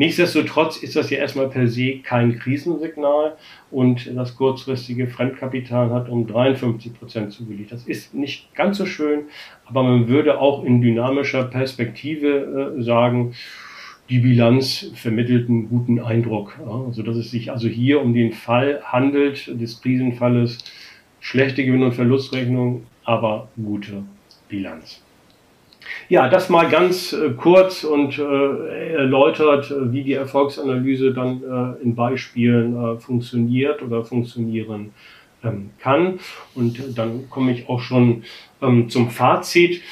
Nichtsdestotrotz 0.00 0.78
ist 0.78 0.96
das 0.96 1.10
ja 1.10 1.18
erstmal 1.18 1.50
per 1.50 1.68
se 1.68 1.98
kein 1.98 2.38
Krisensignal 2.38 3.36
und 3.70 4.10
das 4.16 4.34
kurzfristige 4.34 5.08
Fremdkapital 5.08 5.90
hat 5.90 6.08
um 6.08 6.26
53 6.26 6.98
Prozent 6.98 7.32
zugelegt. 7.34 7.70
Das 7.70 7.84
ist 7.84 8.14
nicht 8.14 8.54
ganz 8.54 8.78
so 8.78 8.86
schön, 8.86 9.24
aber 9.66 9.82
man 9.82 10.08
würde 10.08 10.40
auch 10.40 10.64
in 10.64 10.80
dynamischer 10.80 11.44
Perspektive 11.44 12.76
äh, 12.78 12.82
sagen, 12.82 13.34
die 14.10 14.18
Bilanz 14.18 14.90
vermittelt 14.94 15.48
einen 15.48 15.68
guten 15.68 16.00
Eindruck, 16.00 16.58
ja, 16.58 16.92
sodass 16.92 17.16
es 17.16 17.30
sich 17.30 17.52
also 17.52 17.68
hier 17.68 18.02
um 18.02 18.12
den 18.12 18.32
Fall 18.32 18.80
handelt 18.84 19.46
des 19.60 19.80
Krisenfalles. 19.80 20.58
Schlechte 21.20 21.64
Gewinn- 21.64 21.84
und 21.84 21.92
Verlustrechnung, 21.92 22.84
aber 23.04 23.48
gute 23.62 24.02
Bilanz. 24.48 25.02
Ja, 26.08 26.28
das 26.28 26.48
mal 26.48 26.68
ganz 26.68 27.12
äh, 27.12 27.30
kurz 27.36 27.84
und 27.84 28.18
äh, 28.18 28.92
erläutert, 28.94 29.70
äh, 29.70 29.92
wie 29.92 30.02
die 30.02 30.14
Erfolgsanalyse 30.14 31.12
dann 31.12 31.42
äh, 31.42 31.82
in 31.82 31.94
Beispielen 31.94 32.76
äh, 32.76 32.98
funktioniert 32.98 33.82
oder 33.82 34.04
funktionieren 34.04 34.92
ähm, 35.44 35.70
kann. 35.78 36.18
Und 36.54 36.98
dann 36.98 37.30
komme 37.30 37.52
ich 37.52 37.68
auch 37.68 37.80
schon 37.80 38.24
ähm, 38.60 38.88
zum 38.88 39.10
Fazit. 39.10 39.82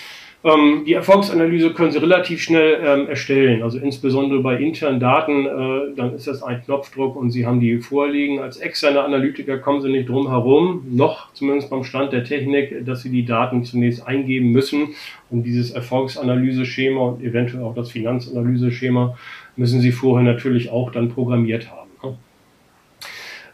Ähm, 0.45 0.85
die 0.87 0.93
Erfolgsanalyse 0.93 1.75
können 1.75 1.91
Sie 1.91 1.99
relativ 1.99 2.41
schnell 2.41 2.79
ähm, 2.85 3.09
erstellen. 3.09 3.65
Also 3.65 3.79
insbesondere 3.79 4.41
bei 4.41 4.57
internen 4.57 5.01
Daten, 5.01 5.47
äh, 5.47 5.97
dann 5.97 6.15
ist 6.15 6.29
das 6.29 6.45
ein 6.45 6.63
Knopfdruck 6.65 7.17
und 7.17 7.31
Sie 7.31 7.45
haben 7.45 7.59
die 7.59 7.79
vorliegen. 7.79 8.39
Als 8.39 8.59
externe 8.59 9.03
Analytiker 9.03 9.59
kommen 9.59 9.83
Sie 9.83 9.91
nicht 9.91 10.09
drum 10.09 10.29
herum, 10.29 10.87
noch 10.91 11.33
zumindest 11.33 11.71
beim 11.71 11.83
Stand 11.83 12.13
der 12.13 12.23
Technik, 12.23 12.87
dass 12.87 13.03
Sie 13.03 13.11
die 13.11 13.25
Daten 13.25 13.65
zunächst 13.65 14.07
eingeben 14.07 14.53
müssen. 14.53 14.95
Und 15.29 15.43
dieses 15.43 15.73
Erfolgsanalyseschema 15.73 17.01
und 17.01 17.25
eventuell 17.25 17.65
auch 17.65 17.75
das 17.75 17.91
Finanzanalyseschema 17.91 19.19
müssen 19.57 19.81
Sie 19.81 19.91
vorher 19.91 20.25
natürlich 20.25 20.71
auch 20.71 20.93
dann 20.93 21.09
programmiert 21.09 21.69
haben. 21.69 21.89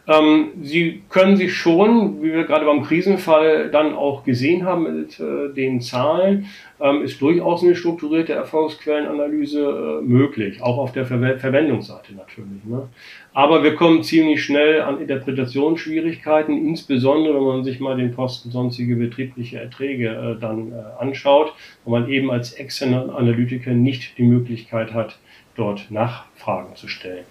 Ähm, 0.07 0.49
Sie 0.61 1.01
können 1.09 1.35
sich 1.35 1.53
schon, 1.55 2.21
wie 2.21 2.31
wir 2.31 2.43
gerade 2.43 2.65
beim 2.65 2.83
Krisenfall 2.83 3.71
dann 3.71 3.95
auch 3.95 4.23
gesehen 4.23 4.63
haben 4.65 4.83
mit 4.83 5.19
äh, 5.19 5.53
den 5.53 5.81
Zahlen, 5.81 6.45
ähm, 6.79 7.03
ist 7.03 7.21
durchaus 7.21 7.63
eine 7.63 7.75
strukturierte 7.75 8.33
Erfolgsquellenanalyse 8.33 9.99
äh, 10.01 10.03
möglich, 10.03 10.61
auch 10.61 10.77
auf 10.77 10.91
der 10.91 11.05
Ver 11.05 11.39
Verwendungsseite 11.39 12.13
natürlich. 12.13 12.63
Ne? 12.65 12.89
Aber 13.33 13.63
wir 13.63 13.75
kommen 13.75 14.03
ziemlich 14.03 14.43
schnell 14.43 14.81
an 14.81 15.01
Interpretationsschwierigkeiten, 15.01 16.57
insbesondere 16.67 17.35
wenn 17.35 17.43
man 17.43 17.63
sich 17.63 17.79
mal 17.79 17.97
den 17.97 18.11
Posten 18.11 18.51
sonstige 18.51 18.95
betriebliche 18.95 19.59
Erträge 19.59 20.09
äh, 20.09 20.39
dann 20.39 20.71
äh, 20.71 20.75
anschaut, 20.99 21.53
wo 21.83 21.91
man 21.91 22.09
eben 22.09 22.29
als 22.31 22.53
externer 22.53 23.15
Analytiker 23.15 23.71
nicht 23.71 24.17
die 24.17 24.23
Möglichkeit 24.23 24.93
hat, 24.93 25.17
dort 25.55 25.89
Nachfragen 25.91 26.75
zu 26.75 26.87
stellen. 26.87 27.25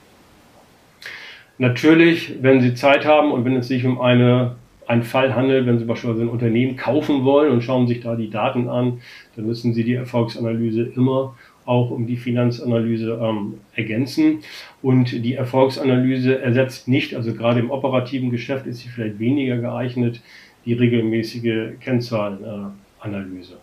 Natürlich, 1.58 2.42
wenn 2.42 2.60
Sie 2.60 2.74
Zeit 2.74 3.04
haben 3.04 3.30
und 3.30 3.44
wenn 3.44 3.56
es 3.56 3.68
sich 3.68 3.84
um 3.84 4.00
eine, 4.00 4.56
einen 4.86 5.02
Fall 5.02 5.34
handelt, 5.34 5.66
wenn 5.66 5.78
Sie 5.78 5.84
beispielsweise 5.84 6.22
ein 6.24 6.28
Unternehmen 6.28 6.76
kaufen 6.76 7.24
wollen 7.24 7.52
und 7.52 7.62
schauen 7.62 7.86
sich 7.86 8.00
da 8.00 8.16
die 8.16 8.30
Daten 8.30 8.68
an, 8.68 9.00
dann 9.36 9.46
müssen 9.46 9.72
Sie 9.74 9.84
die 9.84 9.94
Erfolgsanalyse 9.94 10.82
immer 10.82 11.34
auch 11.66 11.90
um 11.90 12.06
die 12.06 12.16
Finanzanalyse 12.16 13.18
ähm, 13.22 13.60
ergänzen. 13.74 14.40
Und 14.82 15.24
die 15.24 15.34
Erfolgsanalyse 15.34 16.40
ersetzt 16.40 16.88
nicht, 16.88 17.14
also 17.14 17.34
gerade 17.34 17.60
im 17.60 17.70
operativen 17.70 18.30
Geschäft 18.30 18.66
ist 18.66 18.80
sie 18.80 18.88
vielleicht 18.88 19.18
weniger 19.18 19.58
geeignet, 19.58 20.20
die 20.64 20.74
regelmäßige 20.74 21.78
Kennzahlenanalyse. 21.80 23.58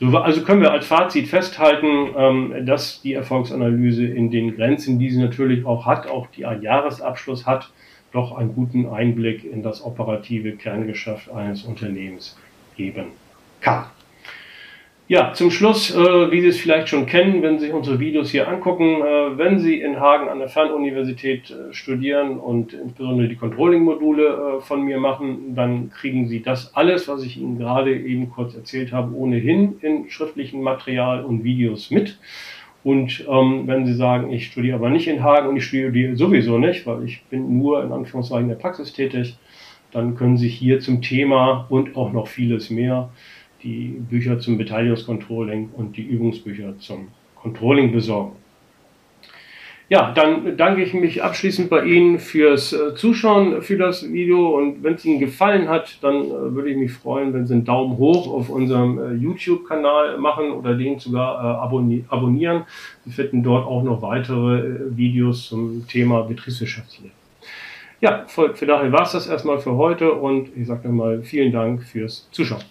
So, 0.00 0.18
also 0.18 0.42
können 0.42 0.62
wir 0.62 0.72
als 0.72 0.86
Fazit 0.86 1.28
festhalten, 1.28 2.08
ähm, 2.16 2.66
dass 2.66 3.02
die 3.02 3.12
Erfolgsanalyse 3.12 4.04
in 4.04 4.30
den 4.30 4.56
Grenzen, 4.56 4.98
die 4.98 5.10
sie 5.10 5.20
natürlich 5.20 5.64
auch 5.64 5.86
hat, 5.86 6.08
auch 6.08 6.26
die 6.28 6.44
ein 6.44 6.60
Jahresabschluss 6.62 7.46
hat, 7.46 7.70
doch 8.12 8.36
einen 8.36 8.54
guten 8.54 8.86
Einblick 8.88 9.44
in 9.44 9.62
das 9.62 9.84
operative 9.84 10.52
Kerngeschäft 10.52 11.30
eines 11.30 11.64
Unternehmens 11.64 12.38
geben 12.76 13.06
kann. 13.60 13.86
Ja, 15.08 15.34
zum 15.34 15.50
Schluss, 15.50 15.94
äh, 15.94 16.30
wie 16.30 16.40
Sie 16.40 16.46
es 16.46 16.58
vielleicht 16.58 16.88
schon 16.88 17.04
kennen, 17.06 17.42
wenn 17.42 17.58
Sie 17.58 17.66
sich 17.66 17.74
unsere 17.74 18.00
Videos 18.00 18.30
hier 18.30 18.48
angucken, 18.48 19.02
äh, 19.02 19.36
wenn 19.36 19.58
Sie 19.58 19.80
in 19.80 20.00
Hagen 20.00 20.28
an 20.28 20.38
der 20.38 20.48
Fernuniversität 20.48 21.50
äh, 21.50 21.74
studieren 21.74 22.38
und 22.38 22.72
insbesondere 22.72 23.28
die 23.28 23.36
Controlling-Module 23.36 24.24
äh, 24.26 24.60
von 24.62 24.82
mir 24.82 24.98
machen, 24.98 25.54
dann 25.54 25.90
kriegen 25.90 26.28
Sie 26.28 26.40
das 26.40 26.74
alles, 26.74 27.08
was 27.08 27.24
ich 27.24 27.36
Ihnen 27.36 27.58
gerade 27.58 27.94
eben 27.94 28.30
kurz 28.30 28.54
erzählt 28.54 28.92
habe, 28.92 29.14
ohnehin 29.14 29.76
in 29.82 30.08
schriftlichem 30.08 30.62
Material 30.62 31.24
und 31.24 31.44
Videos 31.44 31.90
mit. 31.90 32.18
Und 32.84 33.24
ähm, 33.28 33.66
wenn 33.66 33.86
Sie 33.86 33.94
sagen, 33.94 34.32
ich 34.32 34.46
studiere 34.46 34.76
aber 34.76 34.90
nicht 34.90 35.06
in 35.06 35.22
Hagen 35.22 35.48
und 35.48 35.56
ich 35.56 35.64
studiere 35.64 36.16
sowieso 36.16 36.58
nicht, 36.58 36.86
weil 36.86 37.04
ich 37.04 37.22
bin 37.24 37.58
nur 37.58 37.84
in 37.84 37.92
Anführungszeichen 37.92 38.44
in 38.44 38.48
der 38.48 38.56
Praxis 38.56 38.92
tätig, 38.92 39.36
dann 39.92 40.16
können 40.16 40.36
Sie 40.36 40.48
hier 40.48 40.80
zum 40.80 41.00
Thema 41.02 41.66
und 41.68 41.96
auch 41.96 42.12
noch 42.12 42.26
vieles 42.26 42.70
mehr 42.70 43.10
die 43.62 44.00
Bücher 44.10 44.40
zum 44.40 44.58
Beteiligungscontrolling 44.58 45.70
und 45.76 45.96
die 45.96 46.02
Übungsbücher 46.02 46.78
zum 46.78 47.08
Controlling 47.36 47.92
besorgen. 47.92 48.41
Ja, 49.92 50.10
dann 50.10 50.56
danke 50.56 50.82
ich 50.82 50.94
mich 50.94 51.22
abschließend 51.22 51.68
bei 51.68 51.84
Ihnen 51.84 52.18
fürs 52.18 52.72
äh, 52.72 52.94
Zuschauen 52.94 53.60
für 53.60 53.76
das 53.76 54.10
Video 54.10 54.56
und 54.56 54.82
wenn 54.82 54.94
es 54.94 55.04
Ihnen 55.04 55.20
gefallen 55.20 55.68
hat, 55.68 55.98
dann 56.02 56.24
äh, 56.24 56.30
würde 56.30 56.70
ich 56.70 56.78
mich 56.78 56.92
freuen, 56.92 57.34
wenn 57.34 57.46
Sie 57.46 57.52
einen 57.52 57.66
Daumen 57.66 57.98
hoch 57.98 58.32
auf 58.32 58.48
unserem 58.48 58.98
äh, 58.98 59.12
YouTube-Kanal 59.12 60.16
machen 60.16 60.50
oder 60.52 60.72
den 60.72 60.98
sogar 60.98 61.38
abonnieren. 62.08 62.62
Sie 63.04 63.12
finden 63.12 63.42
dort 63.42 63.66
auch 63.66 63.82
noch 63.82 64.00
weitere 64.00 64.96
Videos 64.96 65.48
zum 65.48 65.86
Thema 65.86 66.22
Betriebswirtschaftslehre. 66.22 67.12
Ja, 68.00 68.24
für, 68.28 68.54
für 68.54 68.64
daher 68.64 68.90
war 68.92 69.02
es 69.02 69.12
das 69.12 69.26
erstmal 69.26 69.58
für 69.58 69.72
heute 69.72 70.10
und 70.10 70.56
ich 70.56 70.68
sage 70.68 70.88
nochmal 70.88 71.22
vielen 71.22 71.52
Dank 71.52 71.82
fürs 71.82 72.30
Zuschauen. 72.30 72.62